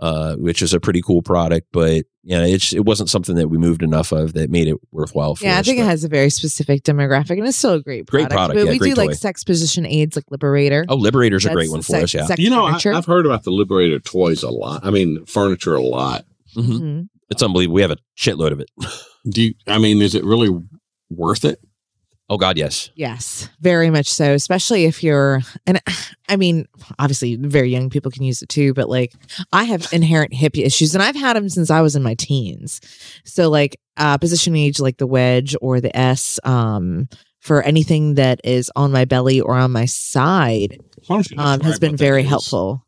[0.03, 3.57] uh, which is a pretty cool product, but yeah, it's it wasn't something that we
[3.57, 5.37] moved enough of that made it worthwhile.
[5.37, 7.81] For Yeah, I us, think it has a very specific demographic, and it's still a
[7.83, 8.33] great Great product.
[8.33, 10.85] product, But yeah, we great do like sex position aids, like Liberator.
[10.89, 12.15] Oh, Liberator's a That's great one for sex- us.
[12.15, 12.93] Yeah, sex You know, I, furniture.
[12.95, 14.85] I've heard about the Liberator toys a lot.
[14.85, 16.25] I mean, furniture a lot.
[16.57, 16.65] Mhm.
[16.81, 17.09] Mhm.
[17.31, 17.77] it's unbelievable.
[17.77, 18.69] We have a shitload of it.
[19.31, 20.51] Do you, I mean, is it really
[21.11, 21.61] worth it?
[22.33, 22.89] Oh God, yes.
[22.95, 24.33] Yes, very much so.
[24.33, 25.79] Especially if you're, and
[26.31, 26.67] I mean,
[26.99, 28.73] obviously, very young people can use it too.
[28.73, 29.13] But like,
[29.53, 32.81] I have inherent hip issues, and I've had them since I was in my teens.
[33.27, 37.07] So like, uh, position age like the wedge or the S, um,
[37.41, 41.61] for anything that is on my belly or on my side, Why don't you um,
[41.61, 42.87] has been very helpful.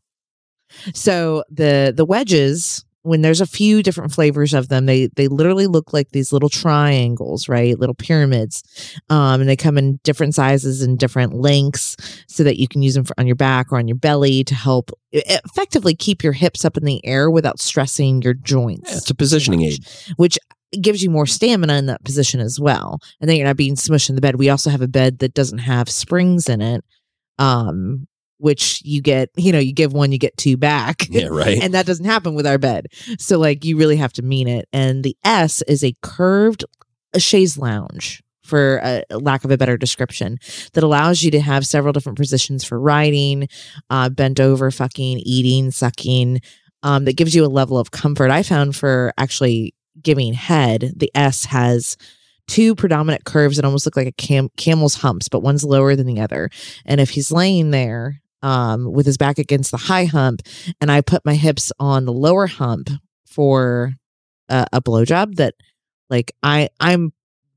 [0.95, 5.67] So the the wedges, when there's a few different flavors of them, they they literally
[5.67, 7.79] look like these little triangles, right?
[7.79, 8.63] Little pyramids,
[9.11, 11.97] um, and they come in different sizes and different lengths,
[12.29, 14.55] so that you can use them for, on your back or on your belly to
[14.55, 19.11] help effectively keep your hips up in the air without stressing your joints Yeah, it's
[19.11, 20.15] a positioning much aid.
[20.17, 20.39] which
[20.81, 22.99] gives you more stamina in that position as well.
[23.21, 24.37] And then you're not being smushed in the bed.
[24.37, 26.85] We also have a bed that doesn't have springs in it,
[27.39, 28.09] um,
[28.39, 31.07] which you get, you know, you give one, you get two back.
[31.09, 31.59] Yeah, right.
[31.63, 32.87] and that doesn't happen with our bed.
[33.19, 34.69] So, like, you really have to mean it.
[34.73, 36.65] And the S is a curved
[37.13, 38.21] a chaise lounge.
[38.43, 40.39] For a a lack of a better description,
[40.75, 43.49] that allows you to have several different positions for riding,
[43.89, 46.43] uh, bent over, fucking, eating, sucking,
[46.83, 48.31] um, that gives you a level of comfort.
[48.31, 51.97] I found for actually giving head, the S has
[52.47, 56.07] two predominant curves that almost look like a cam- camel's humps, but one's lower than
[56.07, 56.51] the other.
[56.85, 60.43] And if he's laying there um, with his back against the high hump,
[60.81, 62.91] and I put my hips on the lower hump
[63.27, 63.95] for
[64.49, 65.55] a, a blowjob, that
[66.11, 67.13] like I I'm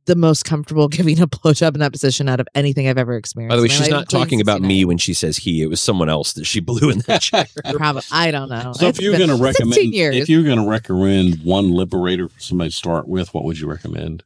[0.05, 3.51] the most comfortable giving a blowjob in that position out of anything I've ever experienced.
[3.51, 4.67] By the way, she's not talking about 69.
[4.67, 5.61] me when she says he.
[5.61, 7.45] It was someone else that she blew in that chair.
[7.73, 8.71] Probably, I don't know.
[8.73, 12.69] So if you're going to recommend, if you're going to recommend one Liberator for somebody
[12.71, 14.23] to start with, what would you recommend?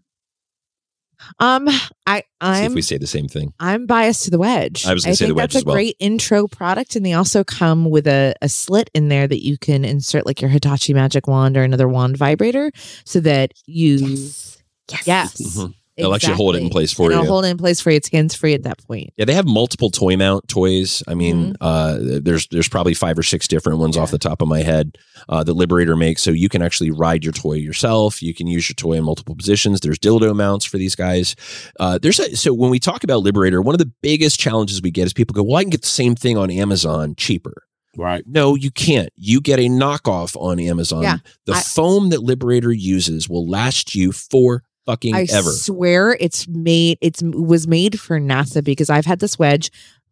[1.39, 1.67] Um,
[2.07, 3.53] I See if I'm we say the same thing.
[3.59, 4.85] I'm biased to the wedge.
[4.85, 5.75] I was gonna say think the wedge that's as a well.
[5.75, 9.57] great intro product, and they also come with a, a slit in there that you
[9.57, 12.71] can insert like your Hitachi Magic Wand or another wand vibrator,
[13.05, 15.65] so that you yes, yes,
[16.01, 16.05] Mhm.
[16.05, 17.19] They'll actually hold it in place for And you.
[17.21, 17.97] It'll hold it in place for you.
[17.97, 19.11] It's hands free at that point.
[19.17, 21.03] Yeah, they have multiple toy mount toys.
[21.07, 21.53] I mean, Mm-hmm.
[21.61, 24.97] uh, there's there's probably five or six different ones off the top of my head
[25.29, 26.21] uh, that Liberator makes.
[26.21, 28.21] So you can actually ride your toy yourself.
[28.21, 29.79] You can use your toy in multiple positions.
[29.79, 31.35] There's dildo mounts for these guys.
[31.79, 34.91] Uh, there's a, so when we talk about Liberator, one of the biggest challenges we
[34.91, 37.63] get is people go, "Well, I can get the same thing on Amazon cheaper."
[37.97, 38.23] Right.
[38.25, 39.09] No, you can't.
[39.17, 41.03] You get a knockoff on Amazon.
[41.03, 45.49] Yeah, the I- foam that Liberator uses will last you for fucking I ever.
[45.51, 46.97] swear it's made.
[47.01, 49.71] It's was made for NASA because I've had this wedge.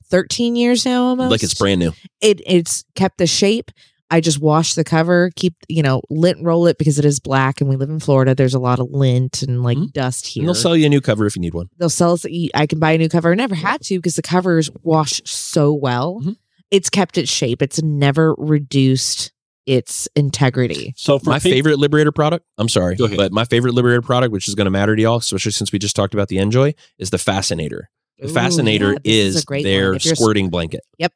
[0.09, 1.91] 13 years now almost Like it's brand new.
[2.21, 3.69] it it's kept the shape.
[4.11, 7.61] I just wash the cover, keep you know lint roll it because it is black,
[7.61, 8.33] and we live in Florida.
[8.33, 9.93] There's a lot of lint and like Mhm.
[9.93, 10.41] dust here.
[10.41, 11.69] And they'll sell you a new cover if you need one.
[11.77, 12.25] They'll sell us.
[12.55, 13.31] I can buy a new cover.
[13.31, 16.21] I never had to because the covers wash so well.
[16.23, 16.37] Mhm.
[16.71, 17.61] It's kept its shape.
[17.61, 19.31] It's never reduced
[19.65, 20.93] its integrity.
[20.97, 23.17] So for my peop- favorite Liberator product, I'm sorry, Go ahead.
[23.17, 25.79] but my favorite Liberator product, which is going to matter to y'all, especially since we
[25.79, 27.89] just talked about the Njoy, is the Fascinator.
[28.17, 29.95] The Ooh, Fascinator yeah, this is, great their one.
[29.97, 31.13] If squirting blanket, Yep.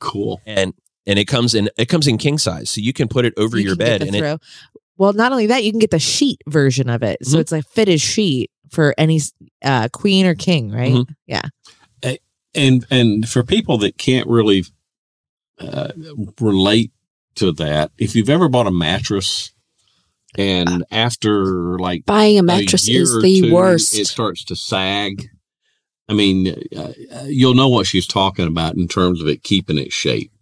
[0.00, 0.40] cool.
[0.46, 0.72] and
[1.06, 3.58] and it comes in it comes in king size, so you can put it over
[3.58, 4.38] you your bed, the and it, throw.
[4.96, 7.18] well, not only that, you can get the sheet version of it.
[7.26, 7.40] So Mhm.
[7.40, 9.20] it's a fitted sheet for any
[9.64, 10.92] uh, queen or king, right?
[10.92, 11.06] Mhm.
[11.26, 11.42] Yeah.
[12.54, 14.64] And and for people that can't really
[15.60, 15.92] uh,
[16.40, 16.90] relate
[17.36, 19.52] to that, if you've ever bought a mattress
[20.36, 23.94] and after like Buying a a mattress year is the two, worst.
[23.98, 25.26] It starts to sag.
[26.08, 26.92] I mean, uh,
[27.26, 30.32] you'll know what she's talking about in terms of it keeping its shape.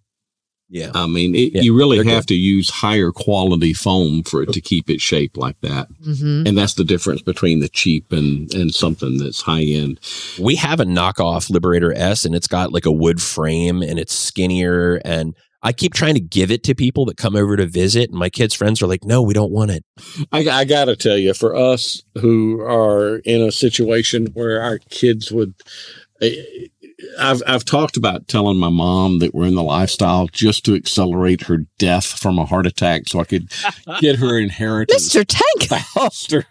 [0.70, 4.42] yeah, I mean, it, Yeah, you really they're have to use higher quality foam for
[4.42, 5.88] it to keep its shape like that.
[6.02, 10.00] hmm And that's the difference between the cheap and, and something that's high end.
[10.38, 14.14] we have a knockoff Liberator S, and it's got like a wood frame, and it's
[14.14, 18.10] skinnier, and I keep trying to give it to people that come over to visit,
[18.10, 19.84] and my kids' friends are like, "No, we don't want it."
[20.30, 24.78] I, I got to tell you, for us who are in a situation where our
[24.90, 25.54] kids would,
[26.20, 26.34] eh,
[27.18, 31.42] I've I've talked about telling my mom that we're in the lifestyle just to accelerate
[31.42, 33.50] her death from a heart attack, so I could
[34.00, 35.24] get her inheritance Mr.
[35.26, 35.82] Tank.
[35.94, 36.44] faster.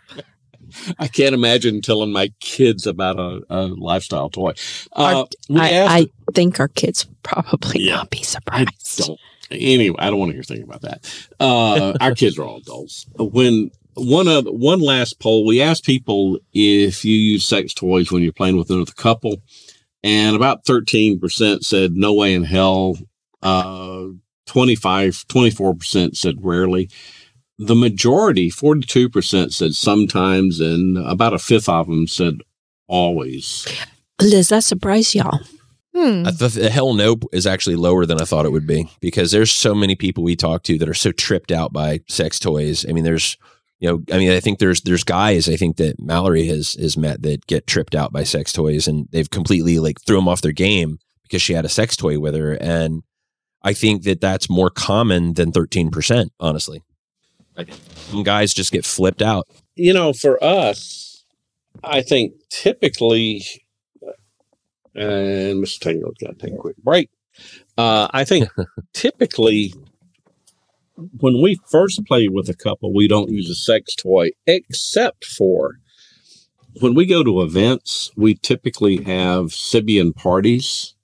[0.99, 4.53] I can't imagine telling my kids about a, a lifestyle toy.
[4.94, 7.95] Uh, we I, asked- I think our kids would probably Yeah.
[7.98, 8.98] not be I surprised.
[9.06, 9.19] don't.
[9.49, 11.27] Anyway, I don't want to hear anything about that.
[11.39, 13.06] Uh, our kids are all adults.
[13.18, 18.23] When one of one last poll, we asked people if you use sex toys when
[18.23, 19.38] you're playing with another couple,
[20.03, 22.98] and about 13% said no way in hell.
[23.41, 24.07] Uh,
[24.48, 26.89] 25, 24% said rarely.
[27.59, 32.41] The majority, 42% said sometimes, and about a fifth of them said
[32.88, 33.67] always.
[34.19, 35.39] Does that surprise y'all?
[35.97, 36.27] Hmm.
[36.27, 39.31] I th- the hell no is actually lower than I thought it would be because
[39.31, 42.85] there's so many people we talk to that are so tripped out by sex toys.
[42.88, 43.35] I mean, there's,
[43.79, 46.97] you know, I mean, I think there's there's guys I think that Mallory has has
[46.97, 50.41] met that get tripped out by sex toys and they've completely like threw them off
[50.41, 53.01] their game because she had a sex toy with her, and
[53.63, 56.31] I think that that's more common than thirteen percent.
[56.39, 56.84] Honestly,
[57.57, 57.65] I
[58.11, 59.47] some guys just get flipped out.
[59.75, 61.23] you know, for us,
[61.84, 63.43] I think typically,
[64.95, 65.79] and Mr.
[65.79, 67.09] Tango's got to take a quick break.
[67.77, 68.49] Uh, I think
[68.93, 69.73] typically,
[71.19, 75.79] when we first play with a couple, we don't use a sex toy, except for
[76.79, 78.11] when we go to events.
[78.15, 80.95] We typically have Sybian parties,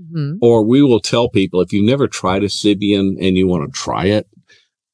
[0.00, 0.38] Mhm.
[0.40, 3.76] or we will tell people if you've never tried a Sybian and you want to
[3.78, 4.26] try it,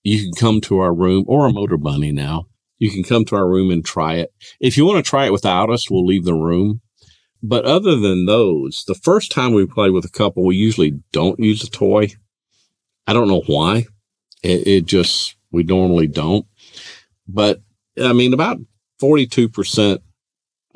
[0.06, 2.46] you can come to our room or a Motorbunny now.
[2.78, 4.32] You can come to our room and try it.
[4.60, 6.80] If you want to try it without us, we'll leave the room.
[7.42, 11.40] But other than those, the first time we play with a couple, we usually don't
[11.40, 12.10] use a toy.
[13.08, 13.86] I don't know why.
[14.44, 16.46] It, it just, we normally don't.
[17.26, 17.62] But
[18.00, 18.58] I mean, about
[19.02, 19.98] 42%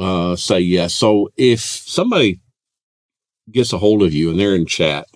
[0.01, 0.93] uh, say yes.
[0.93, 2.40] So if somebody
[3.48, 5.07] gets a hold of you and they're in chat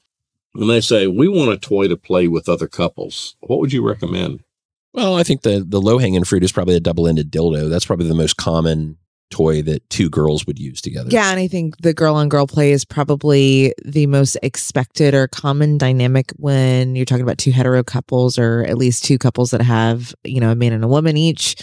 [0.55, 3.87] and they say, we want a toy to play with other couples, what would you
[3.87, 4.43] recommend?
[4.93, 7.69] Well, I think the the low hanging fruit is probably a double ended dildo.
[7.69, 8.97] That's probably the most common
[9.31, 11.09] toy that two girls would use together.
[11.11, 15.27] Yeah, and I think the girl on girl play is probably the most expected or
[15.27, 19.63] common dynamic when you're talking about two hetero couples or at least two couples that
[19.63, 21.57] have, you know, a man and a woman each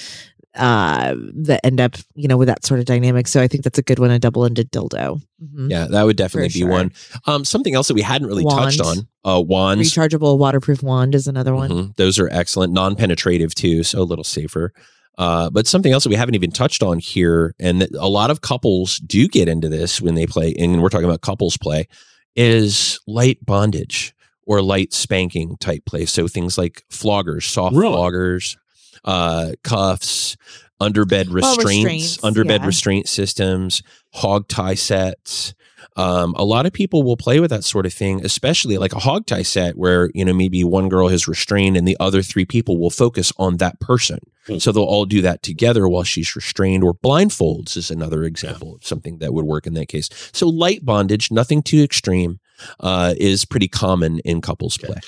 [0.55, 3.27] uh that end up, you know, with that sort of dynamic.
[3.27, 5.21] So I think that's a good one, a double ended dildo.
[5.41, 5.69] Mhm.
[5.71, 6.69] Yeah, that would definitely For be sure.
[6.69, 6.91] one.
[7.25, 8.59] Um, something else that we hadn't really Wand.
[8.77, 9.07] touched on.
[9.23, 9.93] Uh, wands.
[9.93, 11.69] Rechargeable waterproof wand is another one.
[11.69, 11.95] Mhm.
[11.95, 14.73] Those are excellent, non-penetrative too, so a little safer.
[15.17, 18.31] Uh, but something else that we haven't even touched on here, and that a lot
[18.31, 21.87] of couples do get into this when they play, and we're talking about couples play,
[22.35, 24.13] is light bondage
[24.47, 26.05] or light spanking type play.
[26.05, 27.93] So things like floggers, soft Really?
[27.95, 28.55] floggers,
[29.03, 30.37] uh, cuffs,
[30.81, 32.65] underbed Well, restraints, restraints, underbed yeah.
[32.65, 33.83] restraint systems,
[34.13, 35.53] hog tie sets.
[35.97, 38.99] Um, a lot of people will play with that sort of thing, especially like a
[38.99, 42.45] hog tie set where, you know, maybe one girl is restrained and the other three
[42.45, 44.19] people will focus on that person.
[44.47, 44.57] Hmm.
[44.57, 48.85] So they'll all do that together while she's restrained or blindfolds is another example of
[48.85, 50.09] something that would work in that case.
[50.33, 52.39] So light bondage, nothing too extreme,
[52.79, 54.99] uh, is pretty common in couples play.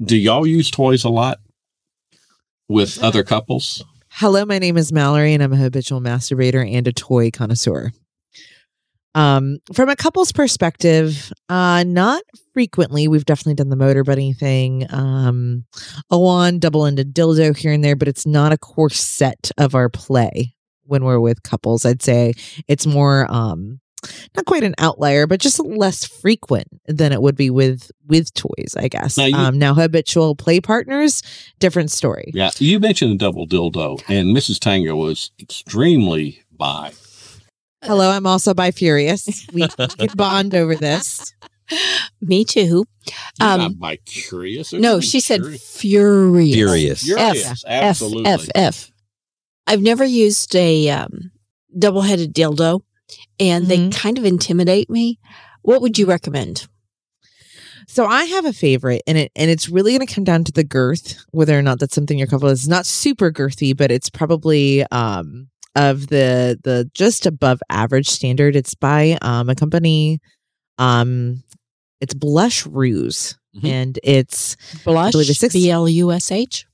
[0.00, 1.40] Do y'all use toys a lot
[2.68, 3.84] with other couples?
[4.10, 7.92] Hello, my name is Mallory, and I'm a habitual masturbator and a toy connoisseur.
[9.14, 12.22] Um, from a couple's perspective, uh, not
[12.52, 13.08] frequently.
[13.08, 15.64] We've definitely done the Motorbunny thing, um,
[16.10, 19.88] a wand, double-ended dildo here and there, but it's not a core set of our
[19.88, 20.54] play
[20.84, 21.84] when we're with couples.
[21.84, 22.34] I'd say
[22.68, 23.80] it's more, um,
[24.36, 28.74] not quite an outlier, but just less frequent than it would be with with toys.
[28.76, 29.16] I guess.
[29.18, 31.22] Now you- um, now habitual play partners,
[31.58, 32.30] different story.
[32.34, 32.50] Yeah.
[32.58, 34.58] You mentioned the double dildo, and Mrs.
[34.58, 36.92] Tango was extremely bi.
[37.84, 39.46] Hello, I'm also bi furious.
[39.52, 41.32] We could bond over this.
[42.20, 42.84] Me too.
[43.38, 44.72] You're Um, not bi curious.
[44.72, 46.54] No, she said furious.
[46.54, 47.02] Furious.
[47.04, 47.46] Furious.
[47.46, 48.26] F, Absolutely.
[48.30, 48.90] F, F.
[49.66, 51.30] I've never used a um,
[51.78, 52.80] double headed dildo
[53.40, 53.92] and they Mhm.
[53.94, 55.18] kind of intimidate me.
[55.62, 56.66] What would you recommend?
[57.86, 60.52] So I have a favorite, and it and it's really going to come down to
[60.52, 64.10] the girth, whether or not that's something your couple is not super girthy, but it's
[64.10, 68.56] probably um of the the just above average standard.
[68.56, 70.20] It's by um a company,
[70.78, 71.42] um,
[72.00, 73.68] it's Blush Ruse, Mhm.
[73.68, 75.12] and it's Blush?
[75.12, 76.66] believe it's six- B L U S H?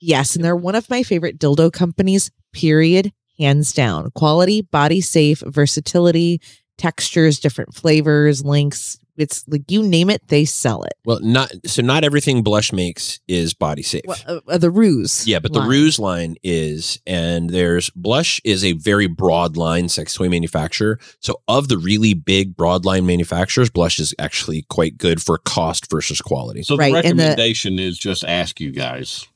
[0.00, 3.12] Yes, and they're one of my favorite dildo companies, period,
[3.42, 4.10] hands down.
[4.14, 6.40] Quality, body safe, versatility,
[6.78, 8.98] textures, different flavors, links.
[9.18, 10.94] It's like you name it, they sell it.
[11.04, 14.00] Well, not so not everything Blush makes is body safe.
[14.06, 15.26] Well, uh, uh, the ruse.
[15.26, 15.68] Yeah, but the line.
[15.68, 20.98] Ruse line is, and there's Blush is a very broad line sex toy manufacturer.
[21.20, 25.90] So of the really big broad line manufacturers, Blush is actually quite good for cost
[25.90, 26.62] versus quality.
[26.62, 29.26] So Right, the and the- recommendation is just ask you guys.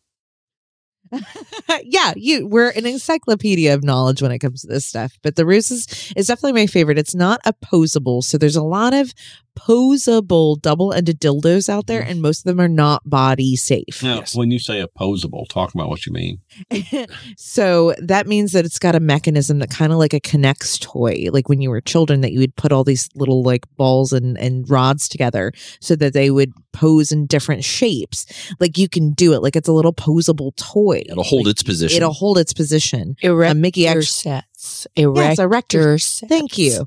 [1.83, 5.19] yeah, you we're an encyclopedia of knowledge when it comes to this stuff.
[5.23, 6.99] But the ruse is, is definitely my favorite.
[6.99, 8.23] It's not opposable.
[8.23, 9.13] So there's a lot of
[9.57, 12.11] posable double-ended dildos out there, mm.
[12.11, 14.03] and most of them are not body safe.
[14.03, 14.37] Now, Yes.
[14.37, 16.41] when you say opposable, talk about what you mean.
[17.37, 21.29] so that means that it's got a mechanism that kind of like a K'Nex toy,
[21.33, 24.39] like when you were children, that you would put all these little like balls and,
[24.39, 28.27] and rods together so that they would pose in different shapes.
[28.61, 30.96] Like you can do it, like it's a little posable toy.
[31.09, 31.97] It'll hold Like, its position.
[31.97, 33.17] It'll hold its position.
[33.23, 34.87] Erector Uh, Mickey actually, sets.
[34.97, 35.99] yes, Erector erector.
[35.99, 36.29] sets.
[36.29, 36.87] Thank you.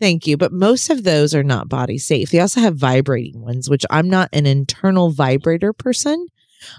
[0.00, 0.36] Thank you.
[0.36, 2.30] But most of those are not body safe.
[2.30, 6.26] They also have vibrating ones, which I'm not an internal vibrator person.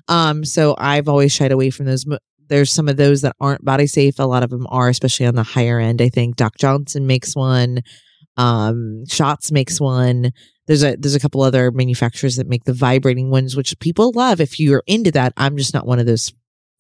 [0.07, 2.05] Um, so I've always shied away from those.
[2.47, 4.19] There's some of those that aren't body safe.
[4.19, 6.01] A lot of them are, especially on the higher end.
[6.01, 7.81] I think Doc Johnson makes one.
[8.37, 10.31] Um, Shots makes one.
[10.67, 14.39] There's a there's a couple other manufacturers that make the vibrating ones, which people love.
[14.39, 16.31] If you're into that, I'm just not one of those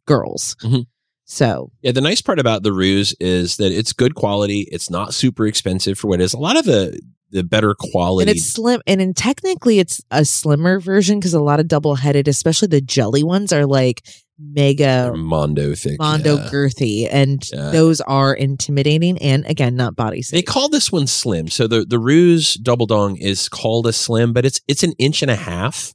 [0.05, 0.55] girls.
[0.63, 0.85] Mhm.
[1.25, 4.67] So Yeah, the nice part about the ruse is that it's good quality.
[4.71, 6.33] It's not super expensive for what it is.
[6.33, 6.99] A lot of the
[7.33, 8.29] the better quality.
[8.29, 11.95] And it's slim, and in technically it's a slimmer version because a lot of double
[11.95, 14.01] headed, especially the jelly ones, are like
[14.37, 15.97] mega Mondo thick.
[15.99, 16.49] mondo yeah.
[16.51, 17.69] girthy, and Yeah.
[17.71, 19.17] those are intimidating.
[19.19, 20.35] And again, not body safe.
[20.37, 21.47] They call this one slim.
[21.47, 25.21] So the the ruse double dong is called a slim, but it's it's an inch
[25.21, 25.93] and a half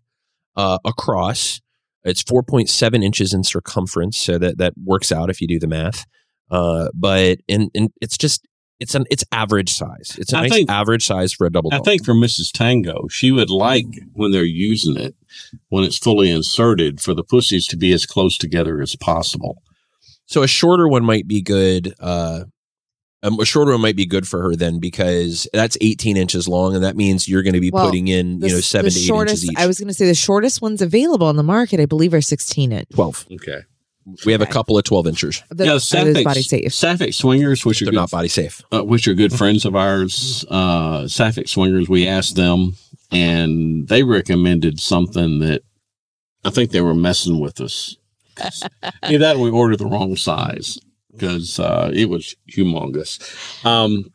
[0.56, 1.60] uh, across.
[2.06, 5.58] It's four point seven inches in circumference, so that that works out if you do
[5.58, 6.06] the math.
[6.50, 8.46] Uh, but and and it's just
[8.78, 10.16] it's an it's average size.
[10.18, 11.84] It's a I nice think- average size for a double I dong.
[11.84, 12.52] think for Mrs.
[12.52, 15.14] Tango, she would like when they're using it,
[15.70, 19.62] when it's fully inserted, for the pussies to be as close together as possible.
[20.26, 21.94] So a shorter one might be good.
[22.00, 22.44] Uh,
[23.26, 26.74] um, a shorter one might be good for her then because that's 18 inches long,
[26.74, 28.90] and that means you're going to be Well, putting in The- you know seven the
[28.92, 29.58] to eight shortest, inches each.
[29.58, 32.20] I was going to say the shortest ones available on the market, I believe, are
[32.20, 32.88] 16 inch.
[32.94, 33.26] 12.
[33.32, 33.60] Okay.
[34.24, 35.42] We have a couple of 12 inchers.
[35.50, 36.72] The, yeah, that is Sapphic, body safe.
[36.72, 38.62] Sapphic Swingers, which are They're good, not body safe.
[38.72, 41.88] uh, which are good friends of ours, uh, Sapphic Swingers.
[41.88, 42.76] We asked them,
[43.10, 45.62] and they recommended something that
[46.44, 47.96] I think they were messing with us.
[49.02, 50.78] Either that, or we ordered the wrong size
[51.16, 53.18] because uh, it was humongous.
[53.64, 54.12] Um,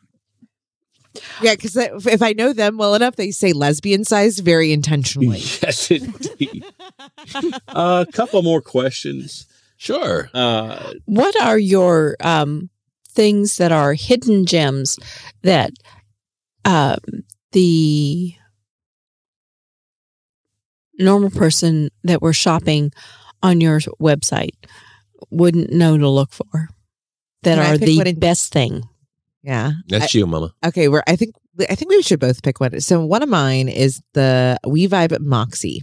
[1.42, 5.38] Yeah, because if I know them well enough, they say lesbian size very intentionally.
[5.62, 6.64] yes, indeed.
[7.68, 9.46] a couple more questions.
[9.76, 10.30] Sure.
[10.32, 12.70] Uh, What are your um,
[13.08, 14.98] things that are hidden gems
[15.42, 15.72] that
[16.64, 16.98] um,
[17.52, 18.34] the
[20.98, 22.92] normal person that were shopping
[23.42, 24.54] on your website
[25.30, 26.68] wouldn't know to look for
[27.42, 28.82] that Can are the in- best thing?
[29.42, 29.72] Yeah.
[29.88, 30.54] That's you, Mama.
[30.64, 31.34] Okay, we're I think
[31.68, 32.80] I think we should both pick one.
[32.80, 35.82] So one of mine is the We Vibe Moxie.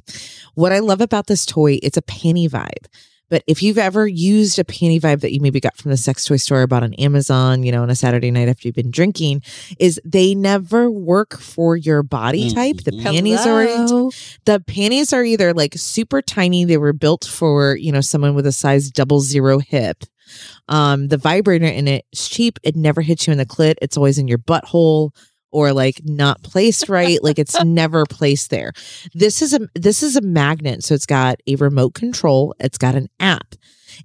[0.55, 2.85] What I love about this toy, it's a panty vibe.
[3.29, 6.25] But if you've ever used a panty vibe that you maybe got from the sex
[6.25, 8.89] toy store or bought on Amazon, you know, on a Saturday night after you've been
[8.89, 9.43] drinking,
[9.77, 12.77] is they never work for your body type.
[12.77, 13.03] The Mhm.
[13.03, 13.65] panties are
[14.45, 18.47] the panties are either like super tiny they were built for you know someone with
[18.47, 20.05] a size double zero hip
[20.67, 22.59] um the vibrator in it is cheap.
[22.63, 23.75] It never hits you in the clit.
[23.81, 25.11] It's always in your butthole
[25.51, 27.23] or like not placed right.
[27.23, 28.73] Like it's never placed there.
[29.13, 32.55] This is a this is a magnet so it's got a remote control.
[32.59, 33.55] It's got an app.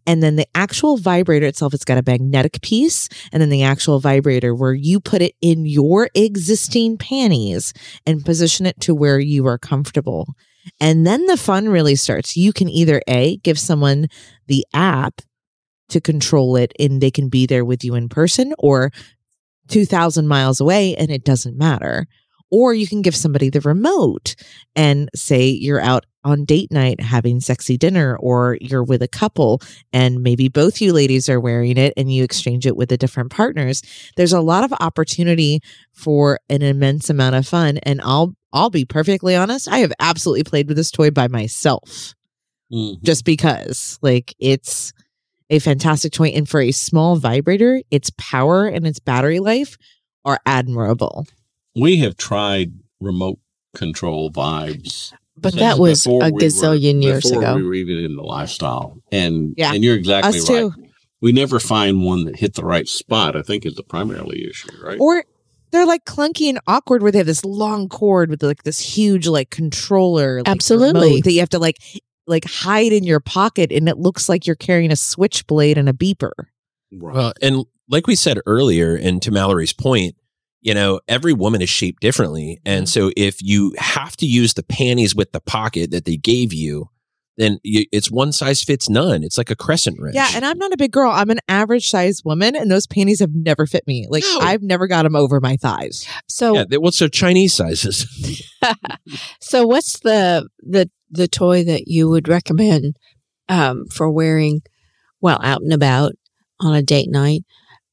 [0.06, 3.08] And then the actual vibrator itself it's got a magnetic piece.
[3.32, 7.72] And then the actual vibrator where you put it in your existing panties
[8.06, 10.34] and position it to where you are comfortable.
[10.80, 12.36] And then the fun really starts.
[12.36, 14.08] You can either A, give someone
[14.46, 15.20] the app
[15.94, 18.90] to control it and they can be there with you in person or
[19.68, 22.06] 2000 miles away and it doesn't matter.
[22.50, 24.36] Or you can give somebody the remote
[24.76, 29.60] and say you're out on date night having sexy dinner or you're with a couple
[29.92, 33.30] and maybe both you ladies are wearing it and you exchange it with the different
[33.30, 33.82] partners.
[34.16, 35.60] There's a lot of opportunity
[35.92, 40.44] for an immense amount of fun and I'll I'll be perfectly honest, I have absolutely
[40.44, 42.14] played with this toy by myself
[42.72, 43.02] mhm.
[43.02, 44.92] just because like it's
[45.54, 49.76] a fantastic toy and for a small vibrator, its power and its battery life
[50.24, 51.26] are admirable.
[51.76, 53.38] we have tried remote
[53.74, 55.12] control vibes.
[55.36, 57.56] But that was before a we were- gazillion years before ago.
[57.56, 59.72] We were even in the lifestyle, and Yeah.
[59.74, 60.58] and you're exactly Us right.
[60.60, 60.72] too.
[61.20, 63.34] We never find one that hit the right spot.
[63.34, 64.96] I think is the primarily issue, right?
[65.00, 65.24] Or
[65.72, 69.26] they're like clunky and awkward where they have this long cord with like this huge
[69.26, 71.20] like controller like, Absolutely.
[71.22, 71.78] that you have to like
[72.26, 75.92] like hide in your pocket and it looks like you're carrying a switchblade and a
[75.92, 76.32] beeper.
[76.92, 77.14] Right.
[77.14, 80.16] Well, and like we said earlier, and to Mallory's point,
[80.60, 82.60] you know, every woman is shaped differently.
[82.64, 83.00] And mm-hmm.
[83.00, 86.88] so if you have to use the panties with the pocket that they gave you,
[87.36, 89.24] then you, it's one size fits none.
[89.24, 90.14] It's like a crescent wrench.
[90.14, 91.10] Yeah, and I'm not a big girl.
[91.10, 94.06] I'm an average sized woman, and those panties have never fit me.
[94.08, 94.38] Like No.
[94.40, 96.06] I've never got them over my thighs.
[96.28, 98.06] So yeah, they- what's their Chinese sizes?
[99.40, 102.96] so what's the the the toy that you would recommend
[103.48, 104.62] um, for wearing
[105.20, 106.12] well out and about
[106.60, 107.44] on a date night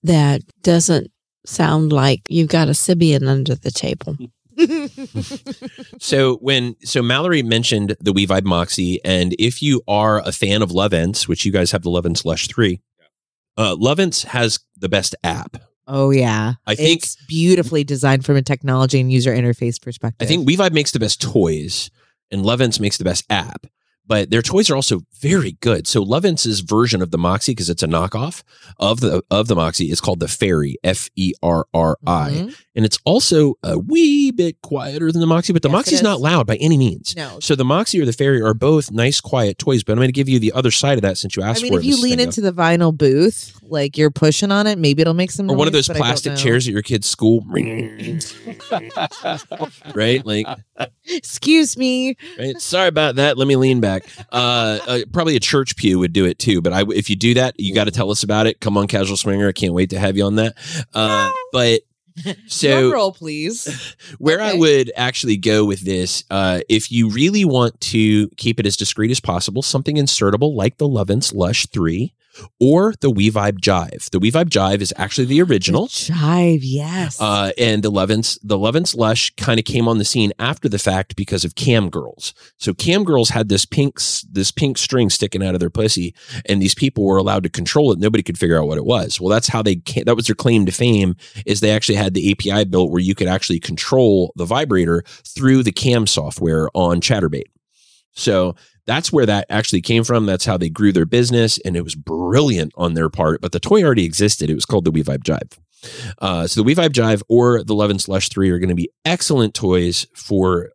[0.03, 1.11] that doesn't
[1.45, 4.17] sound like you've got a Sybian under the table?
[5.99, 10.69] So when so Mallory mentioned the WeVibe Moxie, and if you are a fan of
[10.69, 12.81] Lovense, which you guys have the Lovense Lush three,
[13.57, 15.57] uh, Lovense has the best app.
[15.87, 20.25] oh yeah, I think it's beautifully designed from a technology and user interface perspective.
[20.25, 21.89] I think WeVibe makes the best toys,
[22.31, 23.67] and Lovense makes the best app.
[24.07, 25.87] But their toys are also very good.
[25.87, 28.43] So Lovense's version of the Moxie, because it's a knockoff
[28.77, 32.55] of the of the Moxie, is called the Ferri, F E R R I, Mhm.
[32.75, 35.53] and it's also a wee bit quieter than the Moxie.
[35.53, 37.13] But the Yes, Moxie's not loud by any means.
[37.15, 37.39] No.
[37.41, 39.83] So the Moxie or the Ferri are both nice, quiet toys.
[39.83, 41.69] But I'm going to give you the other side of that since you asked I
[41.69, 45.13] mean, if you lean into the vinyl booth, like you're pushing on it, maybe it'll
[45.13, 45.49] make some.
[45.49, 47.45] or one of those but I don't plastic chairs at your kid's school,
[49.95, 50.25] right?
[50.25, 50.47] Like
[51.07, 52.15] Excuse me.
[52.37, 52.59] right?
[52.59, 53.37] Sorry about that.
[53.37, 54.00] Let me lean back.
[54.31, 56.61] Uh, uh, probably a church pew would do it too.
[56.61, 58.59] But I, if you do that, you got to tell us about it.
[58.59, 59.47] Come on, Casual Swinger.
[59.47, 60.55] I can't wait to have you on that.
[60.93, 61.81] Uh, but
[62.23, 63.95] Drum so roll, please.
[64.19, 68.65] where I would actually go with this, uh, if you really want to keep it
[68.65, 72.13] as discreet as possible, something insertable like the Lovense Lush 3
[72.59, 74.09] or the We Vibe Jive.
[74.09, 75.87] The We Vibe Jive is actually the original.
[75.87, 77.19] Jive, yes.
[77.19, 80.79] Uh, and the Lovense, the Lovense Lush kind of came on the scene after the
[80.79, 82.33] fact because of cam girls.
[82.57, 83.99] So cam girls had this pink,
[84.31, 86.13] this pink string sticking out of their pussy,
[86.45, 87.99] and these people were allowed to control it.
[87.99, 89.19] Nobody could figure out what it was.
[89.19, 92.13] Well, that's how they, ca- that was their claim to fame is they actually had
[92.13, 97.01] the API built where you could actually control the vibrator through the cam software on
[97.01, 97.43] Chaturbate.
[98.13, 98.55] So
[98.85, 100.25] that's where that actually came from.
[100.25, 103.41] That's how they grew their business, and it was brilliant on their part.
[103.41, 104.49] But the toy already existed.
[104.49, 105.57] It was called the WeVibe Jive.
[106.19, 109.53] Uh, so the WeVibe Jive or the Lovense Lush 3 are going to be excellent
[109.53, 110.69] toys for,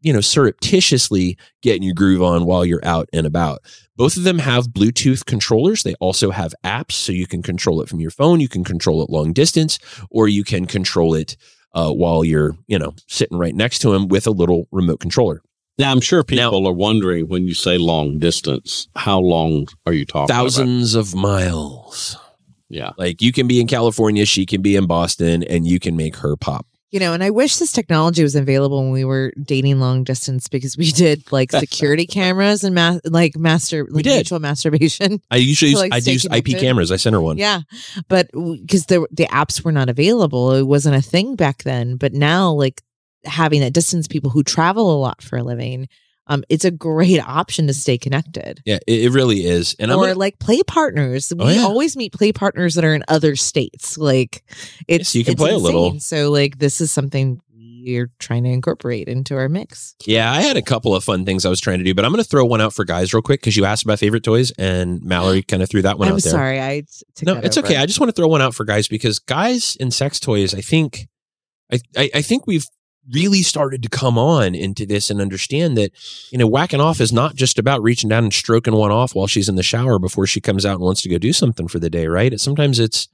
[0.00, 3.60] you know, surreptitiously getting your groove on while you're out and about.
[3.96, 5.82] Both of them have Bluetooth controllers.
[5.82, 8.40] They also have apps, so you can control it from your phone.
[8.40, 9.78] You can control it long distance,
[10.10, 11.36] or you can control it
[11.74, 15.42] uh, while you're, you know, sitting right next to him with a little remote controller.
[15.78, 19.92] Now, I'm sure Now- people are wondering when you say long distance, how long are
[19.92, 20.42] you talking about?
[20.42, 22.16] Thousands of miles.
[22.68, 22.90] Yeah.
[22.96, 26.16] Like you can be in California, she can be in Boston, and you can make
[26.16, 26.66] her pop.
[26.90, 30.46] You know, and I wish this technology was available when we were dating long distance
[30.48, 34.16] because we did like security cameras and ma- like master like did.
[34.16, 35.20] mutual masturbation.
[35.30, 36.92] I usually To, use, like, I stay use IP cameras.
[36.92, 37.38] I sent her one.
[37.38, 37.60] Yeah,
[38.08, 41.96] but because the the apps were not available, it wasn't a thing back then.
[41.96, 42.82] But now, like
[43.24, 45.88] having that distance, people who travel a lot for a living,
[46.28, 48.62] um, it's a great option to stay connected.
[48.64, 49.74] Yeah, it, it really is.
[49.78, 51.32] And I'm or gonna, like play partners.
[51.36, 51.62] We Oh, yeah.
[51.62, 53.98] always meet play partners that are in other states.
[53.98, 54.44] Like
[54.88, 55.98] it's Yes, you can it's play a little.
[56.00, 57.40] So like this is something
[57.84, 59.96] we're trying to incorporate into our mix.
[60.06, 62.12] yeah, I had a couple of fun things I was trying to do, but I'm
[62.12, 64.52] going to throw one out for guys real quick because you asked about favorite toys,
[64.56, 66.30] and Mallory kind of threw that one I'm out there.
[66.30, 66.84] sorry, I
[67.22, 67.66] No, it's over.
[67.66, 67.78] okay.
[67.78, 70.60] I just want to throw one out for guys because guys and sex toys, I
[70.60, 71.08] think,
[71.72, 71.80] I,
[72.14, 72.66] I think we've
[73.10, 75.92] really started to come on into this and understand that
[76.30, 79.26] you know whacking off is not just about reaching down and stroking one off while
[79.26, 81.78] she's in the shower before she comes out and wants to go do something for
[81.78, 82.32] the day, right?
[82.32, 83.08] It's, sometimes it's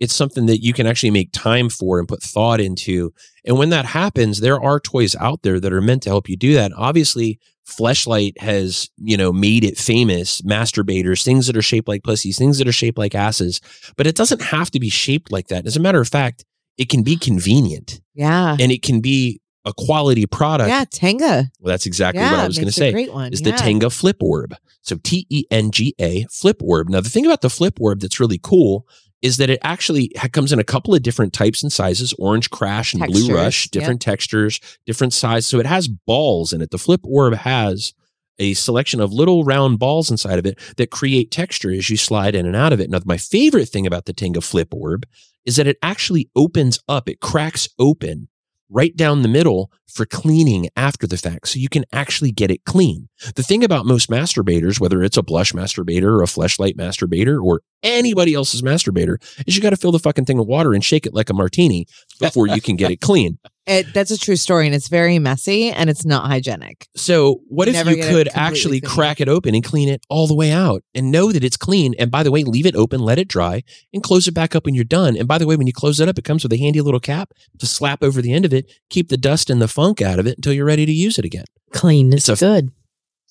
[0.00, 3.12] it's something that you can actually make time for and put thought into.
[3.44, 6.36] And when that happens, there are toys out there that are meant to help you
[6.36, 6.72] do that.
[6.76, 12.38] Obviously, Fleshlight has, you know, made it famous, masturbators, things that are shaped like pussies,
[12.38, 13.60] things that are shaped like asses,
[13.96, 15.66] but it doesn't have to be shaped like that.
[15.66, 16.44] As a matter of fact,
[16.78, 20.68] it can be convenient yeah, and it can be a quality product.
[20.68, 21.50] yeah, Tenga.
[21.60, 23.50] Well, that's exactly yeah, what I was going to say Great one is yeah.
[23.50, 24.54] the Tenga Flip Orb.
[24.80, 26.88] So T E N G A Flip Orb.
[26.88, 28.88] Now, the thing about the Flip Orb that's really cool
[29.20, 32.94] is that it actually comes in a couple of different types and sizes orange crash
[32.94, 33.70] and blue Textures, rush, yep.
[33.72, 35.46] different textures, different size.
[35.46, 36.70] So it has balls in it.
[36.70, 37.94] The Flip Orb has
[38.38, 42.36] a selection of little round balls inside of it that create texture as you slide
[42.36, 42.88] in and out of it.
[42.88, 45.04] Now, my favorite thing about the Tenga Flip Orb
[45.48, 48.28] is that it actually opens up, it cracks open
[48.68, 51.48] right down the middle for cleaning after the fact.
[51.48, 53.08] So you can actually get it clean.
[53.34, 57.62] The thing about most masturbators, whether it's a blush masturbator or a fleshlight masturbator or
[57.82, 59.16] anybody else's masturbator,
[59.46, 61.34] is you got to fill the fucking thing with water and shake it like a
[61.34, 61.86] martini
[62.20, 63.38] before you can get it clean.
[63.68, 66.88] It, that's a true story, and it's very messy and it's not hygienic.
[66.96, 68.94] So what You if you could actually clean.
[68.94, 71.94] crack it open and clean it all the way out and know that it's clean?
[71.98, 73.62] And by the way, leave it open, let it dry,
[73.92, 75.16] and close it back up when you're done.
[75.16, 76.98] And by the way, when you close it up, it comes with a handy little
[77.00, 80.18] cap to slap over the end of it, keep the dust and the funk out
[80.18, 81.44] of it until you're ready to use it again.
[81.72, 82.70] Clean is It's a- good.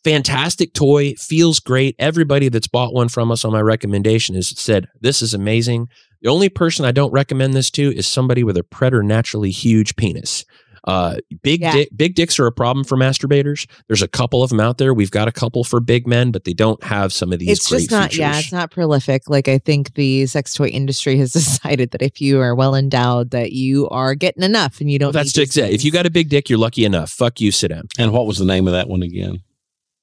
[0.03, 1.95] fantastic toy, feels great.
[1.99, 5.87] Everybody that's bought one from us on my recommendation has said, This is amazing.
[6.21, 10.45] The only person I don't recommend this to is somebody with a preternaturally huge penis.
[10.83, 11.73] Uh, big Yeah.
[11.73, 13.65] dick, big dicks are a problem for masturbators.
[13.87, 14.93] There's a couple of them out there.
[14.93, 17.49] We've got a couple for big men, but they don't have some of these.
[17.49, 21.17] it's great just not yeah it's not prolific like i think the sex toy industry
[21.17, 24.97] has decided that if you are well endowed that you are getting enough and you
[24.97, 25.57] don't Well, that's need just.
[25.57, 27.09] If you got a big dick, you're lucky enough.
[27.11, 27.89] Fuck you, sit down.
[27.99, 29.41] And what was the name of that one again?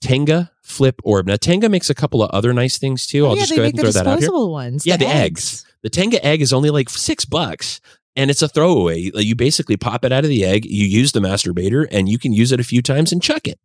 [0.03, 1.27] Tenga Flip Orb.
[1.27, 3.25] Now, Tenga makes a couple of other nice things too.
[3.25, 4.29] I'll Oh, yeah, just they go make ahead and the throw that out here.
[4.29, 5.65] disposable ones Yeah, the eggs.
[5.85, 7.81] The Tenga egg is only like six bucks.
[8.17, 9.11] And it's a throwaway.
[9.13, 12.33] You basically pop it out of the egg, you use the masturbator, and you can
[12.33, 13.59] use it a few times and chuck it.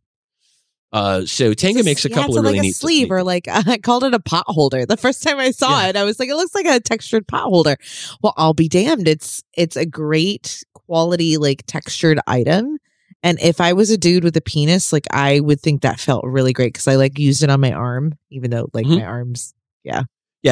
[0.92, 3.48] Uh, so Tenga makes a yeah, couple of really like neat a sleeve or like
[3.52, 4.88] I called it a pot holder.
[4.88, 5.90] The first time I saw Yeah.
[5.90, 7.78] it, I was like, it looks like a textured pot holder.
[8.24, 9.08] Well, I'll be damned.
[9.08, 12.80] It's it's a great quality like textured item.
[13.22, 16.24] And if I was a dude with a penis, like I would think that felt
[16.26, 18.98] really great because I like used it on my arm, even though like Mhm.
[18.98, 19.54] my arms.
[19.84, 20.04] Yeah.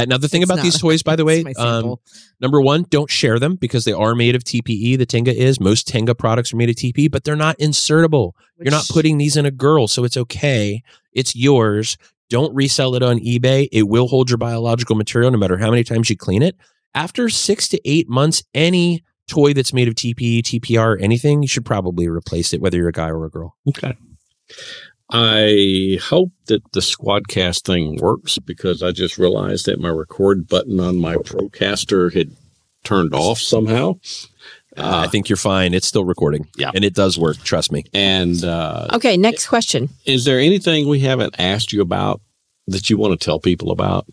[0.06, 1.96] Now the thing It's about these toys, by the way, um,
[2.40, 4.98] number one, don't share them because they are made of TPE.
[4.98, 5.60] The Tenga is.
[5.60, 8.34] Most Tenga products are made of TPE, but they're not insertable.
[8.60, 10.84] You're not putting these in a girl, so it's okay.
[11.14, 11.98] It's yours.
[12.30, 13.70] Don't resell it on eBay.
[13.72, 16.58] It will hold your biological material no matter how many times you clean it.
[16.94, 21.66] After six to eight months, any toy that's made of TPE, TPR, anything, you should
[21.66, 23.56] probably replace it, whether you're a guy or a girl.
[23.70, 23.96] Okay.
[25.10, 30.80] I hope that the Squadcast thing works because I just realized that my record button
[30.80, 32.36] on my Procaster had
[32.84, 34.00] turned off somehow.
[34.76, 35.74] Uh, I think you're fine.
[35.74, 36.48] It's still recording.
[36.58, 36.72] Yeah.
[36.76, 37.38] And it does work.
[37.38, 37.86] Trust me.
[37.94, 39.90] And uh, Okay, next question.
[40.06, 42.22] is there anything we haven't asked you about
[42.68, 44.06] that you want to tell people about?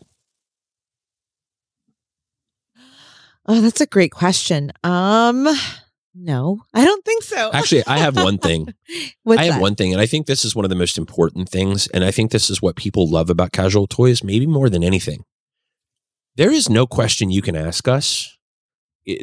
[3.47, 4.73] Oh, that's a great question.
[4.85, 5.47] Um,
[6.15, 7.51] no, I don't think so.
[7.53, 8.73] Actually, I have one thing.
[9.29, 9.61] I have that?
[9.61, 11.89] one thing, and I think this is one of the most important things.
[11.89, 15.25] And I think this is what people love about casual toys, maybe more than anything.
[16.37, 18.37] There is no question you can ask us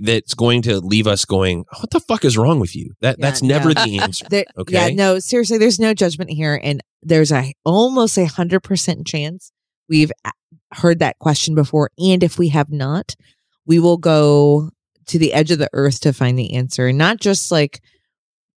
[0.01, 3.26] that's going to leave us going, "What the fuck is wrong with you?" That Yeah,
[3.26, 3.85] that's never no.
[3.85, 4.26] the answer.
[4.30, 9.07] There, Yeah, no, seriously, there's no judgment here, and there's a almost a hundred percent
[9.07, 9.51] chance
[9.88, 10.11] we've
[10.73, 13.15] heard that question before, and if we have not,
[13.65, 14.72] we will go
[15.11, 17.81] to the edge of the earth to find the answer, and not just like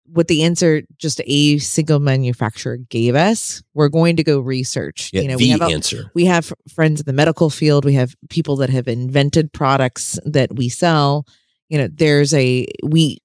[0.06, 3.64] what the answer just a single manufacturer gave us.
[3.74, 5.10] We're going to go research.
[5.12, 6.12] Yeah, you know, the we have answer.
[6.14, 7.86] we have friends in the medical field.
[7.86, 11.26] We have people that have invented products that we sell.
[11.70, 13.20] You know, there's a we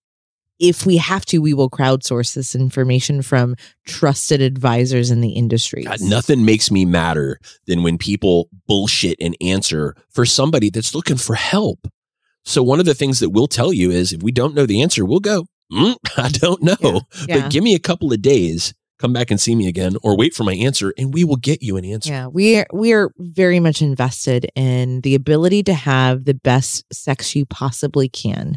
[0.58, 3.54] if we have to, we will crowdsource this information from
[3.86, 5.86] trusted advisors in the industry.
[6.00, 11.36] Nothing makes me madder than when people bullshit an answer for somebody that's looking for
[11.36, 11.86] help.
[12.48, 14.80] So one of the things that we'll tell you is if we don't know the
[14.82, 16.76] answer, we'll go, "Mm, I don't know.
[16.82, 17.40] Yeah, yeah.
[17.42, 20.34] But give me a couple of days, come back and see me again, or wait
[20.34, 22.10] for my answer, and we will get you an answer.
[22.10, 26.84] Yeah, we are we are very much invested in the ability to have the best
[26.92, 28.56] sex you possibly can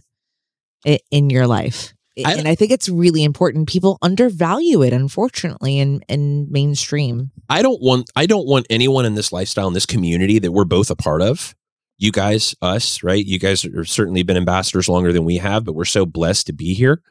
[1.11, 1.93] in your life.
[2.25, 3.69] I- and I think it's really important.
[3.69, 7.31] People undervalue it, unfortunately, in in mainstream.
[7.49, 10.65] I don't want I don't want anyone in this lifestyle in this community that we're
[10.65, 11.55] both a part of.
[12.01, 13.23] You guys, us, right?
[13.23, 16.53] You guys are certainly been ambassadors longer than we have, but we're so blessed to
[16.53, 17.03] be here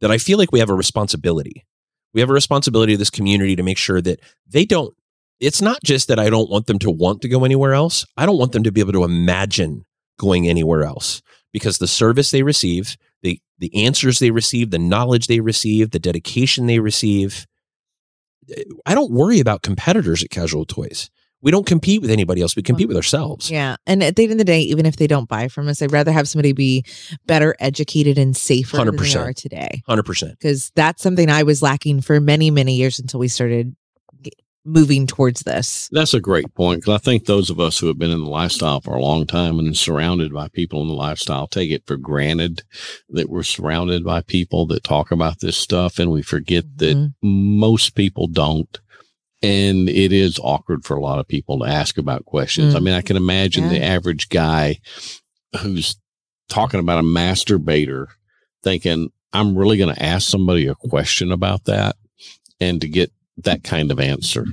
[0.00, 1.66] that I feel like we have a responsibility.
[2.14, 4.94] We have a responsibility to this community to make sure that they don't
[5.40, 8.06] it's not just that I don't want them to want to go anywhere else.
[8.16, 9.84] I don't want them to be able to imagine
[10.18, 11.20] going anywhere else
[11.52, 15.98] because the service they receive, the the answers they receive, the knowledge they receive, the
[15.98, 17.46] dedication they receive,
[18.48, 21.10] eh, I don't worry about competitors at Casual Toys.
[21.42, 22.56] We don't compete with anybody else.
[22.56, 23.50] We compete with ourselves.
[23.50, 23.76] Yeah.
[23.86, 25.92] And at the end of the day, even if they don't buy from us, I'd
[25.92, 26.84] rather have somebody be
[27.26, 29.20] better educated and safer than they 100%.
[29.24, 29.82] are today.
[29.88, 30.30] 100%.
[30.30, 33.76] Because that's something I was lacking for many, many years until we started
[34.64, 35.88] moving towards this.
[35.92, 38.30] That's a great point because I think those of us who have been in the
[38.30, 41.96] lifestyle for a long time and surrounded by people in the lifestyle take it for
[41.96, 42.64] granted
[43.10, 47.12] that we're surrounded by people that talk about this stuff and we forget that Mhm.
[47.22, 48.80] most people don't.
[49.42, 52.74] And it is awkward for a lot of people to ask about questions.
[52.74, 52.82] I Mm.
[52.84, 54.80] mean, I can imagine the average guy
[55.60, 55.96] who's
[56.48, 58.06] talking about a masturbator
[58.62, 61.96] thinking, I'm really going to ask somebody a question about that
[62.60, 64.46] and to get that kind of answer.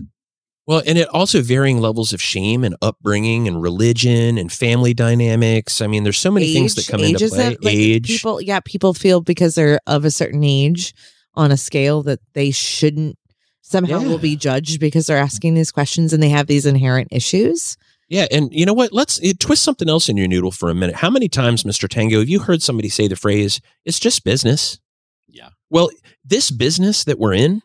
[0.66, 5.82] Well, and it also varying levels of shame and upbringing and religion and family dynamics.
[5.82, 7.48] I mean, there's so many things that come into play.
[7.48, 8.08] a- like, age.
[8.08, 10.94] People, yeah, people feel because they're of a certain age
[11.36, 13.18] on a scale that they shouldn't
[13.64, 14.07] somehow Yeah.
[14.07, 17.76] will be judged because they're asking these questions and they have these inherent issues.
[18.10, 18.94] Yeah, and you know what?
[18.94, 20.98] Let's eh, twist something else in your noodle for a minute.
[20.98, 21.90] How many times, Mr.
[21.90, 24.80] Tango, have you heard somebody say the phrase, it's just business?
[25.27, 25.49] Yeah.
[25.72, 25.90] Well,
[26.23, 27.61] this business that we're in,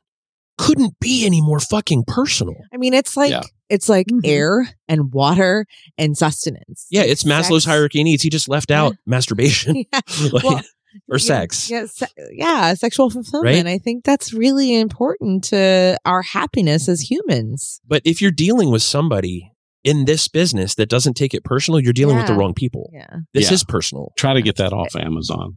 [0.57, 2.55] couldn't be any more fucking personal.
[2.73, 3.43] I mean, it's like Yeah.
[3.69, 4.21] it's like Mhm.
[4.25, 5.67] air and water
[5.99, 6.87] and sustenance.
[6.91, 7.67] Yeah, it's Maslow's Sex.
[7.67, 8.23] hierarchy needs.
[8.23, 10.01] He just left out masturbation Yeah.
[10.33, 10.63] Like- Well,
[11.09, 11.71] or yeah, sex.
[11.71, 13.65] Yeah, se- yeah, sexual fulfillment.
[13.65, 13.67] Right?
[13.67, 17.81] I think that's really important to our happiness as humans.
[17.87, 19.53] But if you're dealing with somebody
[19.85, 22.91] in this business that doesn't take it personal, you're dealing with the wrong people.
[22.93, 23.07] Yeah.
[23.33, 23.55] This Yeah.
[23.55, 24.13] is personal.
[24.19, 25.57] Try to get that off Amazon.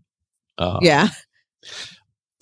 [0.58, 1.10] Uh, yeah.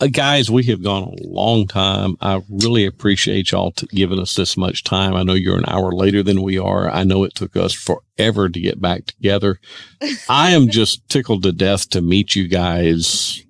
[0.02, 2.16] Uh, guys, we have gone a long time.
[2.22, 5.14] I really appreciate y'all t- giving us this much time.
[5.16, 6.90] I know you're an hour later than we are.
[6.90, 9.60] I know it took us forever to get back together.
[10.30, 13.44] I am just tickled to death to meet you guys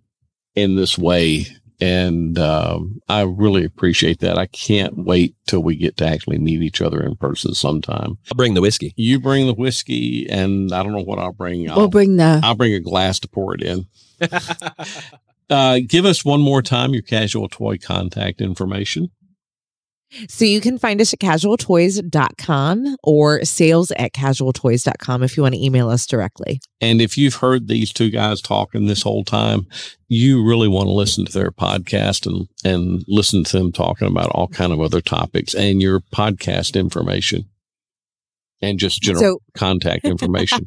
[0.56, 1.46] in this way.
[1.82, 4.38] And um, I really appreciate that.
[4.38, 8.18] I can't wait till we get to actually meet each other in person sometime.
[8.30, 8.94] I'll bring the whiskey.
[8.98, 11.70] You bring the whiskey, and I don't know what I'll bring.
[11.70, 13.86] I'll, We'll bring the I'll bring a glass to pour it in.
[15.50, 19.10] Uh, give us one more time your casual toy contact information.
[20.28, 25.64] So you can find us at casualtoys.com or sales at casualtoys.com if you want to
[25.64, 26.62] email us directly.
[26.82, 29.68] And if you've heard these two guys talking this whole time,
[30.08, 34.32] you really want to listen to their podcast and, and listen to them talking about
[34.32, 37.48] all kind of other topics and your podcast information
[38.62, 40.66] and just general So contact information.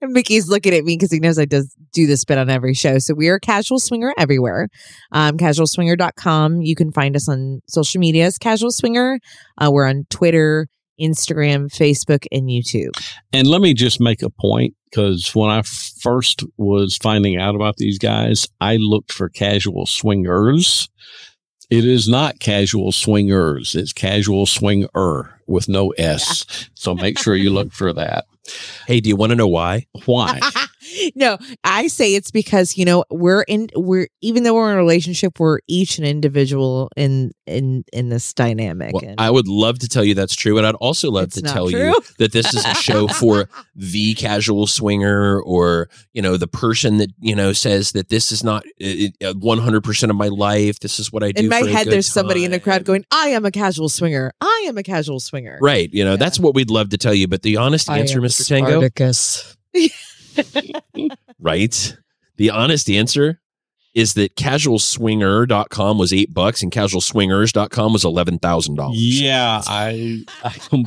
[0.00, 2.74] and Mickey's looking at me because he knows I does do this bit on every
[2.74, 2.98] show.
[2.98, 4.68] So we are Casual Swinger everywhere.
[5.12, 6.62] Um, casualswinger.com.
[6.62, 9.18] You can find us on social media as Casual Swinger.
[9.56, 10.68] Uh, we're on Twitter,
[11.00, 12.90] Instagram, Facebook, and YouTube.
[13.32, 15.62] And let me just make a point because when I
[16.00, 20.88] first was finding out about these guys, I looked for casual swingers.
[21.70, 23.74] It is not casual swingers.
[23.74, 26.68] It's casual swinger with no S.
[26.74, 28.26] So make sure you look for that.
[28.86, 29.86] Hey, do you want to know why?
[30.06, 30.40] Why?
[31.14, 34.78] no, I say it's because you know we're in we're even though we're in a
[34.78, 38.94] relationship, we're each an individual in in in this dynamic.
[38.94, 41.42] Well, and I would love to tell you that's true, and I'd also love to
[41.42, 41.88] tell true.
[41.88, 46.98] you that this is a show for the casual swinger, or you know, the person
[46.98, 50.80] that you know says that this is not uh, one hundred percent of my life.
[50.80, 51.44] This is what I do.
[51.44, 53.50] in my for a head, good there's somebody in the crowd going, "I am a
[53.50, 54.32] casual swinger.
[54.40, 56.16] I am a casual swinger." Right, you know, Yeah.
[56.16, 57.28] that's what we'd love to tell you.
[57.28, 58.46] But the honest answer, Mr.
[58.46, 59.56] Tango, Spartacus.
[61.38, 61.96] right?
[62.36, 63.40] The honest answer
[63.94, 68.98] is that casualswinger.com was eight bucks and casualswingers.com was eleven thousand dollars.
[69.20, 70.84] yeah, I, I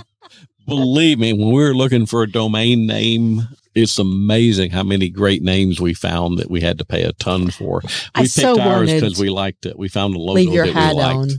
[0.65, 3.41] believe me, when we were looking for a domain name,
[3.75, 7.51] it's amazing how many great names we found that we had to pay a ton
[7.51, 7.81] for.
[7.83, 9.77] We I picked so ours because we liked it.
[9.77, 11.17] We found a logo Leave your that hat we liked.
[11.17, 11.29] on.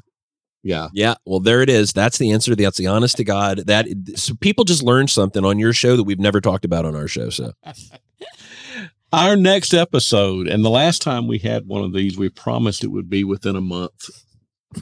[0.63, 0.89] Yeah.
[0.93, 1.93] Yeah, well, there it is.
[1.93, 2.55] That's the answer.
[2.55, 3.67] That's the honest to God.
[3.67, 6.95] That so people just learned something on your show that we've never talked about on
[6.95, 7.31] our show.
[7.31, 7.53] So
[9.15, 12.89] Our next episode, and the last time we had one of these, we promised it
[12.89, 14.09] would be within a month.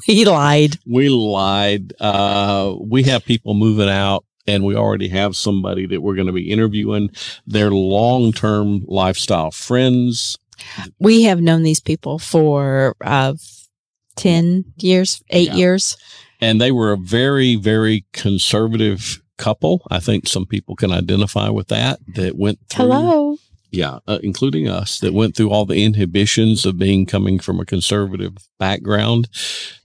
[0.06, 0.78] We lied.
[0.86, 1.94] We lied.
[1.98, 6.32] Uh, we have people moving out, and we already have somebody that we're going to
[6.32, 7.10] be interviewing.
[7.44, 10.38] They're long term lifestyle friends.
[11.00, 13.34] We have known these people for uh,
[14.16, 15.54] 10 years, eight Yeah.
[15.56, 15.96] years.
[16.40, 21.68] and they were a very very conservative couple i think some people can identify with
[21.68, 23.36] that that went through Hello.
[23.70, 27.64] yeah uh, including us that went through all the inhibitions of being coming from a
[27.66, 29.28] conservative background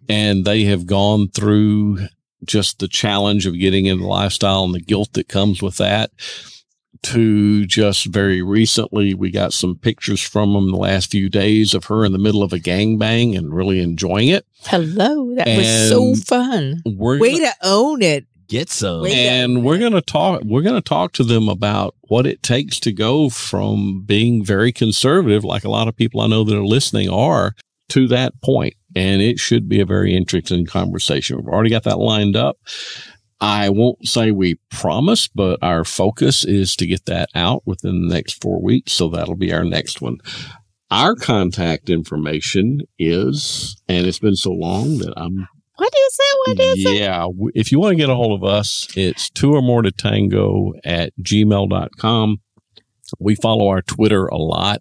[0.09, 1.99] and they have gone through
[2.45, 6.11] just the challenge of getting into the lifestyle and the guilt that comes with that
[7.03, 11.85] to just very recently we got some pictures from them the last few days of
[11.85, 15.35] her in the middle of a gangbang and really enjoying it Hello.
[15.35, 16.81] That was so fun.
[16.85, 18.25] we're Way to own it.
[18.47, 19.01] get some.
[19.01, 19.13] Wait.
[19.15, 22.79] and we're going to talk we're going to talk to them about what it takes
[22.81, 26.65] to go from being very conservative like a lot of people i know that are
[26.65, 27.55] listening are
[27.89, 31.99] to that point and it should be a very interesting conversation we've already got that
[31.99, 32.57] lined up
[33.41, 38.13] i won't say we promise but our focus is to get that out within the
[38.13, 40.17] next four weeks so that'll be our next one
[40.91, 45.47] our contact information is and it's been so long that i'm
[45.77, 46.37] What is it?
[46.47, 46.99] What is it?
[46.99, 47.27] yeah.
[47.53, 50.71] If you want to get a hold of us, it's two or more to tango
[50.85, 52.37] at gmail.com.
[53.19, 54.79] We follow our Twitter a lot.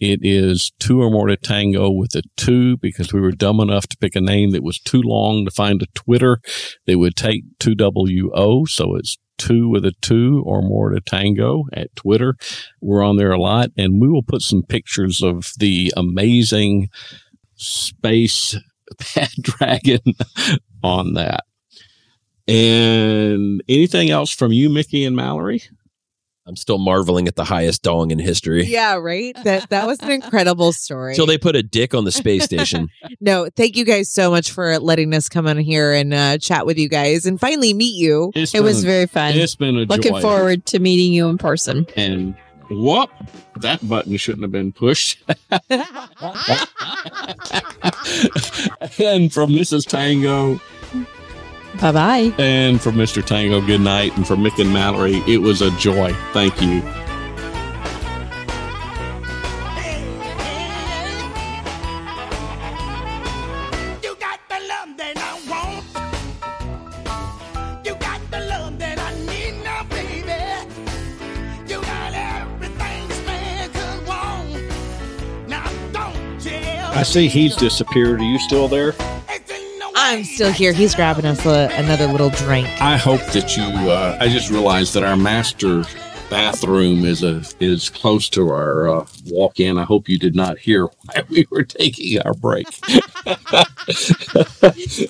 [0.00, 3.86] It is two or more to tango with a two because we were dumb enough
[3.88, 6.40] to pick a name that was too long to find a Twitter
[6.86, 8.68] that would take 2WO.
[8.68, 12.36] So it's two with a two or more to tango at Twitter.
[12.80, 16.88] We're on there a lot and we will put some pictures of the amazing
[17.54, 18.56] space
[19.14, 20.00] Bad Dragon
[20.82, 21.44] on that.
[22.48, 25.62] And anything else from you, Mickey and Mallory?
[26.48, 28.64] I'm still marveling at the highest dong in history.
[28.66, 29.36] Yeah, right.
[29.42, 31.14] That that was an incredible story.
[31.16, 32.88] Till they put a dick on the space station.
[33.20, 36.64] no, thank you guys so much for letting us come on here and uh, chat
[36.64, 38.30] with you guys and finally meet you.
[38.36, 39.34] It's It was been- very fun.
[39.34, 40.20] It's been a Looking joy.
[40.20, 41.84] forward to meeting you in person.
[41.96, 42.36] And
[42.70, 43.10] whoop,
[43.56, 45.18] that button shouldn't have been pushed.
[49.00, 49.86] and from Mrs.
[49.86, 50.60] Tango
[51.80, 52.32] Bye bye.
[52.38, 53.24] and for Mr.
[53.24, 54.16] Tango, good night.
[54.16, 56.12] And for Mick and Mallory, it was a joy.
[56.32, 56.82] Thank you.
[64.02, 65.84] You got the love that I want.
[67.86, 70.70] You got the love that I need now, baby.
[71.68, 75.48] You got everything this man could want.
[75.48, 76.16] Now don't
[76.96, 78.20] I see he's disappeared.
[78.20, 78.94] Are you still there?
[79.98, 80.74] I'm still here.
[80.74, 82.68] He's grabbing us a, another little drink.
[82.82, 83.64] I hope that you.
[83.64, 85.84] Uh, I just realized that our master
[86.28, 89.78] bathroom is a is close to our uh, walk-in.
[89.78, 92.66] I hope you did not hear why we were taking our break.